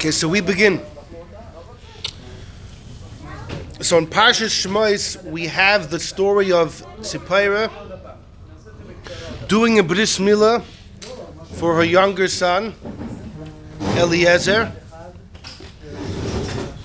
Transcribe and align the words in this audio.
Okay, 0.00 0.12
so 0.12 0.28
we 0.28 0.40
begin. 0.40 0.80
So 3.82 3.98
in 3.98 4.06
Parshas 4.06 4.64
Shmois, 4.64 5.22
we 5.24 5.46
have 5.48 5.90
the 5.90 6.00
story 6.00 6.52
of 6.52 6.82
Tzipora 7.00 7.70
doing 9.46 9.78
a 9.78 9.82
bris 9.82 10.18
milah 10.18 10.62
for 11.52 11.74
her 11.74 11.84
younger 11.84 12.28
son, 12.28 12.72
Eliezer. 13.98 14.72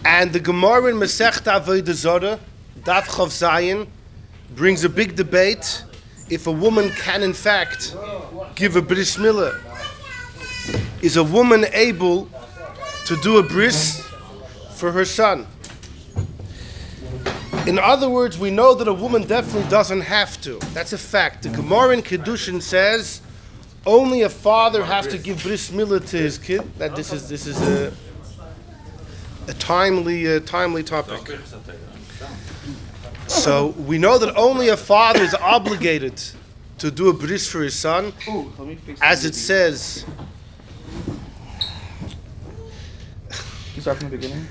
And 0.04 0.34
the 0.34 0.42
Gemara 0.42 0.88
in 0.88 0.98
Masechta 0.98 1.62
Avodah 1.62 2.38
Daf 2.82 3.04
Chav 3.04 3.30
Zayin, 3.30 3.88
brings 4.58 4.84
a 4.84 4.90
big 4.90 5.16
debate 5.16 5.86
if 6.30 6.48
a 6.48 6.52
woman 6.52 6.90
can 6.90 7.24
in 7.24 7.32
fact 7.32 7.96
give 8.56 8.76
a 8.76 8.82
bris 8.82 9.16
milah. 9.16 9.58
Is 11.02 11.16
a 11.16 11.24
woman 11.24 11.64
able 11.72 12.30
to 13.06 13.16
do 13.18 13.38
a 13.38 13.44
bris 13.44 14.02
for 14.76 14.92
her 14.92 15.06
son? 15.06 15.48
In 17.68 17.80
other 17.80 18.10
words, 18.10 18.38
we 18.38 18.52
know 18.52 18.76
that 18.76 18.88
a 18.88 18.94
woman 18.94 19.26
definitely 19.26 19.68
doesn't 19.70 20.02
have 20.02 20.40
to. 20.42 20.60
That's 20.74 20.94
a 20.94 20.98
fact. 20.98 21.44
The 21.44 21.50
Gemara 21.50 21.96
in 21.96 22.02
Kedushin 22.02 22.62
says 22.62 23.22
only 23.86 24.22
a 24.22 24.30
father 24.30 24.84
has 24.84 25.08
to 25.08 25.18
give 25.18 25.42
bris 25.42 25.72
milah 25.72 26.08
to 26.10 26.18
his 26.18 26.38
kid. 26.38 26.62
That 26.78 26.96
this 26.96 27.12
is 27.12 27.28
this 27.30 27.48
is 27.48 27.62
a 27.62 27.94
a 29.48 29.54
timely 29.54 30.28
uh, 30.28 30.40
timely 30.42 30.84
topic. 30.84 31.40
So 33.28 33.70
we 33.88 33.98
know 33.98 34.18
that 34.18 34.36
only 34.36 34.70
a 34.70 34.78
father 34.78 35.22
is 35.22 35.34
obligated 35.34 36.22
to 36.80 36.92
do 36.92 37.10
a 37.10 37.14
bris 37.14 37.48
for 37.50 37.62
his 37.62 37.78
son, 37.78 38.14
as 39.02 39.26
it 39.26 39.36
says. 39.36 40.06
Start 43.86 44.00
from 44.00 44.10
the 44.10 44.18
beginning. 44.18 44.48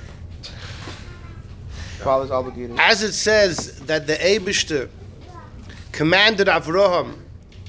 Father's 2.04 2.30
obligated. 2.30 2.78
As 2.78 3.02
it 3.02 3.14
says 3.14 3.80
that 3.80 4.06
the 4.06 4.14
Abishter 4.14 4.88
commanded 5.90 6.46
Avraham 6.46 7.16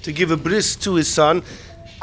to 0.03 0.11
give 0.11 0.29
a 0.29 0.37
bris 0.37 0.75
to 0.75 0.93
his 0.93 1.11
son, 1.11 1.41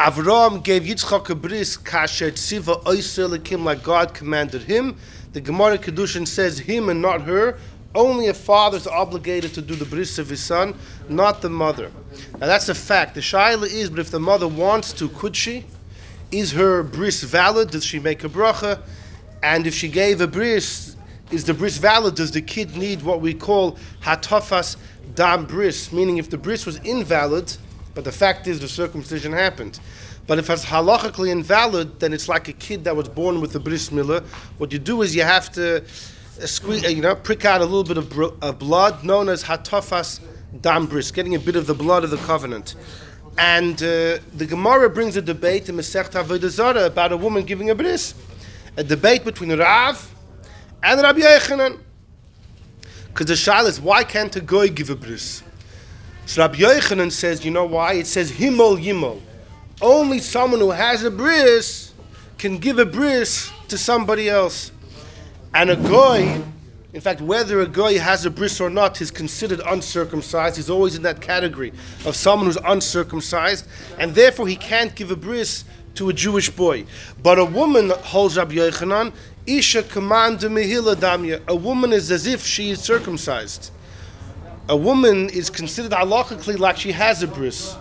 Avraham 0.00 0.64
gave 0.64 0.82
Yitzchak 0.82 1.30
a 1.30 1.36
bris 1.36 1.76
kasher 1.76 2.32
tziva 2.32 2.82
oiser 2.82 3.38
lekim 3.38 3.62
like 3.62 3.84
God 3.84 4.14
commanded 4.14 4.62
him. 4.62 4.96
The 5.32 5.40
Gemara 5.40 5.78
Kedushin 5.78 6.26
says 6.26 6.58
him 6.58 6.88
and 6.88 7.00
not 7.00 7.20
her. 7.20 7.56
Only 7.94 8.26
a 8.26 8.34
father 8.34 8.78
is 8.78 8.88
obligated 8.88 9.54
to 9.54 9.62
do 9.62 9.76
the 9.76 9.84
bris 9.84 10.18
of 10.18 10.28
his 10.28 10.42
son, 10.42 10.74
not 11.08 11.40
the 11.40 11.50
mother. 11.50 11.92
Now 12.40 12.46
that's 12.48 12.68
a 12.68 12.74
fact. 12.74 13.14
The 13.14 13.20
shaila 13.20 13.70
is, 13.72 13.90
but 13.90 14.00
if 14.00 14.10
the 14.10 14.18
mother 14.18 14.48
wants 14.48 14.92
to, 14.94 15.08
could 15.08 15.36
she? 15.36 15.66
Is 16.32 16.50
her 16.50 16.82
bris 16.82 17.22
valid? 17.22 17.70
Does 17.70 17.84
she 17.84 18.00
make 18.00 18.24
a 18.24 18.28
bracha? 18.28 18.82
And 19.42 19.66
if 19.66 19.74
she 19.74 19.88
gave 19.88 20.20
a 20.20 20.26
bris, 20.26 20.96
is 21.30 21.44
the 21.44 21.54
bris 21.54 21.78
valid? 21.78 22.14
Does 22.14 22.30
the 22.30 22.42
kid 22.42 22.76
need 22.76 23.02
what 23.02 23.20
we 23.20 23.34
call 23.34 23.78
hatafas 24.02 24.76
dam 25.14 25.46
bris? 25.46 25.92
Meaning, 25.92 26.18
if 26.18 26.30
the 26.30 26.38
bris 26.38 26.64
was 26.64 26.76
invalid, 26.78 27.56
but 27.94 28.04
the 28.04 28.12
fact 28.12 28.46
is 28.46 28.60
the 28.60 28.68
circumcision 28.68 29.32
happened. 29.32 29.80
But 30.26 30.38
if 30.38 30.48
it's 30.48 30.64
halachically 30.64 31.30
invalid, 31.30 31.98
then 31.98 32.12
it's 32.12 32.28
like 32.28 32.48
a 32.48 32.52
kid 32.52 32.84
that 32.84 32.94
was 32.94 33.08
born 33.08 33.40
with 33.40 33.52
the 33.52 33.60
bris 33.60 33.90
milah. 33.90 34.24
What 34.58 34.72
you 34.72 34.78
do 34.78 35.02
is 35.02 35.16
you 35.16 35.22
have 35.22 35.50
to 35.52 35.82
uh, 35.82 36.46
squeeze, 36.46 36.88
you 36.90 37.02
know, 37.02 37.16
prick 37.16 37.44
out 37.44 37.60
a 37.60 37.64
little 37.64 37.82
bit 37.82 37.98
of, 37.98 38.42
of 38.42 38.58
blood, 38.58 39.04
known 39.04 39.28
as 39.28 39.42
hatafas 39.42 40.20
dam 40.60 40.86
bris, 40.86 41.10
getting 41.10 41.34
a 41.34 41.40
bit 41.40 41.56
of 41.56 41.66
the 41.66 41.74
blood 41.74 42.04
of 42.04 42.10
the 42.10 42.18
covenant. 42.18 42.76
And 43.38 43.74
uh, 43.82 44.18
the 44.34 44.46
Gemara 44.48 44.90
brings 44.90 45.16
a 45.16 45.22
debate 45.22 45.68
in 45.68 45.76
Masechta 45.76 46.22
Avodah 46.22 46.86
about 46.86 47.12
a 47.12 47.16
woman 47.16 47.44
giving 47.44 47.70
a 47.70 47.74
bris, 47.74 48.14
a 48.76 48.84
debate 48.84 49.24
between 49.24 49.56
Rav 49.58 50.14
and 50.82 51.00
Rabbi 51.00 51.20
Yochanan. 51.20 51.80
Because 53.08 53.26
the 53.26 53.34
shayla 53.34 53.68
is, 53.68 53.80
why 53.80 54.04
can't 54.04 54.34
a 54.36 54.40
goy 54.40 54.68
give 54.68 54.88
a 54.88 54.96
bris? 54.96 55.42
So 56.24 56.42
Rabbi 56.42 56.56
Yochanan 56.56 57.12
says, 57.12 57.44
you 57.44 57.50
know 57.50 57.66
why? 57.66 57.94
It 57.94 58.06
says 58.06 58.32
himol 58.32 58.82
yimol. 58.82 59.20
Only 59.80 60.18
someone 60.18 60.60
who 60.60 60.70
has 60.70 61.04
a 61.04 61.10
bris 61.10 61.92
can 62.38 62.58
give 62.58 62.78
a 62.78 62.86
bris 62.86 63.50
to 63.68 63.76
somebody 63.76 64.28
else. 64.28 64.72
And 65.54 65.70
a 65.70 65.76
goy, 65.76 66.42
in 66.94 67.00
fact, 67.00 67.20
whether 67.20 67.60
a 67.60 67.66
goy 67.66 67.98
has 67.98 68.24
a 68.24 68.30
bris 68.30 68.60
or 68.60 68.70
not, 68.70 69.00
is 69.00 69.10
considered 69.10 69.60
uncircumcised. 69.66 70.56
He's 70.56 70.70
always 70.70 70.94
in 70.94 71.02
that 71.02 71.20
category 71.20 71.72
of 72.06 72.16
someone 72.16 72.46
who's 72.46 72.58
uncircumcised, 72.64 73.66
and 73.98 74.14
therefore 74.14 74.46
he 74.48 74.56
can't 74.56 74.94
give 74.94 75.10
a 75.10 75.16
bris 75.16 75.64
to 75.94 76.08
a 76.08 76.12
Jewish 76.12 76.50
boy. 76.50 76.84
But 77.22 77.38
a 77.38 77.44
woman 77.44 77.90
holds 77.90 78.36
Rabbi 78.36 78.54
Yochanan, 78.54 79.12
Isha 79.46 79.82
command 79.84 80.38
mehila 80.40 80.94
damya. 80.94 81.42
A 81.48 81.56
woman 81.56 81.92
is 81.92 82.10
as 82.10 82.26
if 82.26 82.44
she 82.44 82.70
is 82.70 82.80
circumcised. 82.80 83.70
A 84.68 84.76
woman 84.76 85.28
is 85.30 85.50
considered 85.50 85.92
halachically 85.92 86.58
like 86.58 86.76
she 86.76 86.92
has 86.92 87.22
a 87.22 87.26
bris, 87.26 87.76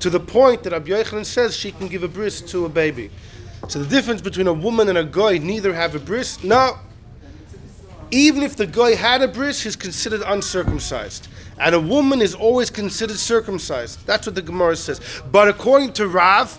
to 0.00 0.10
the 0.10 0.20
point 0.20 0.62
that 0.62 0.72
Rabbi 0.72 0.90
Yochanan 0.90 1.24
says 1.24 1.56
she 1.56 1.72
can 1.72 1.88
give 1.88 2.02
a 2.02 2.08
bris 2.08 2.40
to 2.42 2.66
a 2.66 2.68
baby. 2.68 3.10
So 3.68 3.82
the 3.82 3.88
difference 3.88 4.20
between 4.20 4.46
a 4.46 4.52
woman 4.52 4.88
and 4.88 4.98
a 4.98 5.04
guy 5.04 5.38
neither 5.38 5.74
have 5.74 5.94
a 5.94 5.98
bris. 5.98 6.42
No. 6.44 6.78
Even 8.10 8.42
if 8.42 8.56
the 8.56 8.66
guy 8.66 8.94
had 8.94 9.20
a 9.20 9.28
bris, 9.28 9.62
he's 9.62 9.76
considered 9.76 10.22
uncircumcised. 10.24 11.28
And 11.58 11.74
a 11.74 11.80
woman 11.80 12.22
is 12.22 12.34
always 12.34 12.70
considered 12.70 13.18
circumcised. 13.18 14.06
That's 14.06 14.26
what 14.26 14.34
the 14.34 14.42
Gemara 14.42 14.76
says. 14.76 15.00
But 15.30 15.48
according 15.48 15.92
to 15.94 16.06
Rav, 16.06 16.58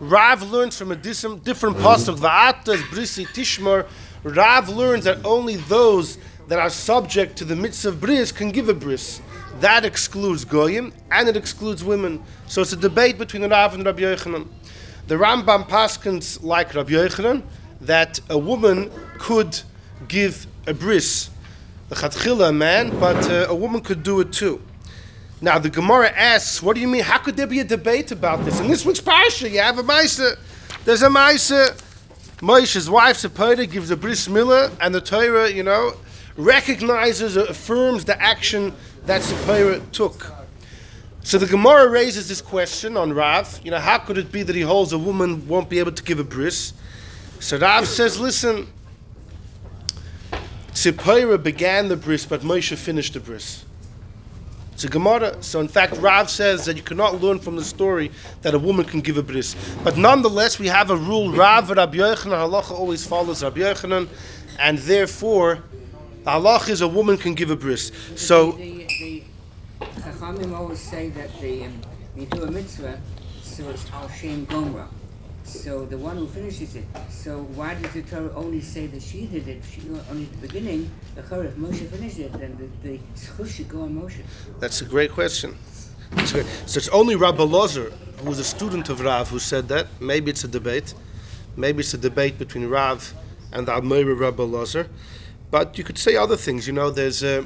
Rav 0.00 0.50
learns 0.50 0.78
from 0.78 0.92
a 0.92 0.96
dis- 0.96 1.26
different 1.44 1.76
pasuk. 1.76 2.16
Va'atas 2.16 2.80
brisi 2.84 3.26
tishmar. 3.26 3.86
Rav 4.24 4.70
learns 4.70 5.04
that 5.04 5.24
only 5.26 5.56
those 5.56 6.16
that 6.48 6.58
are 6.58 6.70
subject 6.70 7.36
to 7.36 7.44
the 7.44 7.54
mitzvah 7.54 7.90
of 7.90 8.00
bris 8.00 8.32
can 8.32 8.50
give 8.50 8.70
a 8.70 8.74
bris. 8.74 9.20
That 9.60 9.84
excludes 9.84 10.46
goyim 10.46 10.94
and 11.10 11.28
it 11.28 11.36
excludes 11.36 11.84
women. 11.84 12.22
So 12.46 12.62
it's 12.62 12.72
a 12.72 12.76
debate 12.76 13.18
between 13.18 13.48
Rav 13.48 13.74
and 13.74 13.84
Rabbi 13.84 14.00
Yochanan. 14.00 14.48
The 15.06 15.16
Rambam 15.16 15.68
paskins 15.68 16.42
like 16.42 16.74
Rabbi 16.74 16.92
Yochanan 16.92 17.42
that 17.82 18.20
a 18.30 18.38
woman 18.38 18.90
could 19.18 19.60
give 20.08 20.46
a 20.66 20.72
bris, 20.72 21.28
the 21.90 21.94
chatchila 21.94 22.56
man, 22.56 22.98
but 22.98 23.30
uh, 23.30 23.46
a 23.48 23.54
woman 23.54 23.82
could 23.82 24.02
do 24.02 24.20
it 24.20 24.32
too. 24.32 24.62
Now 25.40 25.58
the 25.58 25.70
Gemara 25.70 26.10
asks, 26.14 26.62
"What 26.62 26.74
do 26.74 26.80
you 26.80 26.88
mean? 26.88 27.02
How 27.02 27.18
could 27.18 27.36
there 27.36 27.46
be 27.46 27.60
a 27.60 27.64
debate 27.64 28.10
about 28.12 28.44
this?" 28.44 28.60
In 28.60 28.68
this 28.68 28.84
week's 28.84 29.00
parsha, 29.00 29.50
you 29.50 29.60
have 29.60 29.78
a 29.78 29.82
ma'isa. 29.82 30.36
There's 30.84 31.02
a 31.02 31.08
ma'isa. 31.08 31.80
Moshe's 32.40 32.88
wife 32.88 33.18
Tzipora 33.18 33.70
gives 33.70 33.90
a 33.90 33.96
bris 33.96 34.28
milah, 34.28 34.70
and 34.80 34.94
the 34.94 35.00
Torah, 35.00 35.50
you 35.50 35.62
know, 35.62 35.94
recognizes, 36.36 37.36
or 37.36 37.44
affirms 37.44 38.04
the 38.04 38.20
action 38.20 38.74
that 39.06 39.22
Tzipora 39.22 39.80
took. 39.92 40.32
So 41.22 41.38
the 41.38 41.46
Gemara 41.46 41.88
raises 41.88 42.28
this 42.28 42.40
question 42.40 42.96
on 42.96 43.12
Rav. 43.12 43.60
You 43.62 43.70
know, 43.70 43.78
how 43.78 43.98
could 43.98 44.16
it 44.16 44.32
be 44.32 44.42
that 44.42 44.56
he 44.56 44.62
holds 44.62 44.92
a 44.92 44.98
woman 44.98 45.46
won't 45.46 45.68
be 45.68 45.78
able 45.78 45.92
to 45.92 46.02
give 46.02 46.18
a 46.18 46.24
bris? 46.24 46.72
So 47.40 47.58
Rav 47.58 47.86
says, 47.86 48.18
"Listen." 48.18 48.68
Tzipora 50.72 51.42
began 51.42 51.88
the 51.88 51.96
bris, 51.96 52.24
but 52.24 52.42
Moshe 52.42 52.76
finished 52.76 53.14
the 53.14 53.20
bris. 53.20 53.64
A 54.84 54.88
Gemara. 54.88 55.42
So 55.42 55.60
in 55.60 55.68
fact, 55.68 55.96
Rav 55.98 56.30
says 56.30 56.64
that 56.64 56.76
you 56.76 56.82
cannot 56.82 57.20
learn 57.20 57.38
from 57.38 57.56
the 57.56 57.64
story 57.64 58.10
that 58.42 58.54
a 58.54 58.58
woman 58.58 58.84
can 58.84 59.00
give 59.00 59.16
a 59.16 59.22
bris. 59.22 59.54
But 59.84 59.96
nonetheless, 59.96 60.58
we 60.58 60.68
have 60.68 60.90
a 60.90 60.96
rule. 60.96 61.32
Rav 61.32 61.70
Rabbi 61.70 61.98
Yochanan 61.98 62.48
halacha 62.48 62.72
always 62.72 63.06
follows 63.06 63.42
Rabbi 63.42 63.60
Yochanan, 63.60 64.08
and 64.58 64.78
therefore, 64.78 65.62
the 66.24 66.30
halacha 66.30 66.70
is 66.70 66.80
a 66.80 66.88
woman 66.88 67.16
can 67.16 67.34
give 67.34 67.50
a 67.50 67.56
bris. 67.56 67.92
So 68.16 68.52
The, 68.52 68.86
the 68.86 69.22
Chachamim 69.80 70.54
always 70.54 70.80
say 70.80 71.08
that 71.10 71.40
the, 71.40 71.64
um, 71.64 71.80
do 72.30 72.42
a 72.42 72.50
mitzvah, 72.50 73.00
so 73.42 73.68
it's 73.70 73.90
al 73.92 74.08
shem 74.08 74.46
gomra. 74.46 74.86
So 75.50 75.84
the 75.84 75.98
one 75.98 76.16
who 76.16 76.28
finishes 76.28 76.76
it. 76.76 76.84
So 77.10 77.42
why 77.54 77.74
does 77.74 77.92
the 77.92 78.02
Torah 78.02 78.32
only 78.36 78.60
say 78.60 78.86
that 78.86 79.02
she 79.02 79.26
did 79.26 79.48
it? 79.48 79.62
She 79.68 79.80
uh, 79.80 79.98
only 80.10 80.24
at 80.24 80.32
the 80.32 80.46
beginning. 80.46 80.90
The 81.16 81.22
Torah, 81.22 81.46
if 81.46 81.56
Moshe 81.56 81.86
finished 81.88 82.20
it, 82.20 82.32
then 82.34 82.56
the, 82.82 82.88
the 82.88 83.00
zchus 83.16 83.48
should 83.56 83.68
go 83.68 83.82
on 83.82 84.00
Moshe. 84.00 84.22
that's 84.60 84.80
a 84.80 84.84
great 84.84 85.10
question. 85.10 85.56
That's 86.12 86.32
great. 86.32 86.46
So 86.66 86.78
it's 86.78 86.88
only 86.90 87.16
Rabbi 87.16 87.42
Lozer, 87.42 87.92
who 88.18 88.28
was 88.28 88.38
a 88.38 88.44
student 88.44 88.88
of 88.88 89.00
Rav, 89.00 89.28
who 89.28 89.40
said 89.40 89.66
that. 89.68 89.88
Maybe 90.00 90.30
it's 90.30 90.44
a 90.44 90.48
debate. 90.48 90.94
Maybe 91.56 91.80
it's 91.80 91.94
a 91.94 91.98
debate 91.98 92.38
between 92.38 92.68
Rav 92.68 93.12
and 93.52 93.66
the 93.66 93.72
Amira 93.72 94.18
Rabbi 94.18 94.44
Lozer. 94.44 94.88
But 95.50 95.76
you 95.76 95.82
could 95.82 95.98
say 95.98 96.14
other 96.14 96.36
things. 96.36 96.68
You 96.68 96.74
know, 96.74 96.90
there's 96.90 97.24
a. 97.24 97.44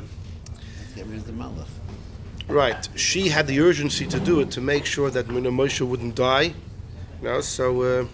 Get 0.95 1.07
rid 1.07 1.17
of 1.17 1.27
the 1.27 1.33
malach. 1.33 1.69
Right. 2.49 2.87
She 2.97 3.29
had 3.29 3.47
the 3.47 3.61
urgency 3.61 4.07
to 4.07 4.21
do 4.21 4.41
it 4.41 4.51
to 4.51 4.61
make 4.61 4.85
sure 4.85 5.09
that 5.09 5.29
Mina 5.29 5.51
Moshe 5.51 5.81
wouldn't 5.81 6.15
die. 6.15 6.53
Know, 7.25 7.41
so. 7.41 7.81
Uh, 7.81 8.07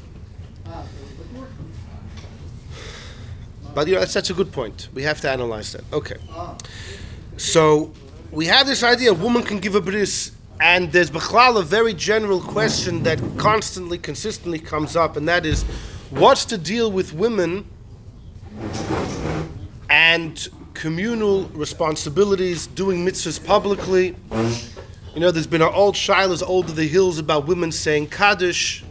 but 3.74 3.88
you 3.88 3.94
know, 3.94 4.00
that's, 4.00 4.14
that's 4.14 4.30
a 4.30 4.34
good 4.34 4.52
point. 4.52 4.88
We 4.94 5.02
have 5.02 5.20
to 5.22 5.30
analyze 5.30 5.72
that. 5.72 5.82
Okay. 5.92 6.14
So 7.36 7.92
we 8.30 8.46
have 8.46 8.68
this 8.68 8.84
idea: 8.84 9.10
a 9.10 9.14
woman 9.14 9.42
can 9.42 9.58
give 9.58 9.74
a 9.74 9.80
bris, 9.80 10.30
and 10.60 10.92
there's 10.92 11.10
bechlal 11.10 11.58
a 11.58 11.62
very 11.62 11.92
general 11.92 12.40
question 12.40 13.02
that 13.02 13.20
constantly, 13.36 13.98
consistently 13.98 14.60
comes 14.60 14.94
up, 14.94 15.16
and 15.16 15.26
that 15.28 15.44
is, 15.44 15.64
what's 16.10 16.44
the 16.44 16.56
deal 16.56 16.92
with 16.92 17.12
women 17.12 17.68
and 19.90 20.48
communal 20.74 21.46
responsibilities, 21.48 22.68
doing 22.68 23.04
mitzvahs 23.04 23.44
publicly. 23.44 24.14
You 25.14 25.20
know, 25.20 25.32
there's 25.32 25.48
been 25.48 25.62
an 25.62 25.74
old 25.74 25.96
shilas 25.96 26.44
over 26.46 26.70
the 26.70 26.86
hills 26.86 27.18
about 27.18 27.48
women 27.48 27.72
saying 27.72 28.06
Kaddish. 28.10 28.84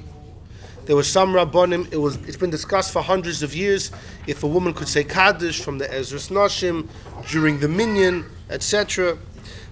There 0.89 0.95
was 0.95 1.07
some 1.07 1.33
rabbonim. 1.33 1.93
It 1.93 1.97
was. 1.97 2.15
It's 2.27 2.35
been 2.35 2.49
discussed 2.49 2.91
for 2.91 3.03
hundreds 3.03 3.43
of 3.43 3.53
years 3.55 3.91
if 4.25 4.41
a 4.41 4.47
woman 4.47 4.73
could 4.73 4.87
say 4.87 5.03
Kaddish 5.03 5.61
from 5.61 5.77
the 5.77 5.85
Ezras 5.85 6.31
Nashim 6.31 6.87
during 7.27 7.59
the 7.59 7.67
Minyan, 7.67 8.25
etc. 8.49 9.15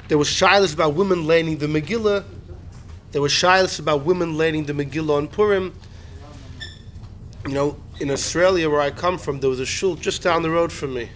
There 0.10 0.20
was 0.20 0.28
shilas 0.28 0.76
about 0.76 0.94
women 0.94 1.26
learning 1.26 1.58
the 1.58 1.66
Megillah. 1.66 2.24
There 3.14 3.22
was 3.24 3.32
shilas 3.32 3.80
about 3.80 4.06
women 4.06 4.38
learning 4.38 4.66
the 4.66 4.74
Megillah 4.74 5.18
on 5.18 5.28
Purim. 5.28 5.74
You 7.48 7.54
know, 7.56 7.78
in 8.00 8.12
Australia, 8.12 8.70
where 8.70 8.82
I 8.82 8.92
come 8.92 9.18
from, 9.18 9.40
there 9.40 9.50
was 9.50 9.60
a 9.60 9.66
shul 9.66 9.96
just 9.96 10.22
down 10.22 10.44
the 10.44 10.52
road 10.52 10.72
from 10.72 10.94
me, 10.94 11.10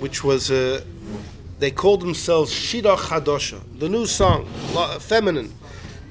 which 0.00 0.24
was 0.24 0.50
uh, 0.50 0.82
they 1.60 1.70
called 1.70 2.00
themselves 2.00 2.52
Shira 2.52 2.96
Chadosha, 2.96 3.60
the 3.78 3.88
new 3.88 4.04
song, 4.06 4.46
feminine, 4.98 5.54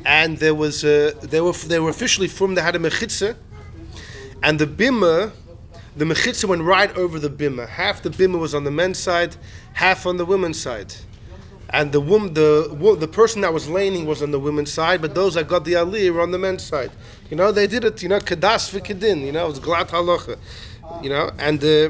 and 0.07 0.37
there 0.37 0.55
was 0.55 0.85
uh, 0.85 1.11
they 1.21 1.41
were 1.41 1.51
they 1.51 1.79
were 1.79 1.89
officially 1.89 2.29
from 2.29 2.55
they 2.55 2.61
had 2.61 2.75
a 2.77 2.79
mechitza, 2.79 3.35
and 4.41 4.57
the 4.57 4.65
bimah, 4.65 5.31
the 5.97 6.05
mechitza 6.05 6.45
went 6.45 6.61
right 6.63 6.95
over 6.95 7.19
the 7.19 7.29
bimah. 7.29 7.67
Half 7.67 8.03
the 8.03 8.09
bimah 8.09 8.39
was 8.39 8.55
on 8.55 8.63
the 8.63 8.71
men's 8.71 8.97
side, 8.97 9.35
half 9.73 10.05
on 10.05 10.15
the 10.15 10.25
women's 10.25 10.59
side. 10.59 10.95
And 11.69 11.91
the 11.91 11.99
woman, 11.99 12.33
the 12.33 12.95
the 12.97 13.09
person 13.09 13.41
that 13.41 13.53
was 13.53 13.67
laning 13.67 14.05
was 14.05 14.23
on 14.23 14.31
the 14.31 14.39
women's 14.39 14.71
side, 14.71 15.01
but 15.01 15.13
those 15.13 15.33
that 15.33 15.49
got 15.49 15.65
the 15.65 15.73
aliyah 15.73 16.13
were 16.13 16.21
on 16.21 16.31
the 16.31 16.39
men's 16.39 16.63
side. 16.63 16.91
You 17.29 17.35
know, 17.35 17.51
they 17.51 17.67
did 17.67 17.83
it. 17.83 18.01
You 18.01 18.07
know, 18.07 18.19
kadas 18.19 18.71
v'kedin. 18.71 19.25
You 19.25 19.33
know, 19.33 19.45
it 19.45 19.49
was 19.49 19.59
glat 19.59 19.89
halacha. 19.89 20.37
You 21.03 21.09
know, 21.09 21.31
and 21.37 21.61
uh, 21.61 21.89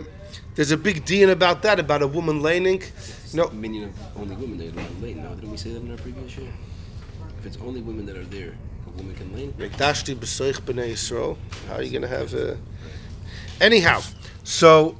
there's 0.55 0.71
a 0.71 0.77
big 0.77 1.05
deal 1.05 1.29
about 1.29 1.61
that, 1.61 1.79
about 1.79 2.01
a 2.01 2.07
woman 2.07 2.41
laning. 2.41 2.81
Know, 3.35 3.49
Minyan 3.49 3.89
of 3.89 4.17
only 4.17 4.35
women 4.35 4.59
are 4.59 5.05
lane. 5.05 5.21
Now, 5.21 5.35
didn't 5.35 5.51
we 5.51 5.57
say 5.57 5.73
that 5.73 5.83
in 5.83 5.91
our 5.91 5.97
previous 5.97 6.35
year? 6.35 6.51
It's 7.47 7.57
only 7.63 7.79
women 7.79 8.05
that 8.07 8.17
are 8.17 8.25
there, 8.25 8.55
a 8.85 8.89
woman 8.89 9.15
can. 9.15 9.29
Mikdashti 9.53 10.13
b'soich 10.15 10.59
b'nei 10.63 10.91
Yisrael. 10.91 11.37
How 11.69 11.75
are 11.75 11.81
you 11.81 11.91
going 11.91 12.01
to 12.01 12.07
have 12.09 12.33
a... 12.33 12.57
Anyhow, 13.61 14.01
so 14.43 14.97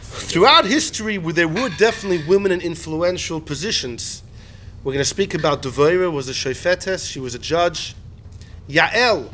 throughout 0.00 0.64
history, 0.64 1.16
there 1.18 1.48
were 1.48 1.70
definitely 1.70 2.24
women 2.28 2.52
in 2.52 2.60
influential 2.60 3.40
positions. 3.40 4.22
We're 4.84 4.92
going 4.92 5.02
to 5.02 5.08
speak 5.08 5.34
about 5.34 5.60
Devorah 5.60 6.12
was 6.12 6.28
a 6.28 6.32
shofetes. 6.32 7.10
She 7.10 7.18
was 7.18 7.34
a 7.34 7.40
judge. 7.40 7.96
Yael. 8.68 9.28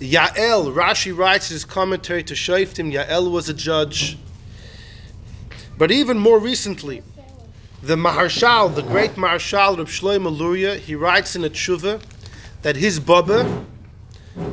Yael. 0.00 0.74
Rashi 0.74 1.16
writes 1.16 1.50
his 1.50 1.64
commentary 1.64 2.24
to 2.24 2.34
Shoftim. 2.34 2.92
Yael 2.92 3.30
was 3.30 3.48
a 3.48 3.54
judge. 3.54 4.18
But 5.78 5.92
even 5.92 6.18
more 6.18 6.40
recently, 6.40 7.04
the 7.84 7.96
Maharshal, 7.96 8.74
the 8.74 8.82
great 8.82 9.10
Maharshal 9.10 9.76
Reb 9.76 9.88
Shlomo 9.88 10.34
Luria, 10.34 10.76
he 10.76 10.94
writes 10.94 11.36
in 11.36 11.44
a 11.44 11.50
tshuva 11.50 12.02
that 12.62 12.76
his 12.76 12.98
baba 12.98 13.62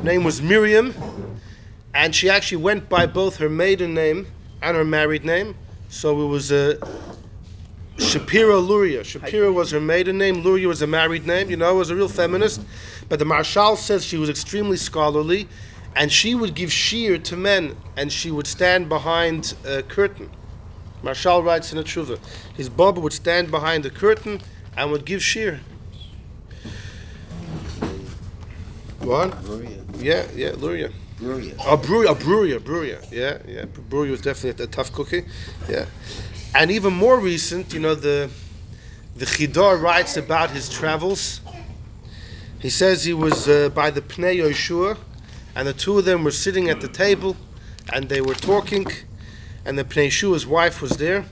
name 0.03 0.25
was 0.25 0.41
Miriam, 0.41 0.93
and 1.93 2.13
she 2.13 2.29
actually 2.29 2.61
went 2.61 2.89
by 2.89 3.05
both 3.05 3.37
her 3.37 3.47
maiden 3.47 3.93
name 3.93 4.27
and 4.61 4.75
her 4.75 4.83
married 4.83 5.23
name. 5.23 5.55
So 5.87 6.21
it 6.23 6.27
was 6.27 6.51
uh, 6.51 6.75
a 6.81 8.01
Shapira 8.01 8.65
Luria. 8.65 8.99
Shapira 9.01 9.53
was 9.53 9.71
her 9.71 9.79
maiden 9.79 10.17
name. 10.17 10.41
Luria 10.41 10.67
was 10.67 10.81
a 10.81 10.87
married 10.87 11.25
name. 11.25 11.49
You 11.49 11.55
know, 11.55 11.73
was 11.75 11.89
a 11.89 11.95
real 11.95 12.09
feminist. 12.09 12.61
But 13.07 13.19
the 13.19 13.25
Marshal 13.25 13.77
says 13.77 14.03
she 14.03 14.17
was 14.17 14.29
extremely 14.29 14.75
scholarly, 14.75 15.47
and 15.95 16.11
she 16.11 16.35
would 16.35 16.53
give 16.53 16.69
shiur 16.69 17.23
to 17.23 17.37
men, 17.37 17.77
and 17.95 18.11
she 18.11 18.29
would 18.29 18.47
stand 18.47 18.89
behind 18.89 19.53
a 19.65 19.83
curtain. 19.83 20.29
Marshal 21.03 21.43
writes 21.43 21.71
in 21.71 21.77
a 21.79 21.83
tshuva, 21.83 22.19
his 22.55 22.69
baba 22.69 22.99
would 22.99 23.13
stand 23.13 23.49
behind 23.49 23.83
the 23.83 23.89
curtain 23.89 24.41
and 24.77 24.91
would 24.91 25.05
give 25.05 25.21
shiur. 25.21 25.59
What? 28.99 29.31
Bruria. 29.43 29.83
Yeah, 29.99 30.27
yeah, 30.35 30.51
Luria. 30.57 30.91
Bruria. 31.17 31.55
Oh, 31.59 31.77
Bruria, 31.77 32.09
oh, 32.09 32.15
Bruria, 32.15 32.59
Bruria. 32.59 33.11
Yeah, 33.11 33.39
yeah. 33.47 33.65
Bruria 33.65 34.11
was 34.11 34.21
definitely 34.21 34.63
a, 34.63 34.67
tough 34.67 34.91
cookie. 34.93 35.25
Yeah, 35.67 35.85
and 36.53 36.71
even 36.71 36.93
more 36.93 37.19
recent, 37.19 37.73
you 37.73 37.79
know, 37.79 37.95
the 37.95 38.29
the 39.15 39.25
Chida 39.25 39.81
writes 39.81 40.17
about 40.17 40.51
his 40.51 40.69
travels. 40.69 41.41
He 42.59 42.69
says 42.69 43.03
he 43.03 43.13
was 43.13 43.47
uh, 43.47 43.69
by 43.69 43.89
the 43.89 44.01
Pnei 44.01 44.37
Yoshua, 44.37 44.97
and 45.55 45.67
the 45.67 45.73
two 45.73 45.97
of 45.97 46.05
them 46.05 46.23
were 46.23 46.31
sitting 46.31 46.69
at 46.69 46.79
the 46.79 46.87
table, 46.87 47.35
and 47.91 48.07
they 48.07 48.21
were 48.21 48.35
talking, 48.35 48.85
and 49.65 49.77
the 49.77 49.83
Pnei 49.83 50.07
Yeshua's 50.07 50.45
wife 50.45 50.81
was 50.81 50.91
there, 50.91 51.25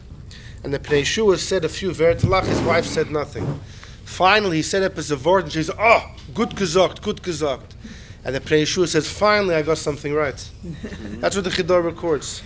and 0.63 0.73
the 0.73 0.79
Pnei 0.79 1.01
Yeshua 1.01 1.37
said 1.37 1.65
a 1.65 1.69
few 1.69 1.91
vertelach. 1.91 2.45
His 2.45 2.61
wife 2.61 2.85
said 2.85 3.11
nothing. 3.11 3.59
Finally, 4.03 4.57
he 4.57 4.63
set 4.63 4.83
up 4.83 4.95
his 4.95 5.13
word, 5.23 5.45
and 5.45 5.53
she 5.53 5.63
says, 5.63 5.75
"Oh, 5.79 6.15
good 6.33 6.55
gesagt, 6.55 7.01
good 7.01 7.21
gesagt." 7.21 7.75
And 8.23 8.35
the 8.35 8.39
Pnei 8.39 8.63
Yeshua 8.63 8.87
says, 8.87 9.09
"Finally, 9.09 9.55
I 9.55 9.61
got 9.61 9.77
something 9.77 10.13
right." 10.13 10.49
That's 11.21 11.35
what 11.35 11.45
the 11.45 11.51
Chida 11.51 11.83
records. 11.83 12.41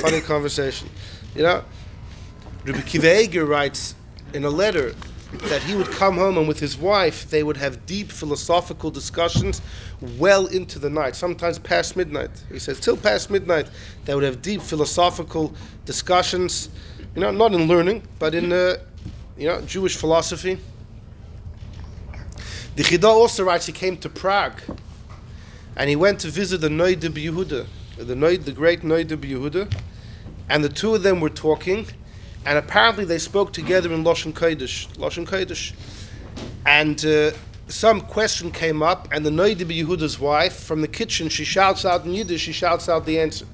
Funny 0.00 0.20
conversation, 0.32 0.88
you 1.34 1.42
know. 1.42 1.64
Rabbi 2.64 2.80
Kiva 2.82 3.22
Eger 3.22 3.44
writes 3.44 3.94
in 4.34 4.44
a 4.44 4.50
letter 4.50 4.94
that 5.32 5.62
he 5.62 5.74
would 5.74 5.90
come 5.90 6.16
home 6.16 6.38
and 6.38 6.48
with 6.48 6.58
his 6.58 6.76
wife 6.76 7.28
they 7.28 7.42
would 7.42 7.58
have 7.58 7.84
deep 7.84 8.10
philosophical 8.10 8.90
discussions 8.90 9.60
well 10.18 10.46
into 10.46 10.78
the 10.78 10.88
night, 10.88 11.14
sometimes 11.14 11.58
past 11.58 11.96
midnight. 11.96 12.30
He 12.50 12.58
says 12.58 12.80
till 12.80 12.96
past 12.96 13.30
midnight 13.30 13.68
they 14.04 14.14
would 14.14 14.24
have 14.24 14.40
deep 14.40 14.62
philosophical 14.62 15.54
discussions, 15.84 16.70
you 17.14 17.20
know, 17.20 17.30
not 17.30 17.52
in 17.52 17.68
learning, 17.68 18.02
but 18.18 18.34
in 18.34 18.52
uh, 18.52 18.76
you 19.36 19.48
know 19.48 19.60
Jewish 19.62 19.96
philosophy. 19.96 20.58
The 22.76 22.84
Chida 22.84 23.04
also 23.04 23.44
writes 23.44 23.66
he 23.66 23.72
came 23.72 23.96
to 23.98 24.08
Prague 24.08 24.60
and 25.76 25.88
he 25.90 25.96
went 25.96 26.20
to 26.20 26.28
visit 26.28 26.60
the 26.60 26.68
Noid 26.68 27.00
Yehuda, 27.00 27.66
the 27.96 28.14
Noid, 28.14 28.44
the 28.44 28.52
great 28.52 28.82
Noid 28.82 29.08
Yehuda, 29.08 29.72
and 30.48 30.64
the 30.64 30.68
two 30.68 30.94
of 30.94 31.02
them 31.02 31.20
were 31.20 31.30
talking, 31.30 31.86
and 32.44 32.58
apparently 32.58 33.04
they 33.04 33.18
spoke 33.18 33.52
together 33.52 33.92
in 33.92 34.04
Lashon 34.04 34.32
Kodesh, 34.32 34.88
Lashon 34.96 35.26
Kodesh, 35.26 35.72
and 36.64 37.04
uh, 37.04 37.32
some 37.68 38.00
question 38.00 38.50
came 38.50 38.82
up, 38.82 39.08
and 39.12 39.24
the 39.24 39.30
Noid 39.30 39.58
de 39.58 39.64
Yehuda's 39.64 40.18
wife 40.18 40.56
from 40.62 40.80
the 40.80 40.88
kitchen 40.88 41.28
she 41.28 41.44
shouts 41.44 41.84
out 41.84 42.04
in 42.04 42.12
Yiddish, 42.12 42.40
she 42.42 42.52
shouts 42.52 42.88
out 42.88 43.06
the 43.06 43.20
answer. 43.20 43.46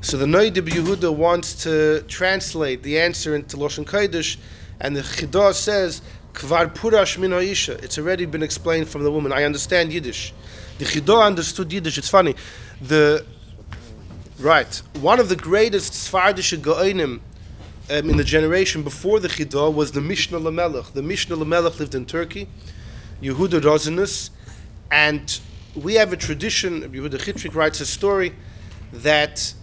So 0.00 0.16
the 0.16 0.26
Noid 0.26 0.54
de 0.54 0.62
Yehuda 0.62 1.14
wants 1.14 1.62
to 1.64 2.02
translate 2.02 2.82
the 2.82 2.98
answer 2.98 3.34
into 3.34 3.56
Lashon 3.56 3.84
Kodesh, 3.84 4.36
and 4.80 4.96
the 4.96 5.02
Chidah 5.02 5.54
says. 5.54 6.02
Kvar 6.34 6.66
purash 6.74 7.16
min. 7.16 7.32
It's 7.32 7.96
already 7.96 8.26
been 8.26 8.42
explained 8.42 8.88
from 8.88 9.04
the 9.04 9.12
woman. 9.12 9.32
I 9.32 9.44
understand 9.44 9.92
Yiddish. 9.92 10.34
The 10.78 10.84
Chidah 10.84 11.24
understood 11.24 11.72
Yiddish. 11.72 11.96
It's 11.96 12.08
funny. 12.08 12.34
The 12.82 13.24
right 14.40 14.82
one 15.00 15.20
of 15.20 15.28
the 15.28 15.36
greatest 15.36 15.92
Sfardish 15.92 16.58
Gaonim 16.58 17.20
um, 17.90 18.10
in 18.10 18.16
the 18.16 18.24
generation 18.24 18.82
before 18.82 19.20
the 19.20 19.28
Chidah 19.28 19.72
was 19.72 19.92
the 19.92 20.00
Mishnah 20.00 20.38
Lamelech. 20.38 20.92
The 20.92 21.02
Mishnah 21.02 21.36
Lamelech 21.36 21.78
lived 21.78 21.94
in 21.94 22.06
Turkey, 22.06 22.48
Yehuda 23.22 23.62
Rosanes, 23.62 24.30
and 24.90 25.40
we 25.74 25.94
have 25.94 26.12
a 26.12 26.16
tradition. 26.16 26.82
Yehuda 26.82 27.18
Chitrik 27.18 27.54
writes 27.54 27.80
a 27.80 27.86
story 27.86 28.34
that 28.92 29.54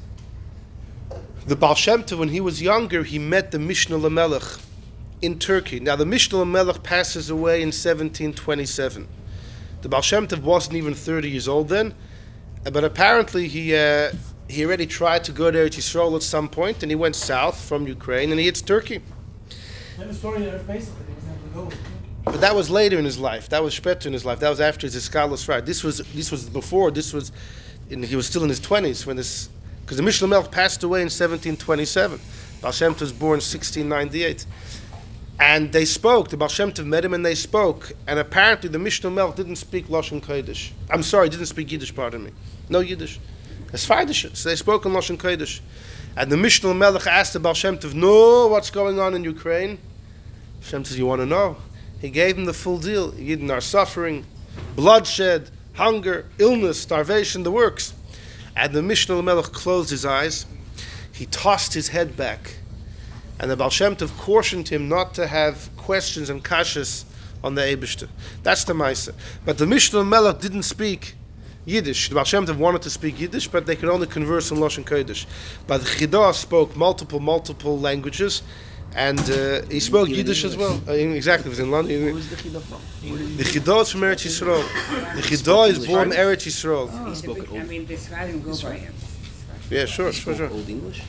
the 1.47 1.55
Baal 1.55 1.75
Shem 1.75 2.03
Tov, 2.03 2.19
when 2.19 2.29
he 2.29 2.39
was 2.39 2.61
younger, 2.61 3.03
he 3.03 3.17
met 3.17 3.51
the 3.51 3.59
Mishnah 3.59 3.97
Lamelech 3.97 4.61
in 5.21 5.39
Turkey. 5.39 5.79
Now, 5.79 5.95
the 5.95 6.05
Mishnah 6.05 6.39
Lamelech 6.39 6.83
passes 6.83 7.29
away 7.29 7.61
in 7.61 7.69
1727. 7.69 9.07
The 9.81 9.89
Baal 9.89 10.01
Shem 10.01 10.27
Tov 10.27 10.43
wasn't 10.43 10.75
even 10.75 10.93
30 10.93 11.29
years 11.29 11.47
old 11.47 11.69
then, 11.69 11.95
but 12.71 12.83
apparently 12.83 13.47
he 13.47 13.75
uh, 13.75 14.11
he 14.51 14.65
already 14.65 14.85
tried 14.85 15.23
to 15.23 15.31
go 15.31 15.49
to 15.49 15.57
Eretz 15.57 15.77
Yisrael 15.77 16.15
at 16.15 16.23
some 16.23 16.49
point, 16.49 16.83
and 16.83 16.91
he 16.91 16.95
went 16.95 17.15
south 17.15 17.59
from 17.59 17.87
Ukraine, 17.87 18.31
and 18.31 18.39
he 18.39 18.45
hits 18.45 18.61
Turkey. 18.61 19.01
Story 20.11 20.41
there 20.41 20.57
basically 20.59 21.05
he 21.07 21.13
was 21.13 21.23
able 21.25 21.67
to 21.67 21.71
go. 21.71 21.77
But 22.25 22.41
that 22.41 22.55
was 22.55 22.69
later 22.69 22.97
in 22.99 23.05
his 23.05 23.17
life. 23.17 23.49
That 23.49 23.63
was 23.63 23.79
später 23.79 24.07
in 24.07 24.13
his 24.13 24.25
life. 24.25 24.39
That 24.39 24.49
was 24.49 24.59
after 24.59 24.87
his 24.87 24.95
Iskalos 24.95 25.47
right. 25.47 25.65
This 25.65 25.83
was 25.83 25.99
this 26.13 26.31
was 26.31 26.49
before. 26.49 26.91
This 26.91 27.13
was, 27.13 27.31
in, 27.89 28.03
he 28.03 28.15
was 28.15 28.27
still 28.27 28.43
in 28.43 28.49
his 28.49 28.59
20s 28.59 29.05
when 29.05 29.15
this, 29.15 29.49
because 29.81 29.97
the 29.97 30.03
Mishnah 30.03 30.27
Melech 30.27 30.51
passed 30.51 30.83
away 30.83 30.99
in 30.99 31.05
1727. 31.05 32.19
Baal 32.61 32.71
Shem 32.71 32.93
Tov 32.93 33.01
was 33.01 33.13
born 33.13 33.39
in 33.39 33.43
1698. 33.43 34.45
And 35.39 35.71
they 35.71 35.85
spoke. 35.85 36.29
The 36.29 36.37
Baal 36.37 36.49
Shem 36.49 36.71
Tov 36.71 36.85
met 36.85 37.05
him 37.05 37.13
and 37.13 37.25
they 37.25 37.35
spoke. 37.35 37.91
And 38.07 38.19
apparently 38.19 38.69
the 38.69 38.79
Mishnah 38.79 39.09
Melech 39.09 39.35
didn't 39.35 39.55
speak 39.55 39.87
Lashon 39.87 40.21
Kodesh. 40.21 40.71
I'm 40.89 41.03
sorry, 41.03 41.29
didn't 41.29 41.47
speak 41.47 41.71
Yiddish, 41.71 41.95
pardon 41.95 42.23
me. 42.23 42.31
No 42.69 42.79
Yiddish. 42.79 43.19
It's. 43.73 44.37
So 44.37 44.49
they 44.49 44.55
spoke 44.55 44.85
in 44.85 44.91
Lashon 44.91 45.17
Kodesh. 45.17 45.61
And 46.15 46.31
the 46.31 46.37
Mishnah 46.37 46.73
Melech 46.73 47.07
asked 47.07 47.33
the 47.33 47.39
Baal 47.39 47.53
Shem 47.53 47.77
Tov, 47.77 47.93
no, 47.93 48.47
what's 48.47 48.69
going 48.69 48.99
on 48.99 49.13
in 49.13 49.23
Ukraine? 49.23 49.77
Shem 50.61 50.83
says, 50.83 50.99
you 50.99 51.05
want 51.05 51.21
to 51.21 51.25
know? 51.25 51.55
He 51.99 52.09
gave 52.09 52.37
him 52.37 52.45
the 52.45 52.53
full 52.53 52.77
deal. 52.77 53.13
Yidden 53.13 53.49
are 53.49 53.61
suffering, 53.61 54.25
bloodshed, 54.75 55.49
hunger, 55.73 56.25
illness, 56.37 56.81
starvation, 56.81 57.43
the 57.43 57.51
works. 57.51 57.93
And 58.55 58.73
the 58.73 58.81
Mishnah 58.81 59.21
Melech 59.21 59.45
closed 59.45 59.89
his 59.89 60.05
eyes. 60.05 60.45
He 61.13 61.25
tossed 61.27 61.73
his 61.73 61.89
head 61.89 62.17
back. 62.17 62.57
And 63.39 63.49
the 63.49 63.55
Baal 63.55 63.69
Shem 63.69 63.95
Tov 63.95 64.15
cautioned 64.17 64.67
him 64.67 64.89
not 64.89 65.13
to 65.13 65.27
have 65.27 65.69
questions 65.77 66.29
and 66.29 66.43
kashas 66.43 67.05
on 67.43 67.55
the 67.55 67.61
Eibishter. 67.61 68.09
That's 68.43 68.65
the 68.65 68.73
Maisa. 68.73 69.13
But 69.45 69.57
the 69.57 69.65
Mishnah 69.65 70.03
Melech 70.03 70.39
didn't 70.39 70.63
speak 70.63 71.15
Yiddish. 71.65 72.09
The 72.09 72.15
Baal 72.15 72.23
Shem 72.23 72.45
Tov 72.45 72.57
wanted 72.57 72.81
to 72.83 72.89
speak 72.89 73.19
Yiddish, 73.19 73.47
but 73.47 73.65
they 73.65 73.75
could 73.75 73.89
only 73.89 74.07
converse 74.07 74.49
in 74.51 74.57
Lashon 74.57 74.83
Kodesh. 74.83 75.25
But 75.67 75.81
the 75.81 75.87
Chidah 75.89 76.33
spoke 76.33 76.75
multiple, 76.75 77.19
multiple 77.19 77.79
languages, 77.79 78.41
and 78.95 79.19
uh, 79.29 79.61
he 79.69 79.79
spoke 79.79 80.09
Even 80.09 80.17
Yiddish 80.19 80.43
as 80.43 80.57
well. 80.57 80.81
Uh, 80.87 80.93
exactly, 80.93 81.47
it 81.47 81.49
was 81.49 81.59
in 81.59 81.69
Where 81.69 81.81
London. 81.83 82.13
was 82.15 82.29
the 82.29 82.35
Chidah 82.35 82.61
from? 82.61 82.79
Where 83.11 83.17
The 83.19 83.43
he- 83.43 83.59
Chidah 83.59 83.81
is 83.83 83.89
from 83.91 84.01
Eretz 84.01 84.25
Yisrael. 84.25 85.15
The 85.15 85.21
Chidah 85.21 85.69
is 85.69 85.85
born 85.87 86.11
in 86.11 86.17
Eretz 86.17 86.45
Yisrael. 86.47 86.89
Oh, 86.91 87.09
the 87.09 87.15
spoke 87.15 87.35
big- 87.37 87.49
old- 87.51 87.59
I 87.59 87.63
mean, 87.63 87.85
the 87.85 87.93
Sfarim 87.95 88.43
go 88.43 88.57
by 88.69 88.75
him. 88.77 88.93
Yeah, 89.69 89.85
sure, 89.85 90.07
he 90.07 90.13
sure, 90.13 90.33
spoke 90.33 90.37
sure. 90.37 90.49
Old 90.49 90.67
English? 90.67 91.01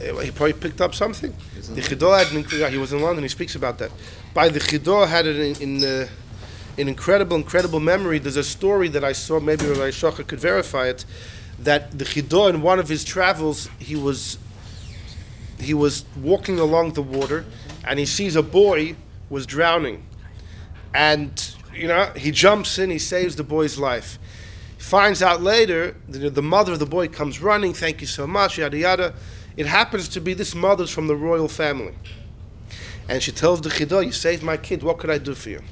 He 0.00 0.30
probably 0.30 0.52
picked 0.52 0.80
up 0.80 0.94
something. 0.94 1.32
The 1.74 1.80
Chidah 1.80 2.18
had 2.24 2.32
an, 2.36 2.44
inc- 2.44 2.58
yeah, 2.58 2.68
he 2.68 2.78
was 2.78 2.92
in 2.92 3.00
London. 3.00 3.22
He 3.24 3.28
speaks 3.28 3.54
about 3.56 3.78
that. 3.78 3.90
By 4.34 4.48
the 4.48 4.60
Chidah 4.60 5.08
had 5.08 5.26
it 5.26 5.60
in, 5.60 5.80
in 5.80 5.84
uh, 5.84 6.06
an 6.78 6.88
incredible, 6.88 7.36
incredible 7.36 7.80
memory. 7.80 8.18
There's 8.18 8.36
a 8.36 8.44
story 8.44 8.88
that 8.88 9.02
I 9.02 9.12
saw. 9.12 9.40
Maybe 9.40 9.66
Rabbi 9.66 9.90
Shocha 9.90 10.26
could 10.26 10.40
verify 10.40 10.88
it. 10.88 11.04
That 11.58 11.98
the 11.98 12.04
Chidah 12.04 12.50
in 12.50 12.62
one 12.62 12.78
of 12.78 12.88
his 12.88 13.04
travels, 13.04 13.68
he 13.80 13.96
was 13.96 14.38
he 15.58 15.74
was 15.74 16.04
walking 16.16 16.60
along 16.60 16.92
the 16.92 17.02
water, 17.02 17.44
and 17.84 17.98
he 17.98 18.06
sees 18.06 18.36
a 18.36 18.42
boy 18.42 18.94
was 19.28 19.44
drowning, 19.44 20.06
and 20.94 21.54
you 21.74 21.88
know 21.88 22.12
he 22.16 22.30
jumps 22.30 22.78
in, 22.78 22.90
he 22.90 22.98
saves 22.98 23.34
the 23.34 23.42
boy's 23.42 23.76
life. 23.76 24.20
Finds 24.78 25.20
out 25.20 25.42
later, 25.42 25.96
the, 26.08 26.30
the 26.30 26.42
mother 26.42 26.74
of 26.74 26.78
the 26.78 26.86
boy 26.86 27.08
comes 27.08 27.42
running. 27.42 27.74
Thank 27.74 28.00
you 28.00 28.06
so 28.06 28.24
much, 28.24 28.58
yada 28.58 28.78
yada. 28.78 29.14
It 29.56 29.66
happens 29.66 30.08
to 30.10 30.20
be 30.20 30.34
this 30.34 30.54
mother's 30.54 30.90
from 30.90 31.08
the 31.08 31.16
royal 31.16 31.48
family, 31.48 31.94
and 33.08 33.20
she 33.20 33.32
tells 33.32 33.60
the 33.60 33.68
Chidah, 33.68 34.06
"You 34.06 34.12
saved 34.12 34.44
my 34.44 34.56
kid. 34.56 34.84
What 34.84 34.98
could 34.98 35.10
I 35.10 35.18
do 35.18 35.34
for 35.34 35.50
you?" 35.50 35.62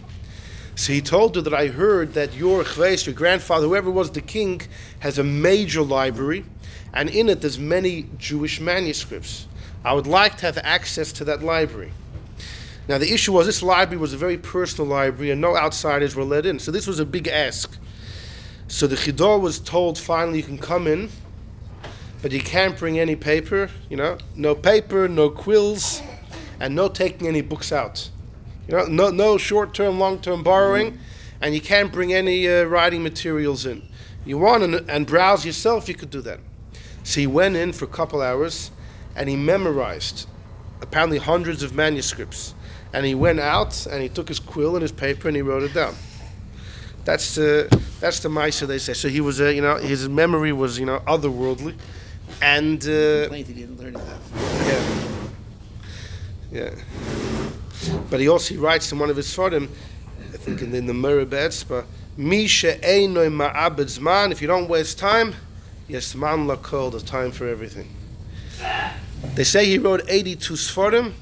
So 0.77 0.93
he 0.93 1.01
told 1.01 1.35
her 1.37 1.41
that 1.41 1.55
I 1.55 1.69
heard 1.69 2.13
that 2.13 2.35
your 2.35 2.63
chves, 2.63 3.07
your 3.07 3.15
grandfather, 3.15 3.67
whoever 3.67 3.91
was 3.91 4.11
the 4.11 4.21
king, 4.21 4.61
has 5.01 5.19
a 5.19 5.25
major 5.25 5.81
library, 5.81 6.45
and 6.93 7.09
in 7.09 7.31
it 7.31 7.41
there's 7.41 7.59
many 7.59 8.11
Jewish 8.19 8.61
manuscripts. 8.61 9.49
I 9.87 9.95
would 9.95 10.07
like 10.07 10.37
to 10.39 10.47
have 10.47 10.59
access 10.59 11.13
to 11.13 11.25
that 11.25 11.43
library. 11.43 11.93
Now 12.89 12.99
the 12.99 13.11
issue 13.11 13.33
was 13.33 13.47
this 13.47 13.63
library 13.63 13.99
was 13.99 14.13
a 14.13 14.19
very 14.19 14.37
personal 14.37 14.87
library, 14.87 15.31
and 15.31 15.41
no 15.41 15.57
outsiders 15.57 16.15
were 16.15 16.25
let 16.25 16.45
in. 16.45 16.59
So 16.59 16.71
this 16.71 16.87
was 16.87 17.01
a 17.01 17.07
big 17.07 17.27
ask. 17.27 17.79
So 18.69 18.87
the 18.87 18.97
Chida 18.97 19.41
was 19.41 19.59
told 19.59 19.99
finally 19.99 20.39
you 20.39 20.45
can 20.45 20.59
come 20.59 20.87
in, 20.87 21.09
but 22.21 22.33
you 22.33 22.41
can't 22.41 22.77
bring 22.77 22.99
any 22.99 23.17
paper. 23.17 23.71
You 23.89 23.97
know, 23.97 24.19
no 24.35 24.55
paper, 24.55 25.09
no 25.09 25.31
quills, 25.31 26.03
and 26.61 26.75
no 26.75 26.89
taking 26.89 27.29
any 27.29 27.41
books 27.41 27.73
out. 27.73 28.11
You 28.69 28.77
know, 28.77 28.87
no, 28.87 29.11
no 29.11 29.39
short-term, 29.39 29.99
long-term 29.99 30.43
borrowing, 30.43 30.99
and 31.41 31.55
you 31.55 31.61
can't 31.61 31.93
bring 31.93 32.13
any 32.13 32.49
uh, 32.49 32.65
writing 32.65 33.03
materials 33.03 33.67
in. 33.67 33.87
You 34.25 34.39
want 34.39 34.65
and, 34.65 34.91
and 34.91 35.07
browse 35.07 35.47
yourself, 35.47 35.89
you 35.89 35.95
could 35.95 36.11
do 36.11 36.21
that. 36.23 36.41
So 37.05 37.21
he 37.21 37.27
went 37.27 37.57
in 37.57 37.73
for 37.73 37.85
a 37.85 37.89
couple 37.89 38.21
hours, 38.21 38.73
and 39.15 39.29
he 39.29 39.37
memorized 39.37 40.27
apparently 40.83 41.19
hundreds 41.19 41.63
of 41.63 41.75
manuscripts. 41.75 42.55
And 42.93 43.05
he 43.05 43.15
went 43.15 43.41
out 43.41 43.87
and 43.87 44.03
he 44.03 44.09
took 44.09 44.29
his 44.29 44.39
quill 44.39 44.75
and 44.75 44.83
his 44.83 44.93
paper 44.93 45.29
and 45.29 45.37
he 45.37 45.43
wrote 45.43 45.63
it 45.63 45.75
down. 45.75 45.95
That's 47.05 47.35
the 47.35 47.69
that's 48.01 48.21
the 48.21 48.29
Maisa 48.29 48.67
they 48.67 48.79
say. 48.79 48.93
So 48.93 49.09
he 49.09 49.21
was, 49.21 49.41
uh, 49.41 49.49
you 49.49 49.63
know, 49.63 49.77
his 49.77 50.09
memory 50.09 50.53
was, 50.53 50.79
you 50.79 50.87
know, 50.87 51.01
otherworldly, 51.07 51.77
and 52.43 52.83
uh, 52.83 53.31
he 53.33 53.43
didn't 53.45 53.79
learn 53.79 53.93
that. 53.93 54.19
yeah, 56.53 56.71
yeah. 56.71 57.46
But 58.11 58.21
he 58.21 58.29
also 58.29 58.57
writes 58.57 58.91
in 58.93 58.99
one 58.99 59.11
of 59.11 59.17
his 59.17 59.33
forum, 59.33 59.71
I 60.33 60.37
think 60.37 60.63
in, 60.63 60.75
in 60.75 60.87
the 60.87 60.93
Etzba, 60.93 61.85
Misha 62.17 62.77
Einoi 62.79 63.31
Ma'abed 63.31 63.87
Zman. 63.87 64.33
If 64.33 64.41
you 64.41 64.49
don't 64.49 64.69
waste 64.69 64.99
time, 64.99 65.35
yes, 65.89 66.15
man 66.15 66.47
lakol. 66.47 66.91
There's 66.91 67.03
time 67.03 67.31
for 67.31 67.47
everything. 67.47 67.89
They 69.35 69.45
say 69.45 69.67
he 69.67 69.79
wrote 69.79 70.03
82 70.09 70.55
Sforim, 70.55 71.13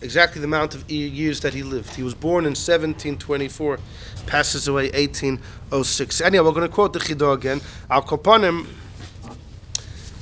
exactly 0.00 0.40
the 0.40 0.46
amount 0.46 0.74
of 0.74 0.88
years 0.90 1.40
that 1.40 1.54
he 1.54 1.62
lived. 1.62 1.94
He 1.96 2.02
was 2.02 2.14
born 2.14 2.44
in 2.44 2.50
1724, 2.50 3.78
passes 4.26 4.68
away 4.68 4.90
1806. 4.90 6.20
Anyway, 6.20 6.44
we're 6.44 6.52
going 6.52 6.68
to 6.68 6.72
quote 6.72 6.92
the 6.92 7.00
Chidah 7.00 7.34
again. 7.34 7.60
Al 7.90 8.02
Koponim, 8.02 8.66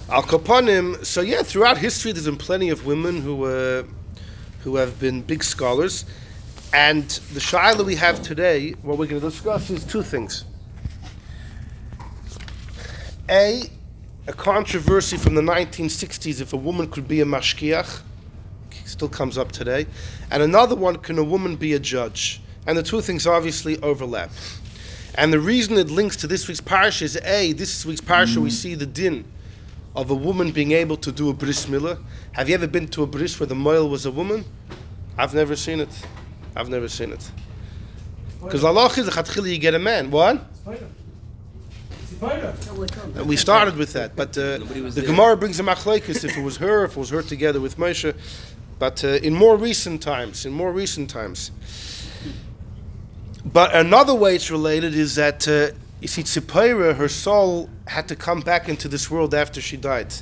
Al 0.08 0.22
Koponim, 0.22 1.04
so 1.04 1.20
yeah, 1.20 1.42
throughout 1.42 1.78
history 1.78 2.12
there's 2.12 2.26
been 2.26 2.36
plenty 2.36 2.70
of 2.70 2.86
women 2.86 3.20
who, 3.20 3.44
uh, 3.44 3.82
who 4.62 4.76
have 4.76 4.98
been 5.00 5.22
big 5.22 5.42
scholars. 5.42 6.04
And 6.72 7.08
the 7.34 7.40
Shaila 7.40 7.84
we 7.84 7.96
have 7.96 8.22
today, 8.22 8.72
what 8.82 8.96
we're 8.96 9.06
going 9.06 9.20
to 9.20 9.28
discuss 9.28 9.68
is 9.70 9.84
two 9.84 10.02
things. 10.02 10.44
A, 13.28 13.64
a 14.26 14.32
controversy 14.32 15.16
from 15.16 15.34
the 15.34 15.42
1960s 15.42 16.40
if 16.40 16.52
a 16.52 16.56
woman 16.56 16.88
could 16.88 17.06
be 17.06 17.20
a 17.20 17.24
mashgiach, 17.24 18.00
still 18.84 19.08
comes 19.08 19.36
up 19.36 19.52
today, 19.52 19.86
and 20.30 20.42
another 20.42 20.74
one 20.74 20.96
can 20.96 21.18
a 21.18 21.24
woman 21.24 21.56
be 21.56 21.74
a 21.74 21.78
judge? 21.78 22.40
And 22.66 22.78
the 22.78 22.82
two 22.82 23.00
things 23.00 23.26
obviously 23.26 23.78
overlap. 23.82 24.30
And 25.14 25.32
the 25.32 25.40
reason 25.40 25.76
it 25.76 25.90
links 25.90 26.16
to 26.18 26.26
this 26.26 26.48
week's 26.48 26.60
parsha 26.60 27.02
is 27.02 27.16
A, 27.24 27.52
this 27.52 27.84
week's 27.84 28.00
parsha 28.00 28.36
we 28.38 28.50
see 28.50 28.74
the 28.74 28.86
din 28.86 29.24
of 29.94 30.10
a 30.10 30.14
woman 30.14 30.52
being 30.52 30.72
able 30.72 30.96
to 30.96 31.12
do 31.12 31.28
a 31.28 31.34
bris 31.34 31.66
milah. 31.66 31.98
Have 32.32 32.48
you 32.48 32.54
ever 32.54 32.66
been 32.66 32.88
to 32.88 33.02
a 33.02 33.06
bris 33.06 33.38
where 33.38 33.46
the 33.46 33.54
moil 33.54 33.88
was 33.88 34.06
a 34.06 34.10
woman? 34.10 34.44
I've 35.18 35.34
never 35.34 35.56
seen 35.56 35.80
it. 35.80 35.90
I've 36.56 36.68
never 36.68 36.88
seen 36.88 37.12
it. 37.12 37.30
Because 38.42 38.64
Allah 38.64 38.86
is 38.96 39.08
a 39.08 39.48
you 39.48 39.58
get 39.58 39.74
a 39.74 39.78
man. 39.78 40.10
What? 40.10 40.44
Spider. 40.54 40.86
Spider. 42.06 42.54
So 42.60 42.74
we're 42.74 42.86
And 43.14 43.28
we 43.28 43.36
started 43.36 43.76
with 43.76 43.92
that, 43.92 44.16
but 44.16 44.36
uh, 44.36 44.58
the 44.58 44.90
there. 44.94 45.04
Gemara 45.04 45.36
brings 45.36 45.60
a 45.60 45.62
machlekes 45.62 46.24
if 46.24 46.36
it 46.36 46.42
was 46.42 46.56
her, 46.56 46.84
if 46.84 46.92
it 46.92 46.96
was 46.96 47.10
her 47.10 47.22
together 47.22 47.60
with 47.60 47.76
Moshe. 47.78 48.14
But 48.78 49.04
uh, 49.04 49.08
in 49.08 49.34
more 49.34 49.56
recent 49.56 50.02
times, 50.02 50.44
in 50.44 50.52
more 50.52 50.72
recent 50.72 51.08
times. 51.08 51.52
But 53.44 53.74
another 53.74 54.14
way 54.14 54.34
it's 54.36 54.50
related 54.50 54.94
is 54.94 55.14
that 55.16 55.46
uh, 55.46 55.70
you 56.02 56.08
see, 56.08 56.24
Tzipora, 56.24 56.96
her 56.96 57.08
soul 57.08 57.70
had 57.86 58.08
to 58.08 58.16
come 58.16 58.40
back 58.40 58.68
into 58.68 58.88
this 58.88 59.08
world 59.08 59.34
after 59.34 59.60
she 59.60 59.76
died. 59.76 60.12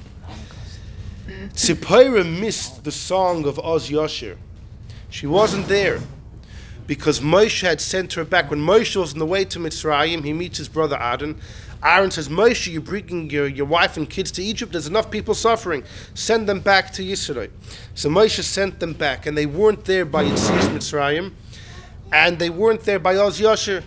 Tzipora 1.55 2.23
missed 2.39 2.85
the 2.85 2.93
song 2.93 3.47
of 3.47 3.59
Oz 3.59 3.89
Yashir. 3.89 4.37
She 5.09 5.27
wasn't 5.27 5.69
there 5.69 6.01
because 6.87 7.21
Moshe 7.21 7.63
had 7.63 7.81
sent 7.81 8.13
her 8.13 8.25
back. 8.25 8.51
When 8.51 8.61
Moshe 8.61 8.95
was 8.95 9.15
on 9.15 9.21
the 9.21 9.27
way 9.27 9.47
to 9.47 9.59
Mitzrayim, 9.59 10.23
he 10.23 10.35
meets 10.35 10.59
his 10.59 10.69
brother 10.69 10.99
Aaron. 11.01 11.41
Aaron 11.83 12.11
says, 12.11 12.29
Moshe, 12.29 12.71
you're 12.71 12.83
bringing 12.83 13.31
your, 13.31 13.47
your 13.47 13.65
wife 13.65 13.97
and 13.97 14.09
kids 14.09 14.31
to 14.33 14.43
Egypt. 14.43 14.73
There's 14.73 14.87
enough 14.87 15.11
people 15.11 15.33
suffering. 15.33 15.83
Send 16.13 16.47
them 16.47 16.61
back 16.61 16.93
to 16.93 17.03
Yisrael. 17.03 17.49
So 17.95 18.11
Moshe 18.11 18.43
sent 18.43 18.81
them 18.81 18.93
back, 18.93 19.25
and 19.25 19.35
they 19.35 19.47
weren't 19.47 19.87
there 19.87 20.05
by 20.05 20.27
Yitzias 20.27 20.69
Mitzrayim, 20.75 21.33
and 22.13 22.39
they 22.39 22.51
weren't 22.51 22.83
there 22.83 22.99
by 22.99 23.17
Oz 23.17 23.41
Yashir. 23.41 23.83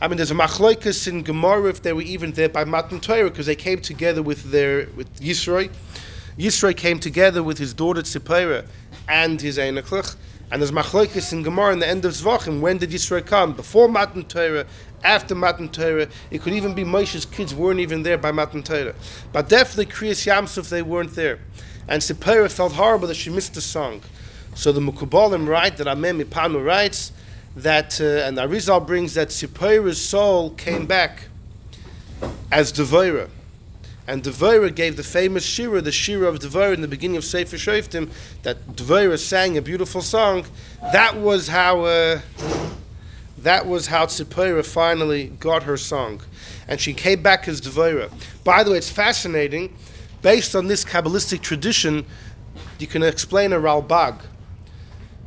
I 0.00 0.08
mean, 0.08 0.18
there's 0.18 0.30
a 0.30 0.34
machloikas 0.34 1.08
in 1.08 1.22
Gemara 1.22 1.70
if 1.70 1.82
they 1.82 1.92
were 1.92 2.02
even 2.02 2.32
there 2.32 2.50
by 2.50 2.64
Matan 2.64 3.00
Torah 3.00 3.30
because 3.30 3.46
they 3.46 3.56
came 3.56 3.80
together 3.80 4.22
with 4.22 4.50
their 4.50 4.88
with 4.94 5.20
Yisroi. 5.20 5.70
Yisroi 6.38 6.76
came 6.76 6.98
together 6.98 7.42
with 7.42 7.56
his 7.56 7.72
daughter 7.72 8.02
Tzipora 8.02 8.66
and 9.08 9.40
his 9.40 9.56
Einaklach. 9.56 10.16
And 10.50 10.60
there's 10.60 10.70
machloikas 10.70 11.32
in 11.32 11.42
Gemara 11.42 11.72
in 11.72 11.78
the 11.78 11.88
end 11.88 12.04
of 12.04 12.12
Zvachim. 12.12 12.60
When 12.60 12.76
did 12.76 12.90
Yisroi 12.90 13.24
come? 13.24 13.54
Before 13.54 13.88
Matan 13.88 14.24
Torah, 14.24 14.66
after 15.02 15.34
Matan 15.34 15.68
Torah. 15.68 16.08
It 16.30 16.42
could 16.42 16.52
even 16.52 16.74
be 16.74 16.84
Moshe's 16.84 17.24
kids 17.24 17.54
weren't 17.54 17.80
even 17.80 18.02
there 18.02 18.18
by 18.18 18.32
Matan 18.32 18.62
Torah. 18.62 18.94
But 19.32 19.48
definitely 19.48 19.86
Kriyas 19.86 20.26
Yamsuf, 20.26 20.68
they 20.68 20.82
weren't 20.82 21.14
there. 21.14 21.38
And 21.88 22.02
Tzipora 22.02 22.50
felt 22.50 22.72
horrible 22.72 23.08
that 23.08 23.14
she 23.14 23.30
missed 23.30 23.54
the 23.54 23.60
song. 23.60 24.02
So 24.54 24.72
the 24.72 24.80
Mukubalim 24.80 25.46
write 25.46 25.76
that 25.76 25.86
Amem 25.86 26.22
Ipanu 26.22 26.64
writes 26.64 27.12
that, 27.56 28.00
uh, 28.00 28.04
and 28.04 28.36
Arizal 28.36 28.86
brings 28.86 29.14
that 29.14 29.28
Tzippora's 29.28 30.00
soul 30.00 30.50
came 30.50 30.86
back 30.86 31.28
as 32.52 32.72
Devorah. 32.72 33.30
And 34.06 34.22
Devorah 34.22 34.72
gave 34.72 34.96
the 34.96 35.02
famous 35.02 35.44
Shira, 35.44 35.80
the 35.80 35.90
Shira 35.90 36.28
of 36.28 36.38
Devorah 36.38 36.74
in 36.74 36.80
the 36.82 36.88
beginning 36.88 37.16
of 37.16 37.24
Sefer 37.24 37.56
Shoftim, 37.56 38.10
that 38.42 38.64
Devorah 38.76 39.18
sang 39.18 39.56
a 39.56 39.62
beautiful 39.62 40.02
song. 40.02 40.44
That 40.92 41.16
was 41.16 41.48
how, 41.48 41.80
uh, 41.80 42.20
that 43.38 43.66
was 43.66 43.88
how 43.88 44.06
Tzipporah 44.06 44.64
finally 44.64 45.28
got 45.40 45.64
her 45.64 45.76
song. 45.76 46.20
And 46.68 46.78
she 46.78 46.92
came 46.92 47.22
back 47.22 47.48
as 47.48 47.60
Devorah. 47.60 48.12
By 48.44 48.62
the 48.62 48.72
way, 48.72 48.78
it's 48.78 48.90
fascinating. 48.90 49.74
Based 50.22 50.54
on 50.54 50.66
this 50.66 50.84
Kabbalistic 50.84 51.40
tradition, 51.40 52.04
you 52.78 52.86
can 52.86 53.02
explain 53.02 53.52
a 53.52 53.56
Ralbag. 53.58 54.20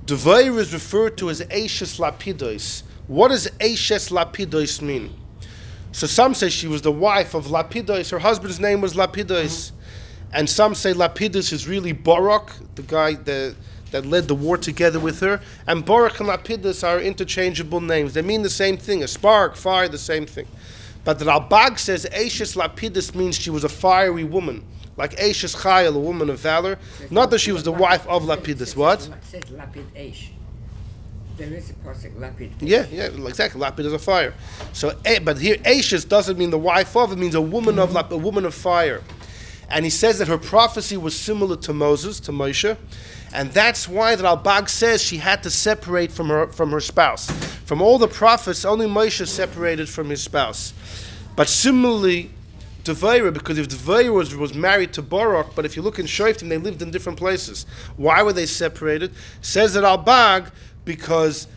Devorah 0.10 0.58
is 0.58 0.74
referred 0.74 1.18
to 1.18 1.30
as 1.30 1.42
Ashes 1.42 1.98
Lapidos. 1.98 2.84
What 3.08 3.30
does 3.30 3.48
Ashes 3.60 4.10
Lapidos 4.10 4.82
mean? 4.82 5.14
So 5.92 6.08
some 6.08 6.34
say 6.34 6.50
she 6.50 6.68
was 6.68 6.82
the 6.82 6.92
wife 6.92 7.34
of 7.34 7.48
Lapidus. 7.48 8.12
Her 8.12 8.20
husband's 8.20 8.60
name 8.60 8.82
was 8.82 8.94
Lapidus. 8.94 9.72
Mm-hmm. 9.72 9.76
And 10.34 10.50
some 10.50 10.76
say 10.76 10.94
Lapidus 10.94 11.52
is 11.52 11.68
really 11.68 11.92
Barak, 11.92 12.54
the 12.76 12.84
guy 12.84 13.16
that, 13.16 13.56
that 13.92 14.06
led 14.06 14.28
the 14.28 14.36
war 14.36 14.58
together 14.58 15.00
with 15.00 15.20
her. 15.22 15.42
And 15.66 15.84
Barak 15.84 16.20
and 16.20 16.30
Lapidus 16.30 16.88
are 16.88 17.00
interchangeable 17.00 17.82
names. 17.82 18.14
They 18.14 18.22
mean 18.22 18.44
the 18.44 18.50
same 18.50 18.78
thing. 18.78 19.04
A 19.04 19.08
spark, 19.08 19.56
fire, 19.56 19.88
the 19.88 19.98
same 19.98 20.26
thing. 20.26 20.48
But 21.04 21.18
the 21.18 21.26
Ralbag 21.26 21.80
says 21.80 22.06
Ashes 22.06 22.56
Lapidus 22.56 23.16
means 23.16 23.36
she 23.36 23.50
was 23.50 23.64
a 23.64 23.70
fiery 23.70 24.24
woman. 24.24 24.64
Like 25.00 25.18
Ashes 25.18 25.56
Chayil, 25.56 25.96
a 25.96 26.00
woman 26.00 26.30
of 26.30 26.40
valor. 26.40 26.78
Not 27.10 27.30
that 27.30 27.40
she 27.40 27.54
was 27.54 27.64
the 27.64 27.72
wife 27.72 28.06
of 28.06 28.24
Lapidus. 28.24 28.76
What? 28.76 29.08
It 29.08 29.14
says 29.24 29.44
Lapid 29.44 29.86
Eish. 29.96 30.32
There 31.38 31.54
is 31.54 31.70
a 31.70 31.74
pasuk 31.74 32.18
Lapid. 32.18 32.52
Eish. 32.58 32.68
Yeah, 32.68 32.86
yeah, 32.92 33.06
exactly. 33.26 33.62
Lapid 33.62 33.86
is 33.86 33.94
a 33.94 33.98
fire. 33.98 34.34
So, 34.74 34.94
but 35.24 35.38
here 35.38 35.56
Ashes 35.64 36.04
doesn't 36.04 36.38
mean 36.38 36.50
the 36.50 36.58
wife 36.58 36.98
of; 36.98 37.14
it 37.14 37.18
means 37.18 37.34
a 37.34 37.40
woman 37.40 37.80
of 37.80 37.94
lap, 37.94 38.12
a 38.12 38.18
woman 38.18 38.44
of 38.44 38.54
fire. 38.54 39.02
And 39.70 39.86
he 39.86 39.90
says 39.90 40.20
that 40.20 40.28
her 40.28 40.38
prophecy 40.38 40.98
was 40.98 41.18
similar 41.18 41.56
to 41.58 41.72
Moses, 41.72 42.20
to 42.22 42.34
Moshe, 42.34 42.76
and 43.32 43.52
that's 43.52 43.88
why 43.88 44.16
that 44.16 44.26
Al-Bag 44.26 44.68
says 44.68 45.02
she 45.02 45.18
had 45.18 45.44
to 45.44 45.50
separate 45.50 46.12
from 46.12 46.28
her 46.28 46.48
from 46.48 46.72
her 46.72 46.82
spouse. 46.82 47.32
From 47.64 47.82
all 47.82 48.00
the 48.00 48.10
prophets, 48.10 48.66
only 48.66 48.88
Moshe 48.88 49.26
separated 49.26 49.88
from 49.88 50.10
his 50.10 50.22
spouse. 50.22 50.74
But 51.38 51.48
similarly, 51.48 52.32
Devaira, 52.90 53.32
because 53.34 53.58
if 53.58 53.70
Devaira 53.70 54.14
was, 54.14 54.36
was 54.36 54.54
married 54.54 54.94
to 54.94 55.02
Barak, 55.02 55.56
but 55.56 55.66
if 55.66 55.76
you 55.76 55.82
look 55.82 56.00
in 56.00 56.06
Shoftim, 56.06 56.50
they 56.50 56.58
lived 56.58 56.82
in 56.82 56.92
different 56.92 57.18
places. 57.18 57.66
Why 57.96 58.24
were 58.24 58.34
they 58.34 58.46
separated? 58.46 59.14
Says 59.42 59.74
that 59.76 59.84
Al-Bag 59.84 60.52
because 60.86 61.48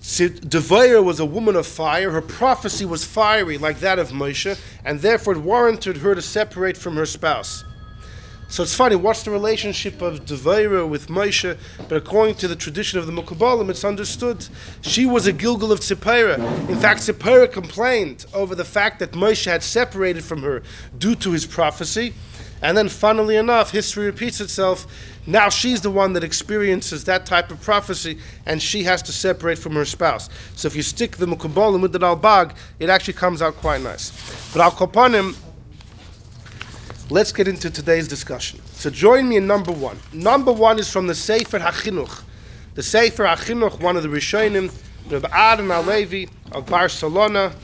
Devaira 0.00 1.02
was 1.02 1.18
a 1.18 1.24
woman 1.24 1.56
of 1.56 1.66
fire. 1.66 2.10
Her 2.10 2.20
prophecy 2.20 2.84
was 2.84 3.04
fiery, 3.04 3.58
like 3.58 3.80
that 3.80 3.98
of 3.98 4.10
Moshe, 4.10 4.58
and 4.84 5.00
therefore 5.00 5.34
it 5.34 5.40
warranted 5.40 5.98
her 5.98 6.14
to 6.14 6.22
separate 6.22 6.76
from 6.76 6.96
her 6.96 7.06
spouse. 7.06 7.64
So 8.54 8.62
it's 8.62 8.72
funny, 8.72 8.94
what's 8.94 9.24
the 9.24 9.32
relationship 9.32 10.00
of 10.00 10.26
Devaira 10.26 10.88
with 10.88 11.08
Moshe? 11.08 11.58
But 11.88 11.96
according 11.96 12.36
to 12.36 12.46
the 12.46 12.54
tradition 12.54 13.00
of 13.00 13.06
the 13.08 13.10
Mukabalim, 13.10 13.68
it's 13.68 13.82
understood. 13.82 14.46
She 14.80 15.06
was 15.06 15.26
a 15.26 15.32
Gilgul 15.32 15.72
of 15.72 15.80
Tzipora. 15.80 16.38
In 16.68 16.78
fact, 16.78 17.00
Tzipora 17.00 17.50
complained 17.50 18.26
over 18.32 18.54
the 18.54 18.64
fact 18.64 19.00
that 19.00 19.10
Moshe 19.10 19.44
had 19.46 19.64
separated 19.64 20.22
from 20.22 20.42
her 20.42 20.62
due 20.96 21.16
to 21.16 21.32
his 21.32 21.46
prophecy. 21.46 22.14
And 22.62 22.78
then, 22.78 22.88
funnily 22.88 23.34
enough, 23.34 23.72
history 23.72 24.06
repeats 24.06 24.40
itself. 24.40 24.86
Now 25.26 25.48
she's 25.48 25.80
the 25.80 25.90
one 25.90 26.12
that 26.12 26.22
experiences 26.22 27.02
that 27.06 27.26
type 27.26 27.50
of 27.50 27.60
prophecy, 27.60 28.20
and 28.46 28.62
she 28.62 28.84
has 28.84 29.02
to 29.02 29.12
separate 29.12 29.58
from 29.58 29.74
her 29.74 29.84
spouse. 29.84 30.30
So 30.54 30.68
if 30.68 30.76
you 30.76 30.82
stick 30.82 31.16
the 31.16 31.26
Mukabalim 31.26 31.82
with 31.82 31.90
the 31.90 31.98
Ralbag, 31.98 32.54
it 32.78 32.88
actually 32.88 33.14
comes 33.14 33.42
out 33.42 33.56
quite 33.56 33.80
nice. 33.80 34.12
But 34.52 34.62
Al 34.62 34.70
Kopanim, 34.70 35.36
let's 37.10 37.32
get 37.32 37.48
into 37.48 37.70
today's 37.70 38.08
discussion. 38.08 38.60
So 38.72 38.90
join 38.90 39.28
me 39.28 39.36
in 39.36 39.46
number 39.46 39.72
one. 39.72 39.98
Number 40.12 40.52
one 40.52 40.78
is 40.78 40.90
from 40.90 41.06
the 41.06 41.14
Sefer 41.14 41.58
HaChinuch. 41.58 42.22
The 42.74 42.82
Sefer 42.82 43.24
HaChinuch, 43.24 43.80
one 43.80 43.96
of 43.96 44.02
the 44.02 44.08
Rishonim, 44.08 44.72
Rabbi 45.10 45.28
Aaron 45.32 45.68
Alevi 45.68 46.30
of 46.52 46.66
Barcelona. 46.66 47.54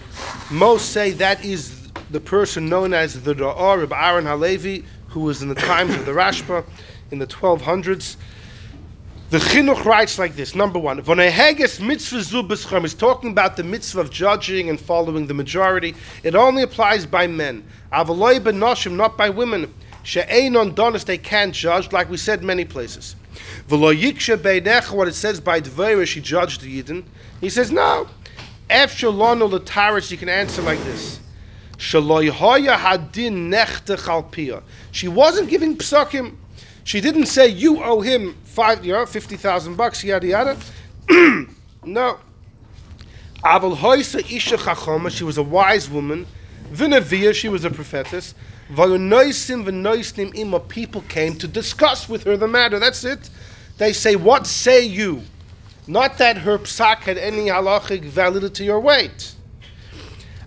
Most 0.50 0.90
say 0.90 1.12
that 1.12 1.44
is 1.44 1.90
the 2.10 2.20
person 2.20 2.68
known 2.68 2.92
as 2.92 3.22
the 3.22 3.34
Ra'ah, 3.34 3.80
Rabbi 3.80 4.08
Aaron 4.08 4.26
Halevi, 4.26 4.84
who 5.08 5.20
was 5.20 5.42
in 5.42 5.48
the 5.48 5.54
times 5.54 5.94
of 5.94 6.06
the 6.06 6.12
Rashba 6.12 6.64
in 7.10 7.18
the 7.18 7.26
1200s. 7.26 8.16
The 9.30 9.38
Chinuch 9.38 9.84
writes 9.84 10.18
like 10.18 10.34
this 10.34 10.56
number 10.56 10.80
one, 10.80 11.00
Voneheges 11.00 11.80
mitzvah 11.80 12.22
zu 12.22 12.42
b'schem 12.42 12.84
is 12.84 12.94
talking 12.94 13.30
about 13.30 13.56
the 13.56 13.62
mitzvah 13.62 14.00
of 14.00 14.10
judging 14.10 14.68
and 14.68 14.80
following 14.80 15.28
the 15.28 15.34
majority. 15.34 15.94
It 16.24 16.34
only 16.34 16.64
applies 16.64 17.06
by 17.06 17.28
men. 17.28 17.62
Avaloi 17.92 18.40
benoshim, 18.40 18.96
not 18.96 19.16
by 19.16 19.30
women. 19.30 19.72
She'einon 20.02 20.74
donis, 20.74 21.04
they 21.04 21.16
can't 21.16 21.54
judge, 21.54 21.92
like 21.92 22.10
we 22.10 22.16
said 22.16 22.42
many 22.42 22.64
places. 22.64 23.14
V'lo 23.68 23.96
yikshe 23.96 24.36
beinecha, 24.36 24.90
what 24.96 25.06
it 25.06 25.14
says 25.14 25.40
by 25.40 25.60
Dveira, 25.60 26.08
she 26.08 26.20
judged 26.20 26.62
the 26.62 26.82
Yidden. 26.82 27.04
He 27.40 27.50
says, 27.50 27.70
no. 27.70 28.08
Lono 28.68 29.46
l'taris, 29.46 30.10
you 30.10 30.16
can 30.16 30.28
answer 30.28 30.60
like 30.62 30.82
this. 30.82 31.20
She 31.78 31.96
wasn't 35.08 35.48
giving 35.48 35.76
psukim. 35.76 36.36
She 36.84 37.00
didn't 37.00 37.26
say 37.26 37.48
you 37.48 37.82
owe 37.82 38.00
him 38.00 38.36
five, 38.44 38.84
you 38.84 38.92
know, 38.92 39.06
fifty 39.06 39.36
thousand 39.36 39.76
bucks, 39.76 40.02
yada 40.02 40.26
yada. 40.26 40.56
no. 41.84 42.18
Aval 43.44 43.76
hoisa 43.76 44.20
isha 44.20 44.56
chachoma. 44.56 45.10
She 45.10 45.24
was 45.24 45.38
a 45.38 45.42
wise 45.42 45.88
woman. 45.88 46.26
Vinavia. 46.72 47.34
She 47.34 47.48
was 47.48 47.64
a 47.64 47.70
prophetess. 47.70 48.34
Vayunoisim 48.72 49.64
v'noisnim 49.64 50.34
ima. 50.34 50.60
People 50.60 51.02
came 51.02 51.34
to 51.36 51.48
discuss 51.48 52.08
with 52.08 52.24
her 52.24 52.36
the 52.36 52.48
matter. 52.48 52.78
That's 52.78 53.04
it. 53.04 53.30
They 53.78 53.92
say, 53.92 54.16
"What 54.16 54.46
say 54.46 54.84
you?" 54.84 55.22
Not 55.86 56.18
that 56.18 56.38
her 56.38 56.58
psak 56.58 56.98
had 56.98 57.18
any 57.18 57.46
halachic 57.46 58.02
validity 58.04 58.68
or 58.68 58.78
weight. 58.78 59.34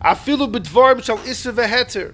Afilu 0.01 0.51
b'dvarim 0.51 1.03
shall 1.03 1.19
isa 1.27 1.51
v'heter. 1.51 2.13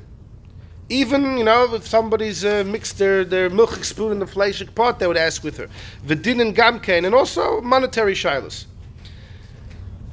Even, 0.90 1.38
you 1.38 1.44
know, 1.44 1.76
if 1.76 1.88
somebody's 1.88 2.44
uh, 2.44 2.64
mixed 2.66 2.98
their, 2.98 3.24
their 3.24 3.50
milk 3.50 3.84
spoon 3.84 4.12
in 4.12 4.20
the 4.20 4.26
fleishik 4.26 4.74
pot, 4.74 4.98
they 4.98 5.06
would 5.06 5.18
ask 5.18 5.44
with 5.44 5.58
her. 5.58 5.70
V'din 6.06 6.42
and 6.42 6.56
gamkein, 6.56 7.06
and 7.06 7.14
also 7.14 7.62
monetary 7.62 8.16
shilas. 8.16 8.66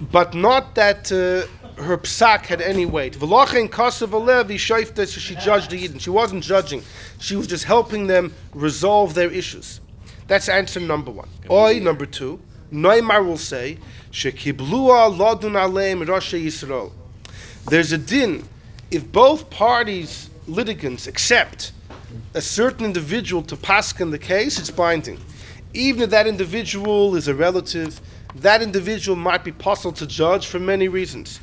But 0.01 0.35
not 0.35 0.75
that 0.75 1.11
uh, 1.11 1.81
her 1.83 1.97
psak 1.97 2.47
had 2.47 2.61
any 2.61 2.85
weight. 2.85 3.15
V'lochein 3.19 3.71
kasav 3.71 4.09
alevi 4.09 4.57
shoifta, 4.57 5.07
so 5.07 5.19
she 5.19 5.35
judged 5.37 5.71
the 5.71 5.79
Eden. 5.79 5.99
She 5.99 6.11
wasn't 6.11 6.45
judging. 6.45 6.83
She 7.19 7.37
was 7.37 7.47
just 7.47 7.65
helping 7.65 8.07
them 8.07 8.35
resolve 8.53 9.15
their 9.15 9.31
issues. 9.31 9.81
That's 10.27 10.49
answer 10.49 10.81
number 10.81 11.11
one. 11.11 11.29
Oi, 11.51 11.81
number 11.81 12.05
two. 12.05 12.41
Neymar 12.71 13.25
will 13.25 13.39
say, 13.39 13.79
Shekiblua 14.11 15.17
lodun 15.17 15.53
aleim 15.53 16.07
Rosh 16.07 16.35
Yisrael. 16.35 16.93
There's 17.65 17.93
a 17.93 17.99
din 17.99 18.47
if 18.91 19.11
both 19.11 19.51
parties, 19.51 20.31
litigants, 20.47 21.07
accept 21.07 21.73
a 22.35 22.41
certain 22.41 22.85
individual 22.85 23.43
to 23.43 23.57
paskin 23.57 24.11
the 24.11 24.19
case, 24.19 24.59
it's 24.59 24.71
binding. 24.71 25.19
Even 25.75 26.03
if 26.03 26.11
that 26.11 26.27
individual 26.27 27.17
is 27.17 27.29
a 27.29 27.35
relative, 27.35 28.01
that 28.37 28.63
individual 28.63 29.17
might 29.17 29.45
be 29.45 29.53
possible 29.53 29.93
to 29.93 30.07
judge 30.07 30.47
for 30.47 30.59
many 30.59 30.89
reasons. 30.89 31.41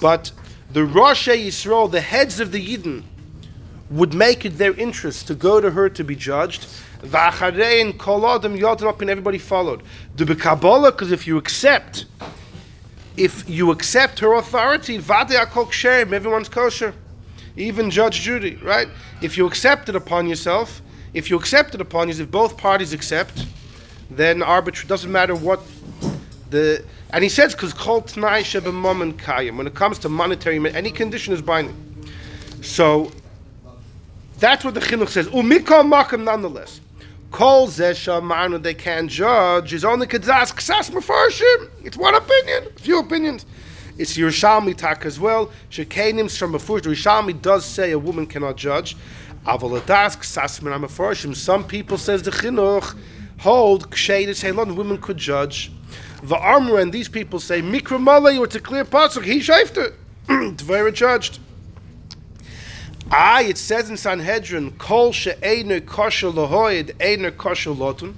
But 0.00 0.32
the 0.72 0.84
Rosh 0.84 1.28
Yisrael, 1.28 1.90
the 1.90 2.00
heads 2.00 2.40
of 2.40 2.52
the 2.52 2.64
Yidden, 2.64 3.02
would 3.90 4.12
make 4.12 4.44
it 4.44 4.58
their 4.58 4.74
interest 4.74 5.26
to 5.28 5.34
go 5.34 5.60
to 5.60 5.70
her 5.70 5.88
to 5.88 6.04
be 6.04 6.14
judged. 6.14 6.66
V'acharein 7.02 7.96
kol 7.96 8.26
adam 8.26 8.54
and 8.54 9.10
everybody 9.10 9.38
followed. 9.38 9.82
The 10.16 10.34
Kabbalah, 10.34 10.92
because 10.92 11.12
if 11.12 11.26
you 11.26 11.38
accept 11.38 12.06
if 13.16 13.50
you 13.50 13.72
accept 13.72 14.20
her 14.20 14.34
authority, 14.34 14.96
everyone's 14.96 16.48
kosher. 16.48 16.94
Even 17.58 17.90
Judge 17.90 18.20
Judy, 18.20 18.54
right? 18.56 18.88
If 19.20 19.36
you 19.36 19.46
accept 19.46 19.88
it 19.88 19.96
upon 19.96 20.28
yourself, 20.28 20.80
if 21.12 21.28
you 21.28 21.36
accept 21.36 21.74
it 21.74 21.80
upon 21.80 22.06
yourself, 22.08 22.28
if 22.28 22.30
both 22.30 22.56
parties 22.56 22.92
accept, 22.92 23.46
then 24.10 24.42
arbitration 24.42 24.88
doesn't 24.88 25.10
matter 25.10 25.34
what 25.34 25.60
the 26.50 26.84
and 27.10 27.22
he 27.22 27.28
says 27.28 27.54
because 27.54 27.72
kol 27.72 28.02
tnai 28.02 28.40
shebemom 28.40 29.12
kayim 29.14 29.56
when 29.56 29.66
it 29.66 29.74
comes 29.74 29.98
to 29.98 30.08
monetary 30.08 30.56
any 30.74 30.90
condition 30.90 31.34
is 31.34 31.42
binding. 31.42 31.76
So 32.62 33.10
that's 34.38 34.64
what 34.64 34.74
the 34.74 34.80
chinuch 34.80 35.08
says. 35.08 35.26
Umikol 35.28 35.84
makam 35.84 36.22
nonetheless. 36.22 36.80
Kol 37.30 37.66
zesha 37.66 38.62
they 38.62 38.74
can't 38.74 39.10
judge 39.10 39.74
is 39.74 39.84
only 39.84 40.06
kadzas 40.06 40.54
ksas. 40.54 41.68
It's 41.84 41.96
one 41.96 42.14
opinion, 42.14 42.68
few 42.76 43.00
opinions. 43.00 43.44
It's 43.98 44.16
Yerushalmi 44.16 44.76
tak 44.76 45.04
as 45.04 45.18
well. 45.18 45.50
Shekenims 45.70 46.38
from 46.38 46.52
Mefurish. 46.52 46.82
Yerushalmi 46.82 47.42
does 47.42 47.64
say 47.64 47.90
a 47.90 47.98
woman 47.98 48.26
cannot 48.26 48.56
judge. 48.56 48.96
Avoladas 49.44 50.16
ksas 50.16 50.60
mefarshim. 50.60 51.34
Some 51.34 51.64
people 51.64 51.98
says 51.98 52.22
the 52.22 52.30
chinuch 52.30 52.96
hold 53.40 53.90
kshay 53.90 54.26
to 54.26 54.34
say 54.34 54.52
women 54.52 54.98
could 54.98 55.16
judge. 55.16 55.72
The 56.22 56.36
armor 56.36 56.78
and 56.78 56.92
these 56.92 57.08
people 57.08 57.40
say 57.40 57.60
mikra 57.60 58.00
malay 58.00 58.38
or 58.38 58.46
to 58.46 58.60
clear 58.60 58.84
pasuk. 58.84 59.24
He 59.24 59.40
it. 59.80 59.94
Very 60.60 60.92
judged. 60.92 61.40
Ah, 63.10 63.40
it 63.40 63.56
says 63.56 63.88
in 63.88 63.96
Sanhedrin, 63.96 64.72
Kol 64.72 65.12
she'ener 65.12 65.80
kosher 65.80 66.30
lohoid, 66.30 66.94
einer 67.00 67.30
kosher 67.30 67.70
lotun, 67.70 68.14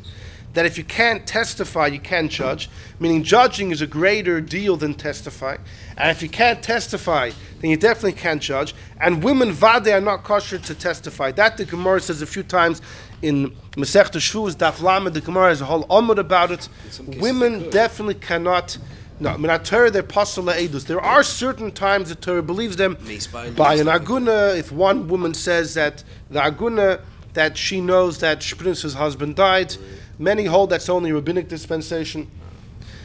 that 0.52 0.66
if 0.66 0.76
you 0.76 0.84
can't 0.84 1.26
testify, 1.26 1.86
you 1.86 2.00
can't 2.00 2.30
judge, 2.30 2.68
meaning 2.98 3.22
judging 3.22 3.70
is 3.70 3.80
a 3.80 3.86
greater 3.86 4.40
deal 4.40 4.76
than 4.76 4.94
testifying. 4.94 5.60
And 5.96 6.10
if 6.10 6.22
you 6.22 6.28
can't 6.28 6.62
testify, 6.62 7.30
then 7.60 7.70
you 7.70 7.76
definitely 7.76 8.20
can't 8.20 8.42
judge. 8.42 8.74
And 9.00 9.22
women 9.22 9.52
vade 9.52 9.88
are 9.88 10.00
not 10.00 10.24
kosher 10.24 10.58
to 10.58 10.74
testify. 10.74 11.30
That 11.32 11.56
the 11.56 11.64
Gemara 11.64 12.00
says 12.00 12.20
a 12.20 12.26
few 12.26 12.42
times 12.42 12.82
in 13.22 13.50
Masech 13.72 14.10
Shvuz, 14.10 14.56
Daf 14.56 14.82
Lamed, 14.82 15.14
the 15.14 15.20
Gemara 15.20 15.50
has 15.50 15.60
a 15.60 15.66
whole 15.66 15.84
omud 15.84 16.18
about 16.18 16.50
it. 16.50 16.68
some 16.90 17.06
cases 17.06 17.20
they 17.20 17.20
Women 17.20 17.70
definitely 17.70 18.14
cannot 18.14 18.78
No, 19.20 19.30
I 19.30 19.36
Minat 19.36 19.64
Torah, 19.64 19.90
they're 19.90 20.02
Pasal 20.02 20.50
Edus. 20.52 20.86
There 20.86 21.00
are 21.00 21.22
certain 21.22 21.70
times 21.70 22.08
the 22.08 22.14
Torah 22.14 22.42
believes 22.42 22.76
them 22.76 22.96
by 23.32 23.50
by 23.50 23.74
an. 23.74 23.86
Aguna. 23.86 24.56
If 24.56 24.72
one 24.72 25.08
woman 25.08 25.34
says 25.34 25.74
that 25.74 26.02
the 26.30 26.40
Aguna, 26.40 27.02
that 27.34 27.58
she 27.58 27.82
knows 27.82 28.18
that 28.20 28.40
Shprince's 28.40 28.94
husband 28.94 29.36
died, 29.36 29.76
many 30.20 30.44
hold 30.44 30.70
that's 30.70 30.88
only 30.88 31.10
rabbinic 31.12 31.48
dispensation. 31.48 32.30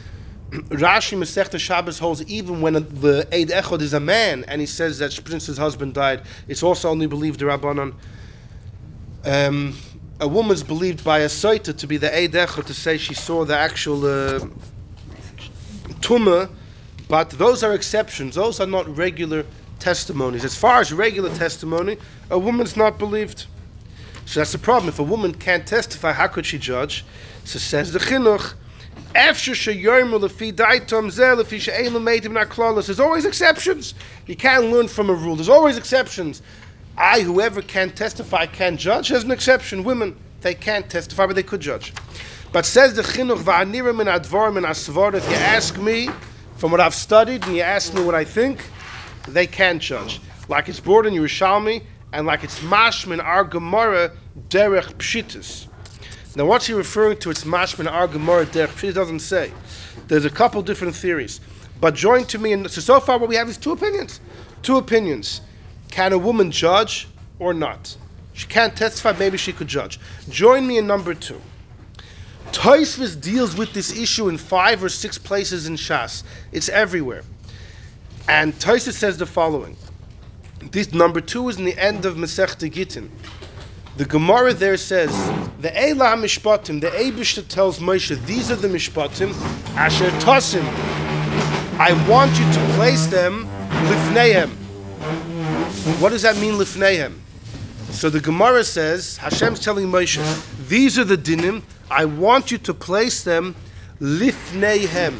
Rashi 0.50 1.18
Masechta 1.18 1.58
Shabbos 1.58 1.98
holds 1.98 2.22
even 2.26 2.60
when 2.60 2.74
the 2.74 3.26
Eid 3.32 3.48
Echod 3.48 3.80
is 3.80 3.94
a 3.94 4.00
man 4.00 4.44
and 4.46 4.60
he 4.60 4.66
says 4.66 4.98
that 4.98 5.18
Prince's 5.24 5.58
husband 5.58 5.94
died, 5.94 6.22
it's 6.46 6.62
also 6.62 6.90
only 6.90 7.06
believed 7.06 7.40
the 7.40 7.46
Rabbanon. 7.46 7.94
Um, 9.24 9.76
a 10.20 10.28
woman's 10.28 10.62
believed 10.62 11.02
by 11.02 11.20
a 11.20 11.26
Saita 11.26 11.76
to 11.76 11.86
be 11.86 11.96
the 11.96 12.14
Eid 12.14 12.32
Echod 12.32 12.66
to 12.66 12.74
say 12.74 12.96
she 12.96 13.14
saw 13.14 13.44
the 13.44 13.56
actual 13.56 14.04
uh, 14.04 14.40
Tumah, 16.00 16.50
but 17.08 17.30
those 17.30 17.64
are 17.64 17.72
exceptions. 17.72 18.34
Those 18.34 18.60
are 18.60 18.66
not 18.66 18.94
regular 18.94 19.44
testimonies. 19.78 20.44
As 20.44 20.54
far 20.54 20.80
as 20.80 20.92
regular 20.92 21.34
testimony, 21.34 21.96
a 22.30 22.38
woman's 22.38 22.76
not 22.76 22.98
believed. 22.98 23.46
So 24.26 24.40
that's 24.40 24.52
the 24.52 24.58
problem. 24.58 24.88
If 24.88 24.98
a 24.98 25.04
woman 25.04 25.32
can't 25.34 25.66
testify, 25.66 26.12
how 26.12 26.26
could 26.26 26.44
she 26.44 26.58
judge? 26.58 27.04
So 27.44 27.58
says 27.58 27.92
the 27.92 28.00
Chinuch. 28.00 28.54
There's 32.86 33.00
always 33.00 33.24
exceptions. 33.24 33.94
You 34.26 34.36
can't 34.36 34.64
learn 34.66 34.88
from 34.88 35.10
a 35.10 35.14
rule. 35.14 35.36
There's 35.36 35.48
always 35.48 35.78
exceptions. 35.78 36.42
I, 36.98 37.20
whoever 37.20 37.62
can 37.62 37.90
testify, 37.90 38.46
can 38.46 38.76
judge. 38.76 39.10
There's 39.10 39.24
an 39.24 39.30
exception. 39.30 39.84
Women, 39.84 40.16
they 40.40 40.54
can't 40.54 40.90
testify, 40.90 41.26
but 41.26 41.36
they 41.36 41.42
could 41.42 41.60
judge. 41.60 41.92
But 42.52 42.66
says 42.66 42.94
the 42.94 43.02
chinuch. 43.02 43.38
If 45.14 45.30
you 45.30 45.36
ask 45.36 45.78
me 45.78 46.10
from 46.56 46.72
what 46.72 46.80
I've 46.80 46.94
studied 46.94 47.44
and 47.46 47.54
you 47.54 47.62
ask 47.62 47.94
me 47.94 48.02
what 48.02 48.14
I 48.14 48.24
think, 48.24 48.68
they 49.28 49.46
can 49.46 49.78
judge. 49.78 50.20
Like 50.48 50.68
it's 50.68 50.80
brought 50.80 51.06
in 51.06 51.14
Yerushalmi 51.14 51.82
and 52.16 52.26
like 52.26 52.42
it's 52.42 52.60
mashmin 52.60 53.22
our 53.22 53.44
Gemara 53.44 54.10
derech 54.48 54.94
pshitis. 54.94 55.66
Now, 56.34 56.46
what's 56.46 56.66
he 56.66 56.72
referring 56.72 57.18
to? 57.18 57.30
It's 57.30 57.44
mashmin 57.44 57.90
our 57.90 58.08
Gemara 58.08 58.46
derech 58.46 58.68
pshitis. 58.68 58.94
Doesn't 58.94 59.20
say. 59.20 59.52
There's 60.08 60.24
a 60.24 60.30
couple 60.30 60.62
different 60.62 60.96
theories, 60.96 61.42
but 61.78 61.94
join 61.94 62.24
to 62.26 62.38
me. 62.38 62.54
And 62.54 62.70
so 62.70 62.80
so 62.80 63.00
far, 63.00 63.18
what 63.18 63.28
we 63.28 63.36
have 63.36 63.50
is 63.50 63.58
two 63.58 63.72
opinions. 63.72 64.20
Two 64.62 64.78
opinions. 64.78 65.42
Can 65.90 66.14
a 66.14 66.18
woman 66.18 66.50
judge 66.50 67.06
or 67.38 67.52
not? 67.52 67.98
She 68.32 68.46
can't 68.46 68.74
testify. 68.74 69.12
Maybe 69.18 69.36
she 69.36 69.52
could 69.52 69.68
judge. 69.68 70.00
Join 70.30 70.66
me 70.66 70.78
in 70.78 70.86
number 70.86 71.12
two. 71.12 71.40
Toisvis 72.52 73.20
deals 73.20 73.56
with 73.56 73.74
this 73.74 73.94
issue 73.94 74.30
in 74.30 74.38
five 74.38 74.82
or 74.82 74.88
six 74.88 75.18
places 75.18 75.66
in 75.66 75.74
Shas. 75.74 76.22
It's 76.50 76.70
everywhere. 76.70 77.24
And 78.26 78.54
Toisvis 78.54 78.94
says 78.94 79.18
the 79.18 79.26
following. 79.26 79.76
This 80.70 80.92
number 80.92 81.20
two 81.20 81.48
is 81.48 81.58
in 81.58 81.64
the 81.64 81.78
end 81.78 82.04
of 82.04 82.16
Masechta 82.16 82.70
Gittin. 82.70 83.10
The 83.96 84.04
Gemara 84.04 84.52
there 84.52 84.76
says, 84.76 85.10
the 85.60 85.68
Eila 85.68 86.16
Mishpatim, 86.16 86.80
the 86.80 86.88
Abishta 86.88 87.46
tells 87.46 87.78
Moshe, 87.78 88.22
these 88.26 88.50
are 88.50 88.56
the 88.56 88.68
Mishpatim, 88.68 89.32
Asher 89.74 90.10
Tosim. 90.20 90.64
I 91.78 91.92
want 92.08 92.30
you 92.38 92.44
to 92.52 92.74
place 92.74 93.06
them 93.06 93.46
Lifnehem. 93.70 94.50
What 96.00 96.10
does 96.10 96.22
that 96.22 96.36
mean, 96.38 96.54
Lifnehem? 96.54 97.14
So 97.90 98.10
the 98.10 98.20
Gemara 98.20 98.64
says, 98.64 99.16
Hashem's 99.16 99.60
telling 99.60 99.86
Moshe, 99.86 100.68
these 100.68 100.98
are 100.98 101.04
the 101.04 101.16
dinim, 101.16 101.62
I 101.90 102.04
want 102.04 102.50
you 102.50 102.58
to 102.58 102.74
place 102.74 103.22
them 103.22 103.54
Lifnehem. 104.00 105.14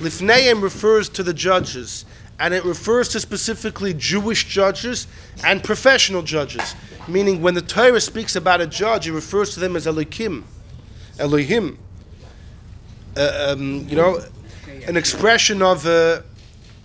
Lifnehem 0.00 0.62
refers 0.62 1.08
to 1.10 1.22
the 1.22 1.34
judges, 1.34 2.04
and 2.38 2.52
it 2.52 2.64
refers 2.64 3.08
to 3.10 3.20
specifically 3.20 3.94
Jewish 3.94 4.46
judges 4.46 5.06
and 5.44 5.62
professional 5.62 6.22
judges. 6.22 6.74
Meaning, 7.08 7.40
when 7.40 7.54
the 7.54 7.62
Torah 7.62 8.00
speaks 8.00 8.36
about 8.36 8.60
a 8.60 8.66
judge, 8.66 9.08
it 9.08 9.12
refers 9.12 9.54
to 9.54 9.60
them 9.60 9.76
as 9.76 9.86
Elohim. 9.86 10.44
Elohim. 11.18 11.78
Uh, 13.16 13.54
um, 13.56 13.88
you 13.88 13.96
know, 13.96 14.20
an 14.86 14.96
expression 14.96 15.62
of, 15.62 15.86
uh, 15.86 16.20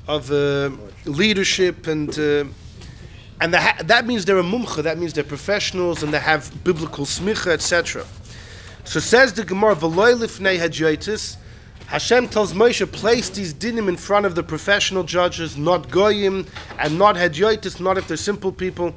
of 0.07 0.31
uh, 0.31 0.69
leadership 1.05 1.87
and. 1.87 2.17
Uh, 2.17 2.45
and 3.41 3.55
ha- 3.55 3.77
that 3.85 4.05
means 4.05 4.23
they're 4.23 4.37
a 4.37 4.43
mumcha, 4.43 4.83
that 4.83 4.99
means 4.99 5.13
they're 5.13 5.23
professionals 5.23 6.03
and 6.03 6.13
they 6.13 6.19
have 6.19 6.63
biblical 6.63 7.05
smicha, 7.05 7.47
etc. 7.47 8.05
So 8.83 8.99
says 8.99 9.33
the 9.33 9.43
Gemara, 9.43 9.73
Hashem 11.91 12.29
tells 12.29 12.53
Moshe, 12.53 12.89
place 12.89 13.27
these 13.27 13.53
dinim 13.53 13.89
in 13.89 13.97
front 13.97 14.25
of 14.25 14.33
the 14.33 14.43
professional 14.43 15.03
judges, 15.03 15.57
not 15.57 15.91
goyim, 15.91 16.47
and 16.79 16.97
not 16.97 17.17
hadyotis, 17.17 17.81
not 17.81 17.97
if 17.97 18.07
they're 18.07 18.15
simple 18.15 18.53
people. 18.53 18.95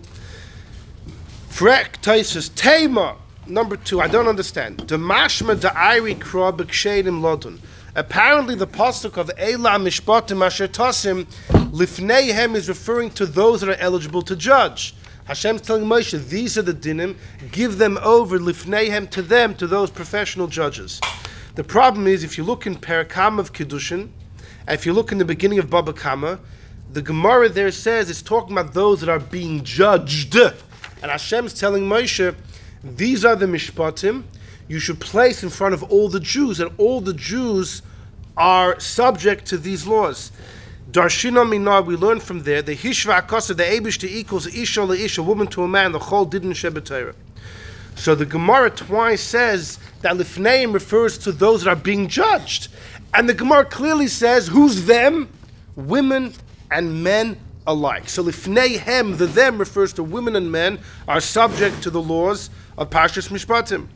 Frek 1.48 2.00
Taisus, 2.02 2.54
Tema, 2.54 3.16
number 3.48 3.76
two, 3.76 4.00
I 4.00 4.06
don't 4.06 4.28
understand. 4.28 4.78
The 4.86 4.96
mashma 4.96 5.56
da'iri 5.56 6.14
kra 6.14 6.56
b'kshedim 6.56 7.20
lodun. 7.20 7.58
Apparently, 7.96 8.54
the 8.54 8.68
pasuk 8.68 9.16
of 9.16 9.26
Eila 9.38 9.82
Mishpatim 9.82 10.46
Asher 10.46 10.68
Tosim 10.68 11.24
Lifneihem 11.72 12.54
is 12.54 12.68
referring 12.68 13.10
to 13.10 13.26
those 13.26 13.60
that 13.62 13.70
are 13.70 13.82
eligible 13.82 14.22
to 14.22 14.36
judge. 14.36 14.94
Hashem's 15.24 15.62
telling 15.62 15.84
Moshe, 15.84 16.28
these 16.28 16.56
are 16.56 16.62
the 16.62 16.72
dinim, 16.72 17.16
give 17.50 17.78
them 17.78 17.98
over 18.04 18.38
Lifneihem 18.38 19.10
to 19.10 19.20
them, 19.20 19.56
to 19.56 19.66
those 19.66 19.90
professional 19.90 20.46
judges. 20.46 21.00
The 21.54 21.64
problem 21.64 22.08
is, 22.08 22.24
if 22.24 22.36
you 22.36 22.42
look 22.42 22.66
in 22.66 22.74
Parakam 22.74 23.38
of 23.38 23.52
Kiddushin, 23.52 24.08
if 24.66 24.84
you 24.84 24.92
look 24.92 25.12
in 25.12 25.18
the 25.18 25.24
beginning 25.24 25.60
of 25.60 25.70
Baba 25.70 25.92
Kama, 25.92 26.40
the 26.92 27.00
Gemara 27.00 27.48
there 27.48 27.70
says 27.70 28.10
it's 28.10 28.22
talking 28.22 28.56
about 28.56 28.74
those 28.74 29.00
that 29.00 29.08
are 29.08 29.20
being 29.20 29.62
judged. 29.62 30.34
And 30.34 30.52
Hashem's 31.02 31.54
telling 31.54 31.84
Moshe, 31.84 32.34
these 32.82 33.24
are 33.24 33.36
the 33.36 33.46
mishpatim 33.46 34.24
you 34.66 34.78
should 34.78 34.98
place 34.98 35.42
in 35.42 35.50
front 35.50 35.74
of 35.74 35.82
all 35.84 36.08
the 36.08 36.20
Jews, 36.20 36.58
and 36.58 36.72
all 36.78 37.00
the 37.00 37.14
Jews 37.14 37.82
are 38.36 38.80
subject 38.80 39.46
to 39.46 39.58
these 39.58 39.86
laws. 39.86 40.32
Darshina 40.90 41.48
Minar, 41.48 41.82
we 41.82 41.96
learn 41.96 42.20
from 42.20 42.42
there, 42.42 42.62
the 42.62 42.74
Hishva 42.74 43.18
Akasa, 43.18 43.54
the 43.54 43.62
Abish 43.62 43.98
to 43.98 44.10
equals 44.10 44.46
Isha 44.46 44.90
Isha, 44.90 45.22
woman 45.22 45.46
to 45.48 45.62
a 45.62 45.68
man, 45.68 45.92
the 45.92 45.98
whole 45.98 46.24
didn't 46.24 46.52
Shebetera. 46.52 47.14
So 47.96 48.14
the 48.14 48.26
Gemara 48.26 48.70
twice 48.70 49.22
says 49.22 49.78
that 50.02 50.16
Lifneim 50.16 50.74
refers 50.74 51.16
to 51.18 51.32
those 51.32 51.64
that 51.64 51.70
are 51.70 51.76
being 51.76 52.08
judged. 52.08 52.68
And 53.14 53.28
the 53.28 53.34
Gemara 53.34 53.64
clearly 53.64 54.08
says, 54.08 54.48
who's 54.48 54.86
them? 54.86 55.28
Women 55.76 56.32
and 56.70 57.02
men 57.02 57.38
alike. 57.66 58.08
So 58.08 58.24
Lifneihem, 58.24 59.16
the 59.16 59.26
them 59.26 59.58
refers 59.58 59.92
to 59.94 60.02
women 60.02 60.36
and 60.36 60.50
men, 60.50 60.80
are 61.08 61.20
subject 61.20 61.82
to 61.84 61.90
the 61.90 62.02
laws 62.02 62.50
of 62.76 62.90
Pashas 62.90 63.28
Mishpatim. 63.28 63.86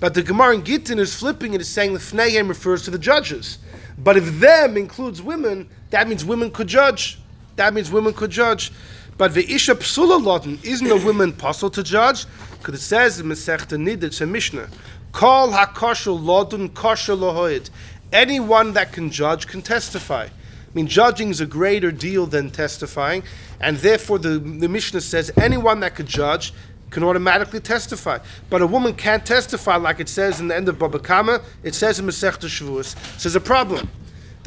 But 0.00 0.14
the 0.14 0.22
Gemara 0.22 0.54
in 0.54 0.62
Gittin 0.62 0.98
is 0.98 1.14
flipping 1.14 1.54
it, 1.54 1.60
is 1.60 1.68
saying 1.68 1.92
Lifneihem 1.92 2.48
refers 2.48 2.82
to 2.84 2.90
the 2.90 2.98
judges. 2.98 3.58
But 3.98 4.16
if 4.16 4.38
them 4.38 4.76
includes 4.76 5.20
women, 5.20 5.68
that 5.90 6.08
means 6.08 6.24
women 6.24 6.50
could 6.50 6.68
judge. 6.68 7.18
That 7.56 7.74
means 7.74 7.90
women 7.90 8.14
could 8.14 8.30
judge. 8.30 8.72
But 9.18 9.34
the 9.34 9.52
Isha 9.52 9.74
Psula 9.74 10.22
Lotin 10.22 10.64
isn't 10.64 10.90
a 10.90 10.96
woman 11.04 11.32
possible 11.32 11.70
to 11.70 11.82
judge? 11.82 12.24
Because 12.52 12.76
it 12.76 12.82
says 12.82 13.20
in 13.20 13.26
Masechta 13.26 13.78
Nid, 13.78 14.04
it's 14.04 14.20
a 14.20 14.26
Mishnah. 14.26 14.68
Call 15.12 15.50
Hakosher 15.50 16.18
Lodun 16.18 16.68
Kosher 16.68 17.14
Lohoid. 17.14 17.68
Anyone 18.12 18.72
that 18.74 18.92
can 18.92 19.10
judge 19.10 19.48
can 19.48 19.60
testify. 19.60 20.24
I 20.24 20.30
mean, 20.72 20.86
judging 20.86 21.30
is 21.30 21.40
a 21.40 21.46
greater 21.46 21.90
deal 21.90 22.26
than 22.26 22.50
testifying, 22.50 23.24
and 23.60 23.78
therefore 23.78 24.18
the, 24.18 24.38
the 24.38 24.68
Mishnah 24.68 25.00
says 25.00 25.32
anyone 25.36 25.80
that 25.80 25.94
could 25.94 26.06
judge 26.06 26.52
can 26.90 27.02
automatically 27.02 27.60
testify. 27.60 28.18
But 28.48 28.62
a 28.62 28.66
woman 28.66 28.94
can't 28.94 29.26
testify 29.26 29.76
like 29.76 29.98
it 29.98 30.08
says 30.08 30.40
in 30.40 30.48
the 30.48 30.56
end 30.56 30.68
of 30.68 30.78
Baba 30.78 30.98
Kama. 30.98 31.40
It 31.62 31.74
says 31.74 31.98
in 31.98 32.06
Masechta 32.06 32.46
Shavuos. 32.46 32.96
So 33.18 33.28
there's 33.28 33.36
a 33.36 33.40
problem. 33.40 33.90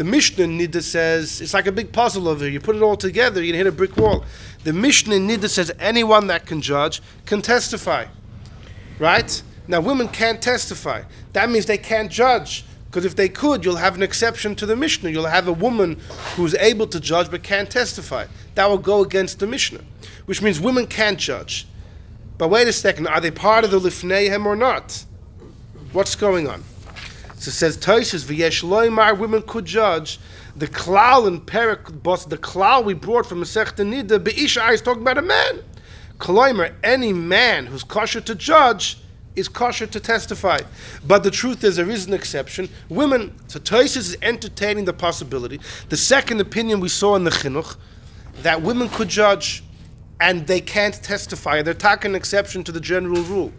The 0.02 0.06
Mishnah 0.06 0.46
Nida 0.46 0.82
says 0.82 1.42
it's 1.42 1.54
like 1.54 1.68
a 1.68 1.72
big 1.72 1.92
puzzle 1.92 2.28
over 2.28 2.44
here. 2.44 2.52
You 2.52 2.60
put 2.60 2.76
it 2.76 2.82
all 2.82 2.98
together, 2.98 3.44
you 3.44 3.54
hit 3.54 3.68
a 3.68 3.72
brick 3.72 3.96
wall. 3.98 4.26
The 4.64 4.74
Mishnah 4.74 5.14
Nida 5.14 5.48
says 5.48 5.72
anyone 5.80 6.26
that 6.26 6.48
can 6.48 6.60
judge 6.60 7.04
can 7.28 7.44
testify. 7.44 8.08
Right? 8.98 9.44
Now 9.68 9.80
women 9.80 10.08
can't 10.08 10.42
testify. 10.42 11.04
That 11.34 11.52
means 11.52 11.68
they 11.68 11.78
can't 11.78 12.12
judge. 12.12 12.66
Because 12.86 13.06
if 13.06 13.16
they 13.16 13.30
could, 13.30 13.64
you'll 13.64 13.76
have 13.76 13.94
an 13.94 14.02
exception 14.02 14.56
to 14.56 14.66
the 14.66 14.76
Mishnah. 14.76 15.12
You'll 15.12 15.28
have 15.28 15.48
a 15.48 15.54
woman 15.54 16.00
who's 16.36 16.56
able 16.56 16.88
to 16.88 17.00
judge 17.00 17.30
but 17.30 17.44
can't 17.44 17.70
testify. 17.70 18.26
That 18.56 18.68
will 18.68 18.80
go 18.80 19.04
against 19.04 19.38
the 19.38 19.46
Mishnah. 19.46 19.82
Which 20.26 20.42
means 20.42 20.60
women 20.60 20.88
can't 20.88 21.20
judge. 21.20 21.68
But 22.40 22.48
wait 22.48 22.68
a 22.68 22.74
second, 22.74 23.06
are 23.06 23.22
they 23.22 23.30
part 23.30 23.66
of 23.66 23.70
the 23.70 23.80
Lifneihem 23.80 24.48
or 24.48 24.56
not? 24.56 25.06
What's 25.92 26.16
going 26.16 26.48
on? 26.48 26.64
So 27.42 27.50
it 27.50 27.54
says 27.54 27.76
Taishas 27.76 28.24
v'yesh 28.24 28.64
loymar 28.64 29.18
women 29.18 29.42
could 29.42 29.66
judge 29.66 30.20
the 30.56 30.68
klal 30.68 31.26
and 31.26 31.44
perik 31.44 32.04
bos 32.04 32.26
the 32.26 32.38
klal 32.38 32.86
we 32.86 32.94
brought 32.94 33.26
from 33.26 33.42
Masechta 33.42 33.84
Nida 33.84 34.24
be'isha 34.24 34.72
is 34.72 34.80
talking 34.80 35.02
about 35.02 35.18
a 35.18 35.24
man. 35.24 35.64
Kloimer 36.20 36.76
any 36.84 37.12
man 37.12 37.66
who's 37.66 37.84
kosher 37.84 38.22
to 38.22 38.36
judge 38.36 39.00
is 39.36 39.48
kosher 39.48 39.88
to 39.88 40.00
testify. 40.00 40.60
But 41.08 41.24
the 41.24 41.32
truth 41.32 41.64
is, 41.64 41.78
there 41.78 41.90
is 41.90 42.06
an 42.06 42.14
exception. 42.14 42.70
Women, 42.90 43.36
so 43.48 43.60
Toises 43.60 44.10
is 44.10 44.18
entertaining 44.22 44.86
the 44.86 44.94
possibility. 44.94 45.60
The 45.90 45.98
second 45.98 46.42
opinion 46.42 46.80
we 46.80 46.90
saw 46.90 47.16
in 47.16 47.24
the 47.24 47.32
Chinuch, 47.32 47.76
that 48.44 48.62
women 48.62 48.88
could 48.88 49.10
judge 49.10 49.64
and 50.20 50.46
they 50.46 50.62
can't 50.62 50.94
testify. 51.02 51.64
They're 51.64 51.74
taking 51.74 52.12
an 52.12 52.16
exception 52.16 52.64
to 52.66 52.72
the 52.72 52.80
general 52.80 53.24
rule. 53.24 53.52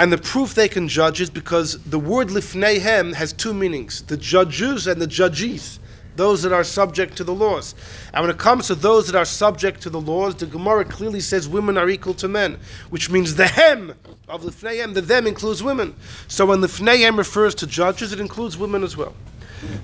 And 0.00 0.10
the 0.10 0.16
proof 0.16 0.54
they 0.54 0.66
can 0.66 0.88
judge 0.88 1.20
is 1.20 1.28
because 1.28 1.78
the 1.84 1.98
word 1.98 2.28
lifneihem 2.28 3.12
has 3.12 3.34
two 3.34 3.52
meanings 3.52 4.00
the 4.04 4.16
judges 4.16 4.86
and 4.86 4.98
the 4.98 5.06
judges, 5.06 5.78
those 6.16 6.40
that 6.42 6.54
are 6.54 6.64
subject 6.64 7.18
to 7.18 7.24
the 7.24 7.34
laws. 7.34 7.74
And 8.14 8.22
when 8.22 8.30
it 8.30 8.38
comes 8.38 8.68
to 8.68 8.74
those 8.74 9.08
that 9.08 9.14
are 9.14 9.26
subject 9.26 9.82
to 9.82 9.90
the 9.90 10.00
laws, 10.00 10.36
the 10.36 10.46
Gemara 10.46 10.86
clearly 10.86 11.20
says 11.20 11.50
women 11.50 11.76
are 11.76 11.90
equal 11.90 12.14
to 12.14 12.28
men, 12.28 12.58
which 12.88 13.10
means 13.10 13.34
the 13.34 13.46
hem 13.46 13.92
of 14.26 14.42
lifneihem, 14.42 14.94
the 14.94 15.02
them 15.02 15.26
includes 15.26 15.62
women. 15.62 15.94
So 16.28 16.46
when 16.46 16.60
lifneihem 16.60 17.18
refers 17.18 17.54
to 17.56 17.66
judges, 17.66 18.14
it 18.14 18.20
includes 18.20 18.56
women 18.56 18.82
as 18.82 18.96
well. 18.96 19.14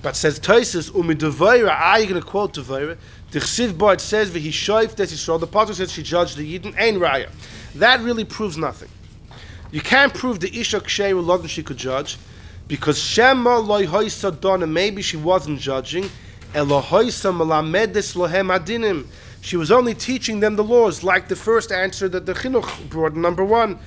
But 0.00 0.16
says 0.16 0.40
Taisus, 0.40 0.94
umi 0.94 1.14
devaira, 1.14 1.68
are 1.68 1.79
ah, 1.79 1.96
you 1.98 2.07
going 2.07 2.22
to 2.22 2.26
quote 2.26 2.55
devaira? 2.55 2.96
The 3.33 3.40
Chsiv 3.40 3.76
Bar, 3.76 3.92
it 3.92 4.00
says, 4.00 4.31
shoif 4.31 4.94
des 4.94 5.09
Yisrael, 5.09 5.40
the 5.40 5.46
Pasuk 5.46 5.74
says 5.74 5.92
she 5.92 6.02
judged 6.02 6.38
the 6.38 6.59
Yidden, 6.59 6.74
ein 6.79 6.98
raya. 7.00 7.29
That 7.74 8.00
really 8.00 8.24
proves 8.24 8.57
nothing. 8.57 8.88
You 9.76 9.82
can't 9.82 10.14
prove 10.14 10.40
the 10.40 10.48
Isha 10.58 10.80
Ksheru 10.80 11.22
Lodin 11.22 11.48
she 11.48 11.62
could 11.62 11.76
judge, 11.76 12.16
because 12.66 12.98
Shema 12.98 13.58
loy 13.58 13.84
hoisa 13.84 14.30
dona, 14.30 14.66
maybe 14.66 15.02
she 15.02 15.18
wasn't 15.18 15.60
judging, 15.60 16.08
elo 16.54 16.80
hoisa 16.80 17.30
malamedes 17.30 18.16
lohem 18.16 18.58
adinim. 18.58 19.04
She 19.42 19.58
was 19.58 19.70
only 19.70 19.92
teaching 19.92 20.40
them 20.40 20.56
the 20.56 20.64
laws, 20.64 21.04
like 21.04 21.28
the 21.28 21.36
first 21.36 21.70
answer 21.70 22.08
that 22.08 22.24
the 22.24 22.32
Chinuch 22.32 22.88
brought, 22.88 23.14
number 23.14 23.44
one. 23.44 23.78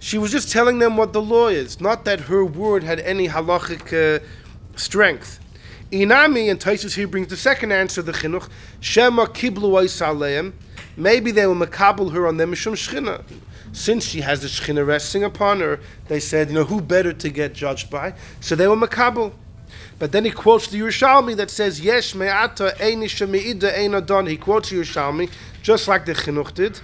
She 0.00 0.18
was 0.18 0.32
just 0.32 0.50
telling 0.50 0.80
them 0.80 0.96
what 0.96 1.12
the 1.12 1.22
law 1.22 1.46
is, 1.46 1.80
not 1.80 2.04
that 2.06 2.22
her 2.22 2.44
word 2.44 2.82
had 2.82 2.98
any 2.98 3.28
halachic 3.28 3.92
uh, 3.92 4.24
strength. 4.74 5.38
Inami 5.92 6.50
and 6.50 6.58
Taisus 6.58 6.96
here 6.96 7.06
brings 7.06 7.28
the 7.28 7.36
second 7.36 7.70
answer, 7.70 8.02
the 8.02 8.10
chinuch. 8.10 8.48
Shema 8.80 9.26
kiblu. 9.26 10.52
Maybe 10.96 11.30
they 11.30 11.46
will 11.46 11.54
makabel 11.54 12.12
her 12.14 12.26
on 12.26 12.36
them 12.36 12.50
mishum 12.50 12.72
shchina. 12.72 13.22
Since 13.72 14.04
she 14.04 14.20
has 14.22 14.40
the 14.40 14.48
shchina 14.48 14.86
resting 14.86 15.22
upon 15.24 15.60
her, 15.60 15.80
they 16.08 16.20
said, 16.20 16.48
you 16.48 16.54
know, 16.54 16.64
who 16.64 16.80
better 16.80 17.12
to 17.12 17.30
get 17.30 17.52
judged 17.54 17.90
by? 17.90 18.14
So 18.40 18.56
they 18.56 18.66
were 18.66 18.76
makabel. 18.76 19.32
But 19.98 20.12
then 20.12 20.24
he 20.24 20.30
quotes 20.30 20.66
the 20.68 20.80
Yerushalmi 20.80 21.36
that 21.36 21.50
says, 21.50 21.80
Yesh 21.80 22.14
me'ata 22.14 22.74
eini 22.78 23.04
shemi'ida 23.04 23.78
ein 23.78 23.94
adon. 23.94 24.26
He 24.26 24.36
quotes 24.36 24.70
Yerushalmi, 24.70 25.30
just 25.62 25.86
like 25.86 26.06
the 26.06 26.14
chinuch 26.14 26.54
did. 26.54 26.80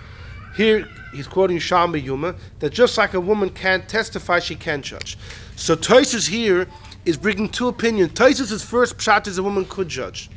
Here 0.55 0.89
he's 1.13 1.27
quoting 1.27 1.59
Shalmi 1.59 2.03
Yuma, 2.03 2.35
that 2.61 2.73
just 2.73 2.97
like 2.97 3.15
a 3.15 3.21
woman 3.21 3.51
can't 3.51 3.89
testify, 3.89 4.39
she 4.39 4.55
can 4.55 4.83
judge. 4.83 5.19
So 5.57 5.75
Taisus 5.77 6.29
here 6.29 6.67
is 7.05 7.17
bringing 7.17 7.49
two 7.49 7.69
opinions. 7.69 8.13
Taisus' 8.13 8.65
first 8.65 8.97
pshat 8.99 9.27
is 9.27 9.39
a 9.39 9.43
woman 9.43 9.65
could 9.65 9.89
judge. 9.89 10.31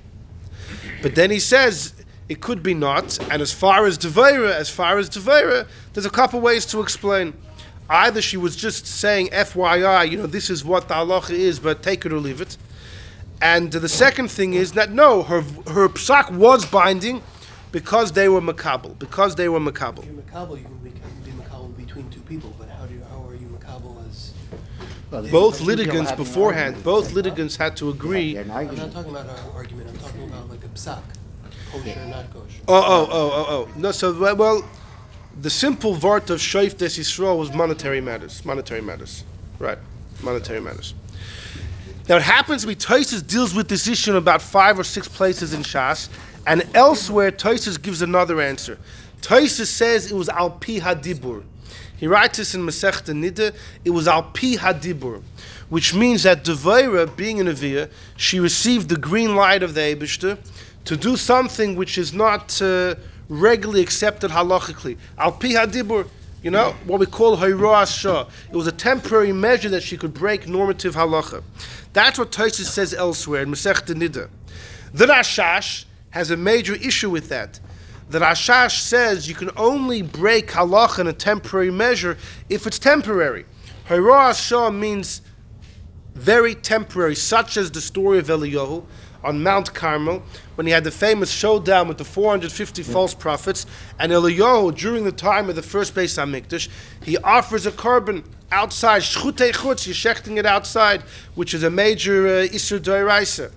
But 1.01 1.15
then 1.15 1.31
he 1.31 1.39
says 1.39 1.93
it 2.29 2.41
could 2.41 2.61
be 2.61 2.73
not. 2.75 3.17
And 3.31 3.41
as 3.41 3.51
far 3.51 3.85
as 3.85 3.97
Devaira, 3.97 4.53
as 4.53 4.69
far 4.69 4.97
as 4.99 5.09
Devaira, 5.09 5.67
there's 5.93 6.05
a 6.05 6.11
couple 6.11 6.39
ways 6.39 6.65
to 6.67 6.81
explain. 6.81 7.33
Either 7.89 8.21
she 8.21 8.37
was 8.37 8.55
just 8.55 8.85
saying 8.85 9.29
FYI, 9.29 10.09
you 10.11 10.17
know, 10.17 10.27
this 10.27 10.51
is 10.51 10.63
what 10.63 10.87
the 10.87 10.93
halacha 10.93 11.31
is, 11.31 11.59
but 11.59 11.81
take 11.81 12.05
it 12.05 12.13
or 12.13 12.19
leave 12.19 12.39
it. 12.39 12.55
And 13.41 13.71
the 13.71 13.89
second 13.89 14.29
thing 14.29 14.53
is 14.53 14.73
that 14.73 14.91
no, 14.91 15.23
her 15.23 15.41
her 15.41 15.89
psak 15.89 16.29
was 16.31 16.65
binding 16.65 17.23
because 17.71 18.11
they 18.11 18.29
were 18.29 18.41
makabel, 18.41 18.97
because 18.99 19.35
they 19.35 19.49
were 19.49 19.59
makabel. 19.59 19.99
If 19.99 20.05
you're 20.05 20.15
Makabal, 20.21 20.57
you 20.57 20.65
can 20.65 20.77
be, 20.77 20.89
you 20.89 20.95
be 21.25 21.31
Makabal 21.31 21.75
between 21.77 22.09
two 22.09 22.21
people, 22.21 22.53
but 22.59 22.69
how 22.69 22.85
do 22.85 22.93
you, 22.93 23.01
how 23.09 23.25
are 23.27 23.33
you 23.35 23.47
Makabal 23.47 24.07
as? 24.07 24.33
Both 25.31 25.61
litigants 25.61 26.11
beforehand, 26.11 26.83
both 26.83 27.13
litigants 27.13 27.55
had 27.55 27.75
to 27.77 27.89
agree. 27.89 28.37
I'm 28.37 28.47
not 28.47 28.91
talking 28.91 29.11
about 29.11 29.25
an 29.25 29.35
argument, 29.55 29.89
I'm 29.89 29.97
talking 29.97 30.23
about 30.23 30.49
like 30.49 30.63
a 30.63 30.67
psak, 30.69 31.01
kosher, 31.71 32.05
not 32.05 32.31
kosher. 32.33 32.61
Oh, 32.67 32.83
oh, 32.85 33.07
oh, 33.11 33.31
oh, 33.33 33.45
oh. 33.49 33.69
No, 33.75 33.91
so 33.91 34.35
well, 34.35 34.67
the 35.41 35.49
simple 35.49 35.95
vart 35.95 36.29
of 36.29 36.39
Shaif 36.39 36.77
Des 36.77 36.85
Yisrael 36.85 37.37
was 37.37 37.53
monetary 37.53 38.01
matters. 38.01 38.43
Monetary 38.43 38.81
matters, 38.81 39.23
right? 39.59 39.77
Monetary 40.21 40.59
matters. 40.59 40.93
Now 42.09 42.17
it 42.17 42.23
happens 42.23 42.63
to 42.63 42.67
be 42.67 42.75
Toises 42.75 43.21
deals 43.25 43.53
with 43.53 43.69
this 43.69 43.87
issue 43.87 44.11
in 44.11 44.17
about 44.17 44.41
five 44.41 44.79
or 44.79 44.83
six 44.83 45.07
places 45.07 45.53
in 45.53 45.61
Shas, 45.61 46.09
and 46.47 46.67
elsewhere 46.73 47.31
Toises 47.31 47.77
gives 47.77 48.01
another 48.01 48.41
answer. 48.41 48.79
Toises 49.21 49.67
says 49.67 50.11
it 50.11 50.15
was 50.15 50.27
al 50.27 50.49
pi 50.49 50.79
hadibur. 50.79 51.43
He 51.97 52.07
writes 52.07 52.37
this 52.37 52.55
in 52.55 52.61
Masechta 52.61 53.13
Nida. 53.13 53.53
It 53.85 53.91
was 53.91 54.07
al 54.07 54.23
pi 54.23 54.55
hadibur, 54.55 55.21
which 55.69 55.93
means 55.93 56.23
that 56.23 56.43
Devaira, 56.43 57.15
being 57.15 57.39
an 57.39 57.47
Avia, 57.47 57.89
she 58.17 58.39
received 58.39 58.89
the 58.89 58.97
green 58.97 59.35
light 59.35 59.61
of 59.61 59.75
the 59.75 59.81
Eibishter 59.81 60.39
to 60.89 60.97
do 60.97 61.15
something 61.15 61.75
which 61.75 61.99
is 61.99 62.15
not 62.15 62.59
uh, 62.63 62.95
regularly 63.27 63.79
accepted 63.79 64.31
halachically. 64.31 64.97
Al 65.19 65.33
pi 65.33 65.49
hadibur, 65.49 66.09
you 66.41 66.49
know, 66.49 66.73
what 66.85 66.99
we 66.99 67.05
call 67.05 67.37
hayroas 67.37 67.95
shah. 67.95 68.25
It 68.51 68.55
was 68.55 68.65
a 68.65 68.71
temporary 68.71 69.31
measure 69.31 69.69
that 69.69 69.83
she 69.83 69.97
could 69.97 70.15
break 70.15 70.47
normative 70.47 70.95
halacha. 70.95 71.43
That's 71.93 72.17
what 72.17 72.31
Tosis 72.31 72.65
says 72.65 72.95
elsewhere 72.95 73.43
in 73.43 73.51
Masechta 73.51 73.93
Nida. 73.93 74.29
The 74.91 75.05
Rashash 75.05 75.85
has 76.09 76.31
a 76.31 76.37
major 76.37 76.73
issue 76.73 77.11
with 77.11 77.29
that. 77.29 77.59
The 78.09 78.17
Rashash 78.17 78.79
says 78.79 79.29
you 79.29 79.35
can 79.35 79.51
only 79.57 80.01
break 80.01 80.47
halacha 80.47 81.01
in 81.01 81.07
a 81.07 81.13
temporary 81.13 81.69
measure 81.69 82.17
if 82.49 82.65
it's 82.65 82.79
temporary. 82.79 83.45
Hayroas 83.89 84.43
shah 84.43 84.71
means 84.71 85.21
very 86.15 86.55
temporary, 86.55 87.13
such 87.15 87.57
as 87.57 87.69
the 87.69 87.79
story 87.79 88.17
of 88.17 88.25
Eliyahu 88.25 88.83
on 89.23 89.43
Mount 89.43 89.73
Carmel, 89.73 90.23
when 90.55 90.65
he 90.65 90.71
had 90.71 90.83
the 90.83 90.91
famous 90.91 91.29
showdown 91.29 91.87
with 91.87 91.97
the 91.97 92.05
450 92.05 92.83
false 92.83 93.13
prophets, 93.13 93.65
and 93.99 94.11
Eliyahu, 94.11 94.77
during 94.77 95.03
the 95.03 95.11
time 95.11 95.49
of 95.49 95.55
the 95.55 95.61
first 95.61 95.93
Beis 95.93 96.17
Hamikdash, 96.17 96.69
he 97.03 97.17
offers 97.17 97.65
a 97.65 97.71
korban 97.71 98.23
outside, 98.51 99.01
shchutei 99.01 99.51
chutz, 99.51 99.83
he's 99.83 99.95
shechting 99.95 100.37
it 100.37 100.45
outside, 100.45 101.01
which 101.35 101.53
is 101.53 101.63
a 101.63 101.69
major 101.69 102.27
uh, 102.27 102.47
Isur 102.47 102.79
Doiraisa. 102.79 103.51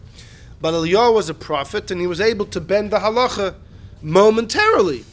But 0.60 0.74
Eliyahu 0.74 1.14
was 1.14 1.28
a 1.28 1.34
prophet, 1.34 1.90
and 1.90 2.00
he 2.00 2.06
was 2.06 2.20
able 2.20 2.46
to 2.46 2.60
bend 2.60 2.90
the 2.90 2.98
halacha 2.98 3.54
momentarily. 4.00 5.04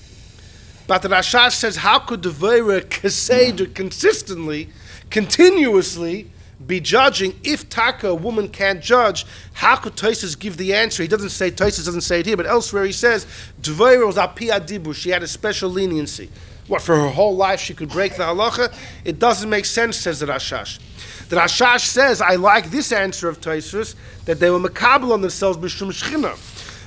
But 0.88 1.04
the 1.04 1.10
Rashash 1.10 1.54
says, 1.54 1.78
how 1.78 2.00
could 2.00 2.24
the 2.24 2.32
Veira 2.32 2.82
Keseder 2.82 3.74
consistently, 3.74 4.70
continuously, 5.12 6.32
be 6.70 6.80
judging. 6.80 7.38
If 7.44 7.68
taka 7.68 8.08
a 8.10 8.16
woman 8.16 8.48
can't 8.48 8.82
judge 8.82 9.26
how 9.54 9.76
could 9.76 9.96
Tosis 9.96 10.40
give 10.40 10.56
the 10.56 10.74
answer? 10.74 11.04
He 11.04 11.10
doesn't 11.10 11.32
say 11.32 11.52
Tosis 11.52 11.84
doesn't 11.84 12.02
say 12.02 12.22
it 12.22 12.26
here 12.26 12.38
but 12.38 12.46
elsewhere 12.46 12.86
he 12.86 12.94
says 12.94 13.26
Dvaira 13.62 14.06
was 14.06 14.16
apia 14.16 14.62
dibu 14.62 14.96
she 14.96 15.10
had 15.10 15.24
a 15.24 15.28
special 15.28 15.70
leniency. 15.70 16.30
What 16.68 16.84
for 16.84 16.96
her 16.96 17.10
whole 17.10 17.36
life 17.36 17.60
she 17.60 17.74
could 17.74 17.90
break 17.90 18.16
the 18.16 18.24
halacha? 18.24 18.74
It 19.04 19.20
doesn't 19.20 19.50
make 19.50 19.66
sense 19.66 19.98
says 19.98 20.20
the 20.20 20.28
Rashash. 20.28 20.80
The 21.28 21.36
Rashash 21.36 21.82
says 21.82 22.22
I 22.22 22.36
like 22.36 22.70
this 22.70 22.92
answer 22.92 23.28
of 23.28 23.42
Tosis 23.42 23.96
that 24.26 24.40
they 24.40 24.52
were 24.52 24.60
makabel 24.60 25.12
on 25.12 25.22
themselves 25.22 25.58
b'shum 25.58 25.92
shchina. 25.92 26.38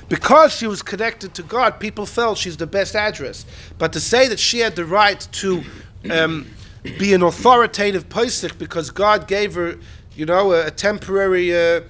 Because 0.07 0.55
she 0.55 0.67
was 0.67 0.81
connected 0.81 1.33
to 1.35 1.43
God 1.43 1.79
people 1.79 2.05
felt 2.05 2.37
she's 2.37 2.57
the 2.57 2.67
best 2.67 2.95
address. 2.95 3.45
But 3.77 3.91
to 3.93 3.99
say 3.99 4.29
that 4.29 4.39
she 4.39 4.59
had 4.59 4.77
the 4.77 4.85
right 4.85 5.19
to 5.33 5.63
um, 6.09 6.47
be 6.83 7.13
an 7.13 7.23
authoritative 7.23 8.09
posik 8.09 8.57
because 8.57 8.91
God 8.91 9.27
gave 9.27 9.55
her, 9.55 9.77
you 10.15 10.25
know, 10.25 10.51
a, 10.51 10.67
a 10.67 10.71
temporary 10.71 11.55
uh, 11.55 11.81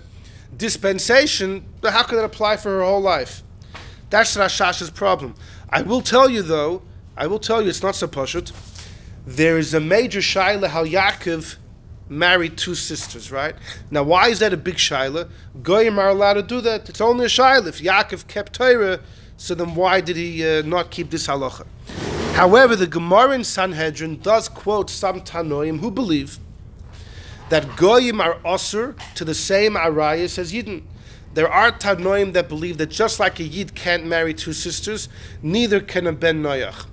dispensation. 0.56 1.65
But 1.82 1.93
how 1.93 2.03
could 2.03 2.17
that 2.17 2.25
apply 2.25 2.58
for 2.58 2.69
her 2.69 2.84
whole 2.84 3.01
life? 3.01 3.43
That's 4.10 4.38
Rashash's 4.38 4.91
problem. 4.91 5.36
I 5.69 5.82
will 5.82 6.01
tell 6.01 6.29
you 6.29 6.43
though. 6.43 6.84
I 7.17 7.27
will 7.27 7.39
tell 7.39 7.62
you 7.62 7.69
it's 7.69 7.84
not 7.84 7.95
so 7.95 8.08
pashut. 8.08 8.51
There 9.25 9.58
is 9.58 9.73
a 9.73 9.79
major 9.79 10.19
shaila 10.19 10.67
how 10.67 10.86
Yaakov 10.86 11.58
married 12.10 12.58
two 12.58 12.75
sisters, 12.75 13.32
right? 13.32 13.56
Now, 13.89 14.03
why 14.03 14.27
is 14.29 14.39
that 14.39 14.53
a 14.53 14.58
big 14.58 14.75
shaila? 14.75 15.29
Goyim 15.62 15.97
are 15.97 16.10
allowed 16.10 16.34
to 16.34 16.43
do 16.43 16.62
that. 16.62 16.89
It's 16.89 17.01
only 17.01 17.25
a 17.25 17.29
shaila. 17.29 17.67
If 17.67 17.79
Yaakov 17.82 18.27
kept 18.27 18.53
Torah, 18.53 18.99
so 19.38 19.56
then 19.56 19.75
why 19.75 20.01
did 20.01 20.15
he 20.15 20.45
uh, 20.47 20.62
not 20.63 20.91
keep 20.91 21.10
this 21.10 21.27
halacha? 21.27 21.65
However, 22.34 22.76
the 22.76 22.88
Gemara 22.88 23.36
in 23.36 23.43
Sanhedrin 23.43 24.19
does 24.19 24.50
quote 24.50 24.89
some 24.89 25.22
Tanoim 25.22 25.80
who 25.80 25.91
believe 25.91 26.39
that 27.50 27.76
Goyim 27.78 28.19
are 28.19 28.39
osir 28.39 28.96
to 29.13 29.24
the 29.24 29.36
same 29.36 29.76
arayas 29.76 30.39
as 30.39 30.52
Yidden. 30.52 30.82
There 31.36 31.48
are 31.48 31.72
Tanoim 31.72 32.34
that 32.34 32.50
believe 32.50 32.80
that 32.80 32.89
just 32.89 33.19
like 33.19 33.39
a 33.39 33.43
Yid 33.43 33.76
can't 33.76 34.08
marry 34.08 34.34
two 34.34 34.52
sisters, 34.52 35.10
neither 35.43 35.80
can 35.80 36.08
a 36.08 36.12
Ben 36.12 36.41
Noach. 36.41 36.88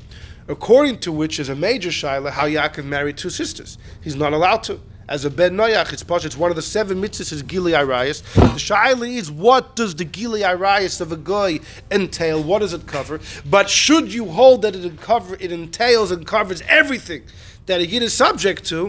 According 0.46 0.98
to 1.00 1.10
which 1.10 1.40
is 1.40 1.48
a 1.48 1.56
major 1.56 1.88
shaila 1.88 2.32
how 2.32 2.46
Yaakov 2.46 2.84
married 2.84 3.16
two 3.16 3.30
sisters. 3.30 3.78
He's 4.02 4.16
not 4.16 4.34
allowed 4.34 4.62
to. 4.64 4.78
As 5.10 5.24
a 5.24 5.30
ben 5.30 5.56
noyach. 5.56 5.92
It's 5.92 6.04
posh. 6.04 6.24
It's 6.24 6.36
one 6.36 6.50
of 6.50 6.56
the 6.56 6.62
seven 6.62 7.02
mitzvahs 7.02 7.32
is 7.32 7.42
gili 7.42 7.72
arayis. 7.72 8.22
The 8.34 8.58
shaila 8.58 9.12
is 9.12 9.30
what 9.30 9.76
does 9.76 9.96
the 9.96 10.04
gili 10.04 10.40
arayis 10.40 11.00
of 11.00 11.12
a 11.12 11.16
guy 11.16 11.60
entail? 11.90 12.42
What 12.42 12.60
does 12.60 12.72
it 12.72 12.86
cover? 12.86 13.20
But 13.44 13.68
should 13.68 14.14
you 14.14 14.26
hold 14.26 14.62
that 14.62 14.76
it 14.76 15.00
cover 15.00 15.34
it 15.34 15.52
entails 15.52 16.12
and 16.12 16.26
covers 16.26 16.62
everything 16.68 17.24
that 17.66 17.80
a 17.80 17.86
yid 17.86 18.02
is 18.02 18.14
subject 18.14 18.64
to, 18.66 18.88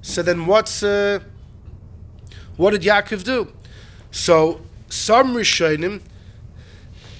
so 0.00 0.22
then 0.22 0.46
what's 0.46 0.82
uh, 0.82 1.20
what 2.56 2.70
did 2.70 2.82
Yaakov 2.82 3.22
do? 3.22 3.52
So 4.10 4.62
some 4.88 5.34
rishonim, 5.34 6.00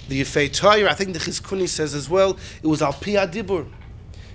the 0.07 0.21
Yefei 0.21 0.51
Torah, 0.51 0.89
I 0.89 0.95
think 0.95 1.13
the 1.13 1.19
Chizkuni 1.19 1.69
says 1.69 1.93
as 1.93 2.09
well, 2.09 2.37
it 2.63 2.67
was 2.67 2.81
al 2.81 2.93
pi 2.93 3.11
adibur. 3.11 3.67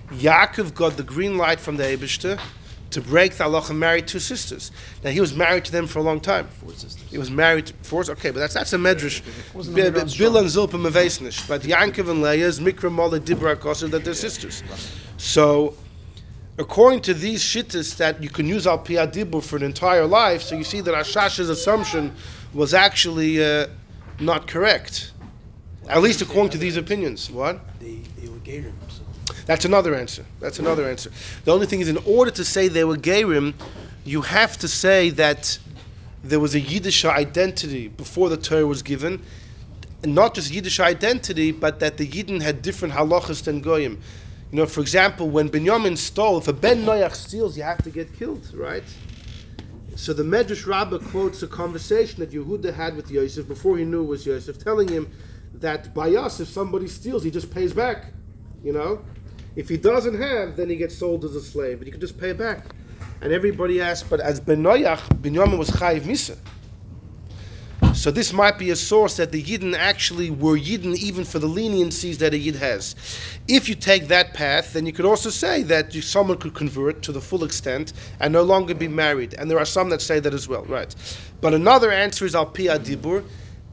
Yaakov 0.09 0.73
got 0.73 0.95
the 0.95 1.03
green 1.03 1.35
light 1.37 1.59
from 1.59 1.75
the 1.75 1.83
Eibishter 1.83 2.39
to 2.95 3.01
break 3.01 3.35
the 3.35 3.43
halacha 3.43 3.71
and 3.71 3.79
marry 3.79 4.01
two 4.01 4.19
sisters. 4.19 4.71
Now 5.03 5.09
he 5.11 5.19
was 5.19 5.35
married 5.35 5.65
to 5.65 5.71
them 5.71 5.85
for 5.85 5.99
a 5.99 6.01
long 6.01 6.21
time. 6.21 6.47
Four 6.47 6.71
sisters. 6.71 7.03
He 7.09 7.17
was 7.17 7.29
married 7.29 7.67
to 7.67 7.73
four. 7.81 8.01
Okay, 8.09 8.31
but 8.31 8.39
that's 8.39 8.53
that's 8.53 8.71
a 8.71 8.77
medrash. 8.77 9.21
Wasn't 9.53 9.75
Bi- 9.75 9.89
the 9.89 10.15
Bill 10.17 10.37
and 10.37 10.47
Zilpa 10.47 10.79
Mavesnish, 10.79 11.45
but 11.47 11.61
Yankov 11.61 12.09
and 12.09 12.21
Leah's 12.21 12.61
Mikra 12.61 12.89
Mola 12.89 13.19
Dibra 13.19 13.55
Kosa 13.57 13.91
that 13.91 14.05
they're 14.05 14.13
sisters. 14.13 14.63
So, 15.17 15.75
according 16.57 17.01
to 17.01 17.13
these 17.13 17.43
shittas 17.43 17.97
that 17.97 18.23
you 18.23 18.29
can 18.29 18.47
use 18.47 18.65
al 18.65 18.79
piyad 18.79 19.11
dibur 19.11 19.43
for 19.43 19.57
an 19.57 19.63
entire 19.63 20.05
life, 20.05 20.41
so 20.41 20.55
you 20.55 20.63
see 20.63 20.79
that 20.79 20.93
Ashash's 20.93 21.49
assumption 21.49 22.13
was 22.53 22.73
actually 22.73 23.43
uh, 23.43 23.67
not 24.21 24.47
correct. 24.47 25.11
At 25.89 26.01
least 26.01 26.21
according 26.21 26.51
to 26.51 26.57
these 26.57 26.77
opinions. 26.77 27.29
What? 27.29 27.59
They, 27.79 27.99
they 28.17 28.29
were 28.29 28.37
Gerim, 28.37 28.71
so. 28.84 28.84
That's 29.45 29.65
another 29.65 29.95
answer. 29.95 30.25
That's 30.39 30.59
another 30.59 30.89
answer. 30.89 31.11
The 31.43 31.51
only 31.51 31.65
thing 31.65 31.79
is, 31.79 31.87
in 31.87 31.97
order 31.97 32.31
to 32.31 32.45
say 32.45 32.67
they 32.67 32.83
were 32.83 32.97
Gerim, 32.97 33.53
you 34.03 34.21
have 34.21 34.57
to 34.59 34.67
say 34.67 35.09
that 35.11 35.57
there 36.23 36.39
was 36.39 36.55
a 36.55 36.59
Yiddish 36.59 37.05
identity 37.05 37.87
before 37.87 38.29
the 38.29 38.37
Torah 38.37 38.67
was 38.67 38.81
given. 38.81 39.23
And 40.03 40.13
not 40.13 40.35
just 40.35 40.51
Yiddish 40.51 40.79
identity, 40.79 41.51
but 41.51 41.79
that 41.79 41.97
the 41.97 42.07
Yidden 42.07 42.41
had 42.41 42.61
different 42.61 42.93
halachas 42.93 43.43
than 43.43 43.61
Goyim. 43.61 44.01
You 44.51 44.57
know, 44.57 44.65
for 44.65 44.81
example, 44.81 45.29
when 45.29 45.49
Binyamin 45.49 45.97
stole, 45.97 46.37
if 46.37 46.47
a 46.47 46.53
Ben 46.53 46.85
Noach 46.85 47.15
steals, 47.15 47.57
you 47.57 47.63
have 47.63 47.83
to 47.83 47.89
get 47.89 48.13
killed, 48.17 48.51
right? 48.53 48.83
So 49.95 50.13
the 50.13 50.23
Medrash 50.23 50.67
Rabbah 50.67 50.99
quotes 50.99 51.41
a 51.41 51.47
conversation 51.47 52.19
that 52.19 52.31
Yehuda 52.31 52.73
had 52.73 52.95
with 52.95 53.09
Yosef 53.09 53.47
before 53.47 53.77
he 53.77 53.85
knew 53.85 54.03
it 54.03 54.07
was 54.07 54.25
Yosef, 54.25 54.57
telling 54.57 54.87
him 54.87 55.09
that 55.53 55.93
by 55.93 56.09
us, 56.15 56.39
if 56.39 56.49
somebody 56.49 56.87
steals, 56.87 57.23
he 57.23 57.31
just 57.31 57.51
pays 57.51 57.73
back. 57.73 58.13
You 58.63 58.73
know, 58.73 59.01
if 59.55 59.69
he 59.69 59.77
doesn't 59.77 60.19
have, 60.19 60.55
then 60.55 60.69
he 60.69 60.75
gets 60.75 60.97
sold 60.97 61.23
as 61.23 61.35
a 61.35 61.41
slave, 61.41 61.79
but 61.79 61.87
he 61.87 61.91
could 61.91 62.01
just 62.01 62.17
pay 62.17 62.33
back. 62.33 62.65
And 63.21 63.31
everybody 63.31 63.81
asked, 63.81 64.09
but 64.09 64.19
as 64.19 64.39
Ben 64.39 64.61
Noach, 64.61 64.99
Binyamin 65.21 65.57
was 65.57 65.69
Chayiv 65.69 66.01
Misa. 66.01 66.37
So 67.95 68.11
this 68.11 68.33
might 68.33 68.57
be 68.57 68.71
a 68.71 68.75
source 68.75 69.15
that 69.17 69.31
the 69.31 69.41
Yidden 69.41 69.73
actually 69.73 70.29
were 70.29 70.57
Yidden 70.57 70.95
even 70.97 71.23
for 71.23 71.39
the 71.39 71.47
leniencies 71.47 72.17
that 72.17 72.33
a 72.33 72.37
Yid 72.37 72.57
has. 72.57 72.95
If 73.47 73.69
you 73.69 73.75
take 73.75 74.09
that 74.09 74.33
path, 74.33 74.73
then 74.73 74.85
you 74.85 74.91
could 74.91 75.05
also 75.05 75.29
say 75.29 75.63
that 75.63 75.95
you, 75.95 76.01
someone 76.01 76.37
could 76.37 76.53
convert 76.53 77.01
to 77.03 77.11
the 77.11 77.21
full 77.21 77.43
extent 77.43 77.93
and 78.19 78.33
no 78.33 78.43
longer 78.43 78.75
be 78.75 78.89
married. 78.89 79.33
And 79.35 79.49
there 79.49 79.57
are 79.57 79.65
some 79.65 79.89
that 79.89 80.01
say 80.01 80.19
that 80.19 80.33
as 80.33 80.47
well, 80.47 80.63
right? 80.65 80.93
But 81.39 81.53
another 81.53 81.91
answer 81.91 82.25
is 82.25 82.35
Al 82.35 82.47
Pi 82.47 82.63
Adibur, 82.63 83.23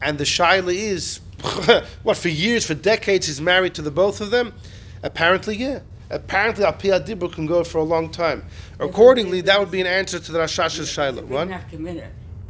and 0.01 0.19
the 0.19 0.25
Shaila 0.25 0.75
is, 0.75 1.21
what, 2.03 2.17
for 2.17 2.29
years, 2.29 2.65
for 2.65 2.75
decades, 2.75 3.27
he's 3.27 3.41
married 3.41 3.75
to 3.75 3.83
the 3.83 3.91
both 3.91 4.21
of 4.21 4.31
them? 4.31 4.55
Apparently, 5.03 5.57
yeah. 5.57 5.81
Apparently, 6.11 6.65
Al 6.65 6.75
Pi 6.75 6.89
Adibur 6.89 7.33
can 7.33 7.47
go 7.47 7.65
for 7.65 7.79
a 7.79 7.83
long 7.83 8.11
time. 8.11 8.45
Accordingly, 8.79 9.41
that 9.43 9.59
would 9.59 9.71
be 9.71 9.81
an 9.81 9.87
answer 9.87 10.19
to 10.19 10.33
the 10.33 10.39
Rashash's 10.39 10.89
Shaila. 10.91 11.23
We 11.23 11.37
didn't 11.37 11.51
have 11.53 11.71
to 11.71 11.79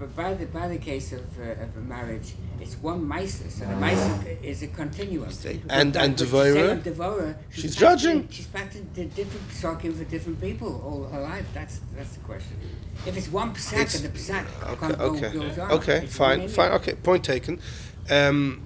but 0.02 0.16
by 0.16 0.34
the 0.34 0.46
by 0.46 0.66
the 0.66 0.78
case 0.78 1.12
of, 1.12 1.20
uh, 1.38 1.62
of 1.64 1.76
a 1.76 1.80
marriage, 1.80 2.32
it's 2.60 2.74
one 2.74 3.08
Meiser, 3.08 3.48
so 3.48 3.64
the 3.64 3.74
Meiser 3.74 4.42
is 4.42 4.64
a 4.64 4.66
continuum. 4.66 5.28
And- 5.70 5.96
and 5.96 6.16
but 6.16 6.26
Devorah? 6.26 6.82
say 6.84 6.90
Devorah, 6.90 7.36
She's 7.50 7.76
back 7.76 7.80
judging. 7.80 8.26
To, 8.26 8.34
she's 8.34 8.46
back 8.46 8.72
to 8.72 8.78
the 8.94 9.04
different 9.04 9.48
psakim 9.50 9.96
for 9.96 10.02
different 10.02 10.40
people 10.40 10.82
all 10.84 11.04
her 11.04 11.20
life. 11.20 11.46
That's 11.54 11.78
that's 11.96 12.14
the 12.14 12.20
question. 12.20 12.56
If 13.06 13.16
it's 13.16 13.30
one 13.30 13.54
psak 13.54 13.94
and 13.94 14.04
the 14.12 14.18
psak 14.18 14.44
Okay, 14.72 15.02
okay, 15.10 15.38
goes 15.38 15.58
on, 15.58 15.70
okay, 15.70 16.06
fine, 16.06 16.48
fine, 16.48 16.72
okay, 16.72 16.94
point 16.96 17.22
taken. 17.22 17.60
Um, 18.10 18.62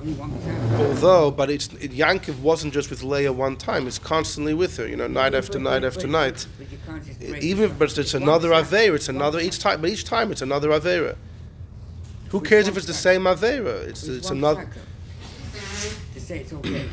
only 0.00 0.12
one 0.14 0.30
psak. 0.30 0.78
although, 0.88 1.30
but 1.30 1.50
it's 1.50 1.68
it, 1.74 1.92
Yankov 1.92 2.38
wasn't 2.40 2.72
just 2.72 2.90
with 2.90 3.02
Leah 3.02 3.32
one 3.32 3.56
time; 3.56 3.86
it's 3.86 3.98
constantly 3.98 4.54
with 4.54 4.76
her, 4.78 4.86
you 4.86 4.96
know, 4.96 5.06
night 5.06 5.34
after 5.34 5.58
But- 5.58 5.62
night 5.70 5.80
but- 5.80 5.86
after 5.88 6.06
but- 6.06 6.10
night. 6.10 6.46
But 6.58 6.70
you 6.72 6.78
can't 6.86 7.06
just 7.06 7.20
break 7.20 7.42
Even 7.42 7.64
it. 7.64 7.70
if 7.72 7.78
but 7.78 7.98
it's 7.98 8.14
one 8.14 8.22
another 8.22 8.48
psak. 8.50 8.64
avera, 8.64 8.94
it's 8.94 9.08
another 9.08 9.40
each 9.40 9.58
time, 9.58 9.80
but 9.80 9.90
each 9.90 10.04
time 10.04 10.32
it's 10.32 10.42
another 10.42 10.68
avera. 10.70 11.16
Who 12.30 12.38
Which 12.38 12.48
cares 12.48 12.64
one 12.64 12.72
if 12.72 12.76
it's 12.78 12.86
the 12.86 12.92
psak? 12.92 12.96
same 12.96 13.22
avera? 13.24 13.82
It's 13.88 14.02
It's 14.04 14.08
it's 14.18 14.28
one 14.30 14.38
another. 14.38 14.62
psak. 14.66 16.14
To 16.14 16.20
say 16.20 16.38
it's 16.40 16.52
okay. 16.52 16.88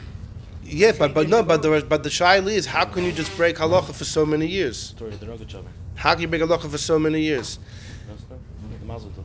Yeah, 0.64 0.92
but 0.92 1.14
but 1.14 1.30
no, 1.30 1.44
but 1.44 1.62
the 1.62 1.86
but 1.88 2.04
the 2.04 2.10
shaila 2.10 2.52
is 2.52 2.66
how 2.66 2.86
can 2.86 3.04
you 3.06 3.12
just 3.14 3.36
break 3.38 3.56
halacha 3.58 3.94
for 3.94 4.04
so 4.04 4.26
many 4.26 4.48
years? 4.48 4.78
Story 4.78 5.14
of 5.14 5.20
the 5.22 5.26
Rogachover. 5.28 5.68
How 5.96 6.14
can 6.14 6.22
you 6.24 6.28
break 6.28 6.42
halacha 6.42 6.70
for 6.70 6.78
so 6.78 7.00
many 7.00 7.22
years? 7.22 7.58
That's 8.08 8.24
the 8.24 8.36
the 8.80 8.86
Mazel 8.86 9.10
Tov. 9.12 9.24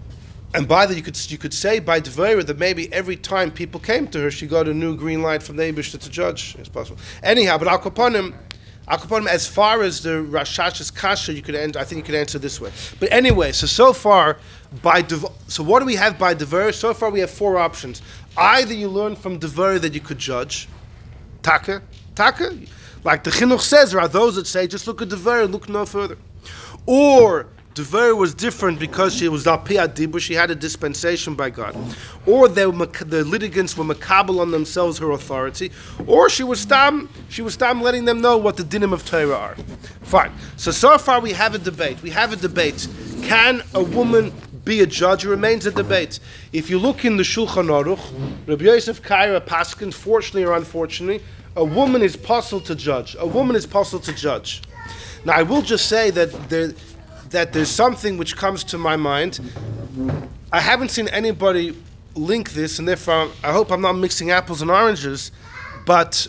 And 0.54 0.68
by 0.68 0.84
that, 0.84 0.94
you 0.96 1.02
could 1.02 1.18
you 1.30 1.38
could 1.38 1.54
say 1.54 1.78
by 1.78 2.00
Dvera 2.00 2.44
that 2.44 2.58
maybe 2.58 2.92
every 2.92 3.16
time 3.16 3.50
people 3.50 3.80
came 3.80 4.06
to 4.08 4.20
her, 4.20 4.30
she 4.30 4.46
got 4.46 4.68
a 4.68 4.74
new 4.74 4.96
green 4.96 5.22
light 5.22 5.42
from 5.42 5.56
the 5.56 5.62
Eibush 5.62 5.98
to 5.98 6.10
judge. 6.10 6.56
It's 6.58 6.68
possible. 6.68 6.98
Anyhow, 7.22 7.56
but 7.56 7.68
Akoponim, 7.68 8.34
Akoponim, 8.86 9.28
as 9.28 9.46
far 9.46 9.82
as 9.82 10.02
the 10.02 10.10
Rashash's 10.22 10.90
kasha, 10.90 11.32
you 11.32 11.40
could 11.40 11.54
end. 11.54 11.78
I 11.78 11.84
think 11.84 11.98
you 12.00 12.04
could 12.04 12.14
answer 12.14 12.38
this 12.38 12.60
way. 12.60 12.70
But 13.00 13.10
anyway, 13.12 13.52
so 13.52 13.66
so 13.66 13.94
far 13.94 14.38
by 14.82 15.00
Dev, 15.00 15.24
so 15.48 15.62
what 15.62 15.80
do 15.80 15.86
we 15.86 15.94
have 15.94 16.18
by 16.18 16.34
Dvera? 16.34 16.74
So 16.74 16.92
far 16.92 17.08
we 17.08 17.20
have 17.20 17.30
four 17.30 17.56
options. 17.56 18.02
Either 18.36 18.74
you 18.74 18.88
learn 18.88 19.16
from 19.16 19.40
Dvera 19.40 19.80
that 19.80 19.94
you 19.94 20.00
could 20.00 20.18
judge, 20.18 20.68
Taka, 21.42 21.82
Taka, 22.14 22.58
like 23.04 23.24
the 23.24 23.30
Chinuch 23.30 23.60
says, 23.60 23.92
there 23.92 24.00
are 24.00 24.08
those 24.08 24.36
that 24.36 24.46
say 24.46 24.66
just 24.66 24.86
look 24.86 25.00
at 25.00 25.08
Dvera, 25.08 25.50
look 25.50 25.68
no 25.68 25.86
further, 25.86 26.18
or 26.84 27.46
Dever 27.74 28.14
was 28.14 28.35
different 28.35 28.78
because 28.78 29.14
she 29.14 29.28
was 29.28 29.46
Alpia 29.46 29.88
Dibur, 29.88 30.20
she 30.20 30.35
had 30.35 30.50
a 30.50 30.54
dispensation 30.54 31.35
by 31.35 31.48
God. 31.48 31.74
Or 32.26 32.46
the 32.48 32.66
litigants 33.26 33.76
were 33.76 33.85
makabel 33.85 34.40
on 34.40 34.50
themselves 34.50 34.98
her 34.98 35.11
authority. 35.12 35.70
Or 36.06 36.28
she 36.28 36.44
was 36.44 36.61
stam, 36.61 37.08
she 37.30 37.40
was 37.40 37.54
stam 37.54 37.80
letting 37.80 38.04
them 38.04 38.20
know 38.20 38.37
what 38.37 38.56
the 38.56 38.62
dinim 38.62 38.92
of 38.92 39.06
Torah 39.06 39.35
are. 39.35 39.56
Fine. 40.02 40.32
So, 40.56 40.70
so 40.70 40.98
far 40.98 41.20
we 41.20 41.32
have 41.32 41.54
a 41.54 41.58
debate. 41.58 42.02
We 42.02 42.11
have 42.11 42.32
a 42.32 42.37
debate. 42.37 42.87
Can 43.22 43.62
a 43.74 43.82
woman 43.82 44.35
be 44.64 44.80
a 44.80 44.87
judge? 44.87 45.24
It 45.24 45.30
remains 45.30 45.64
a 45.64 45.70
debate. 45.70 46.20
If 46.52 46.68
you 46.68 46.78
look 46.78 47.06
in 47.06 47.16
the 47.16 47.22
Shulchan 47.22 47.68
Aruch, 47.68 48.46
Rabbi 48.46 48.64
Yosef 48.64 49.02
Kaira 49.02 49.40
Paskin, 49.40 49.94
fortunately 49.94 50.44
or 50.44 50.52
unfortunately, 50.54 51.24
a 51.56 51.64
woman 51.64 52.02
is 52.02 52.16
possible 52.16 52.61
to 52.62 52.74
judge. 52.74 53.16
A 53.18 53.26
woman 53.26 53.56
is 53.56 53.66
possible 53.66 54.00
to 54.00 54.12
judge. 54.12 54.62
Now, 55.24 55.35
I 55.35 55.42
will 55.42 55.62
just 55.62 55.88
say 55.88 56.11
that 56.11 56.48
there, 56.48 56.72
that 57.32 57.52
there's 57.52 57.70
something 57.70 58.16
which 58.16 58.36
comes 58.36 58.64
to 58.64 58.78
my 58.78 58.96
mind. 58.96 59.40
I 60.52 60.60
haven't 60.60 60.90
seen 60.90 61.08
anybody 61.08 61.76
link 62.14 62.52
this, 62.52 62.78
and 62.78 62.86
therefore 62.86 63.30
I 63.42 63.52
hope 63.52 63.70
I'm 63.72 63.80
not 63.80 63.94
mixing 63.94 64.30
apples 64.30 64.62
and 64.62 64.70
oranges. 64.70 65.32
But 65.84 66.28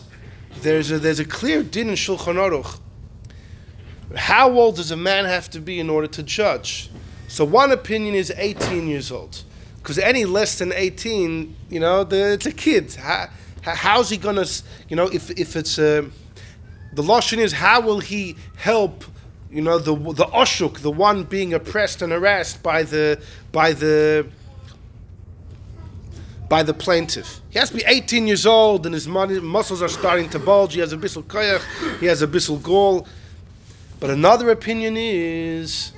there's 0.62 0.92
a, 0.92 0.98
there's 1.00 1.20
a 1.20 1.26
clear 1.26 1.62
din 1.64 1.90
in 1.90 1.96
Shulchan 1.96 2.36
Aruch. 2.36 2.80
How 4.16 4.52
old 4.52 4.76
does 4.76 4.92
a 4.92 4.98
man 4.98 5.26
have 5.26 5.50
to 5.52 5.60
be 5.60 5.80
in 5.80 5.90
order 5.90 6.08
to 6.08 6.24
judge? 6.24 6.90
So 7.28 7.46
one 7.46 7.72
opinion 7.72 8.16
is 8.16 8.32
18 8.36 8.88
years 8.88 9.12
old, 9.12 9.44
because 9.78 9.98
any 9.98 10.26
less 10.26 10.58
than 10.60 10.72
18, 10.72 11.56
you 11.70 11.80
know, 11.80 12.04
the, 12.04 12.34
it's 12.34 12.46
a 12.46 12.52
kid. 12.52 12.94
How, 12.96 13.28
how- 13.62 13.76
how's 13.76 14.10
he 14.10 14.18
gonna, 14.18 14.46
you 14.90 14.96
know, 14.96 15.08
if 15.08 15.32
if 15.32 15.56
it's 15.56 15.78
a 15.78 16.10
the 16.94 17.02
lashon 17.02 17.40
is 17.40 17.54
how 17.54 17.82
will 17.82 18.00
he 18.00 18.36
help 18.56 19.04
you 19.54 19.62
know 19.62 19.78
the 19.78 19.96
the 20.14 20.26
oshuk 20.26 20.80
the 20.80 20.92
one 20.92 21.24
being 21.24 21.54
oppressed 21.54 22.02
and 22.02 22.12
harassed 22.12 22.64
by 22.64 22.84
the 22.84 23.22
by 23.52 23.72
the 23.72 24.26
by 26.50 26.64
the 26.64 26.74
plaintiff. 26.74 27.40
He 27.50 27.60
has 27.60 27.70
to 27.70 27.76
be 27.76 27.84
18 27.86 28.28
years 28.28 28.46
old 28.46 28.86
and 28.86 28.94
his 28.94 29.08
muscles 29.08 29.82
are 29.82 29.88
starting 29.88 30.30
to 30.30 30.40
bulge. 30.40 30.74
He 30.74 30.80
has 30.80 30.92
a 30.92 30.98
bissel 30.98 31.24
koyach 31.24 31.62
he 32.00 32.08
has 32.08 32.22
a 32.22 32.28
bissel 32.28 32.58
gall. 32.58 33.08
But 34.00 34.10
another 34.10 34.50
opinion 34.50 34.98
is 34.98 35.94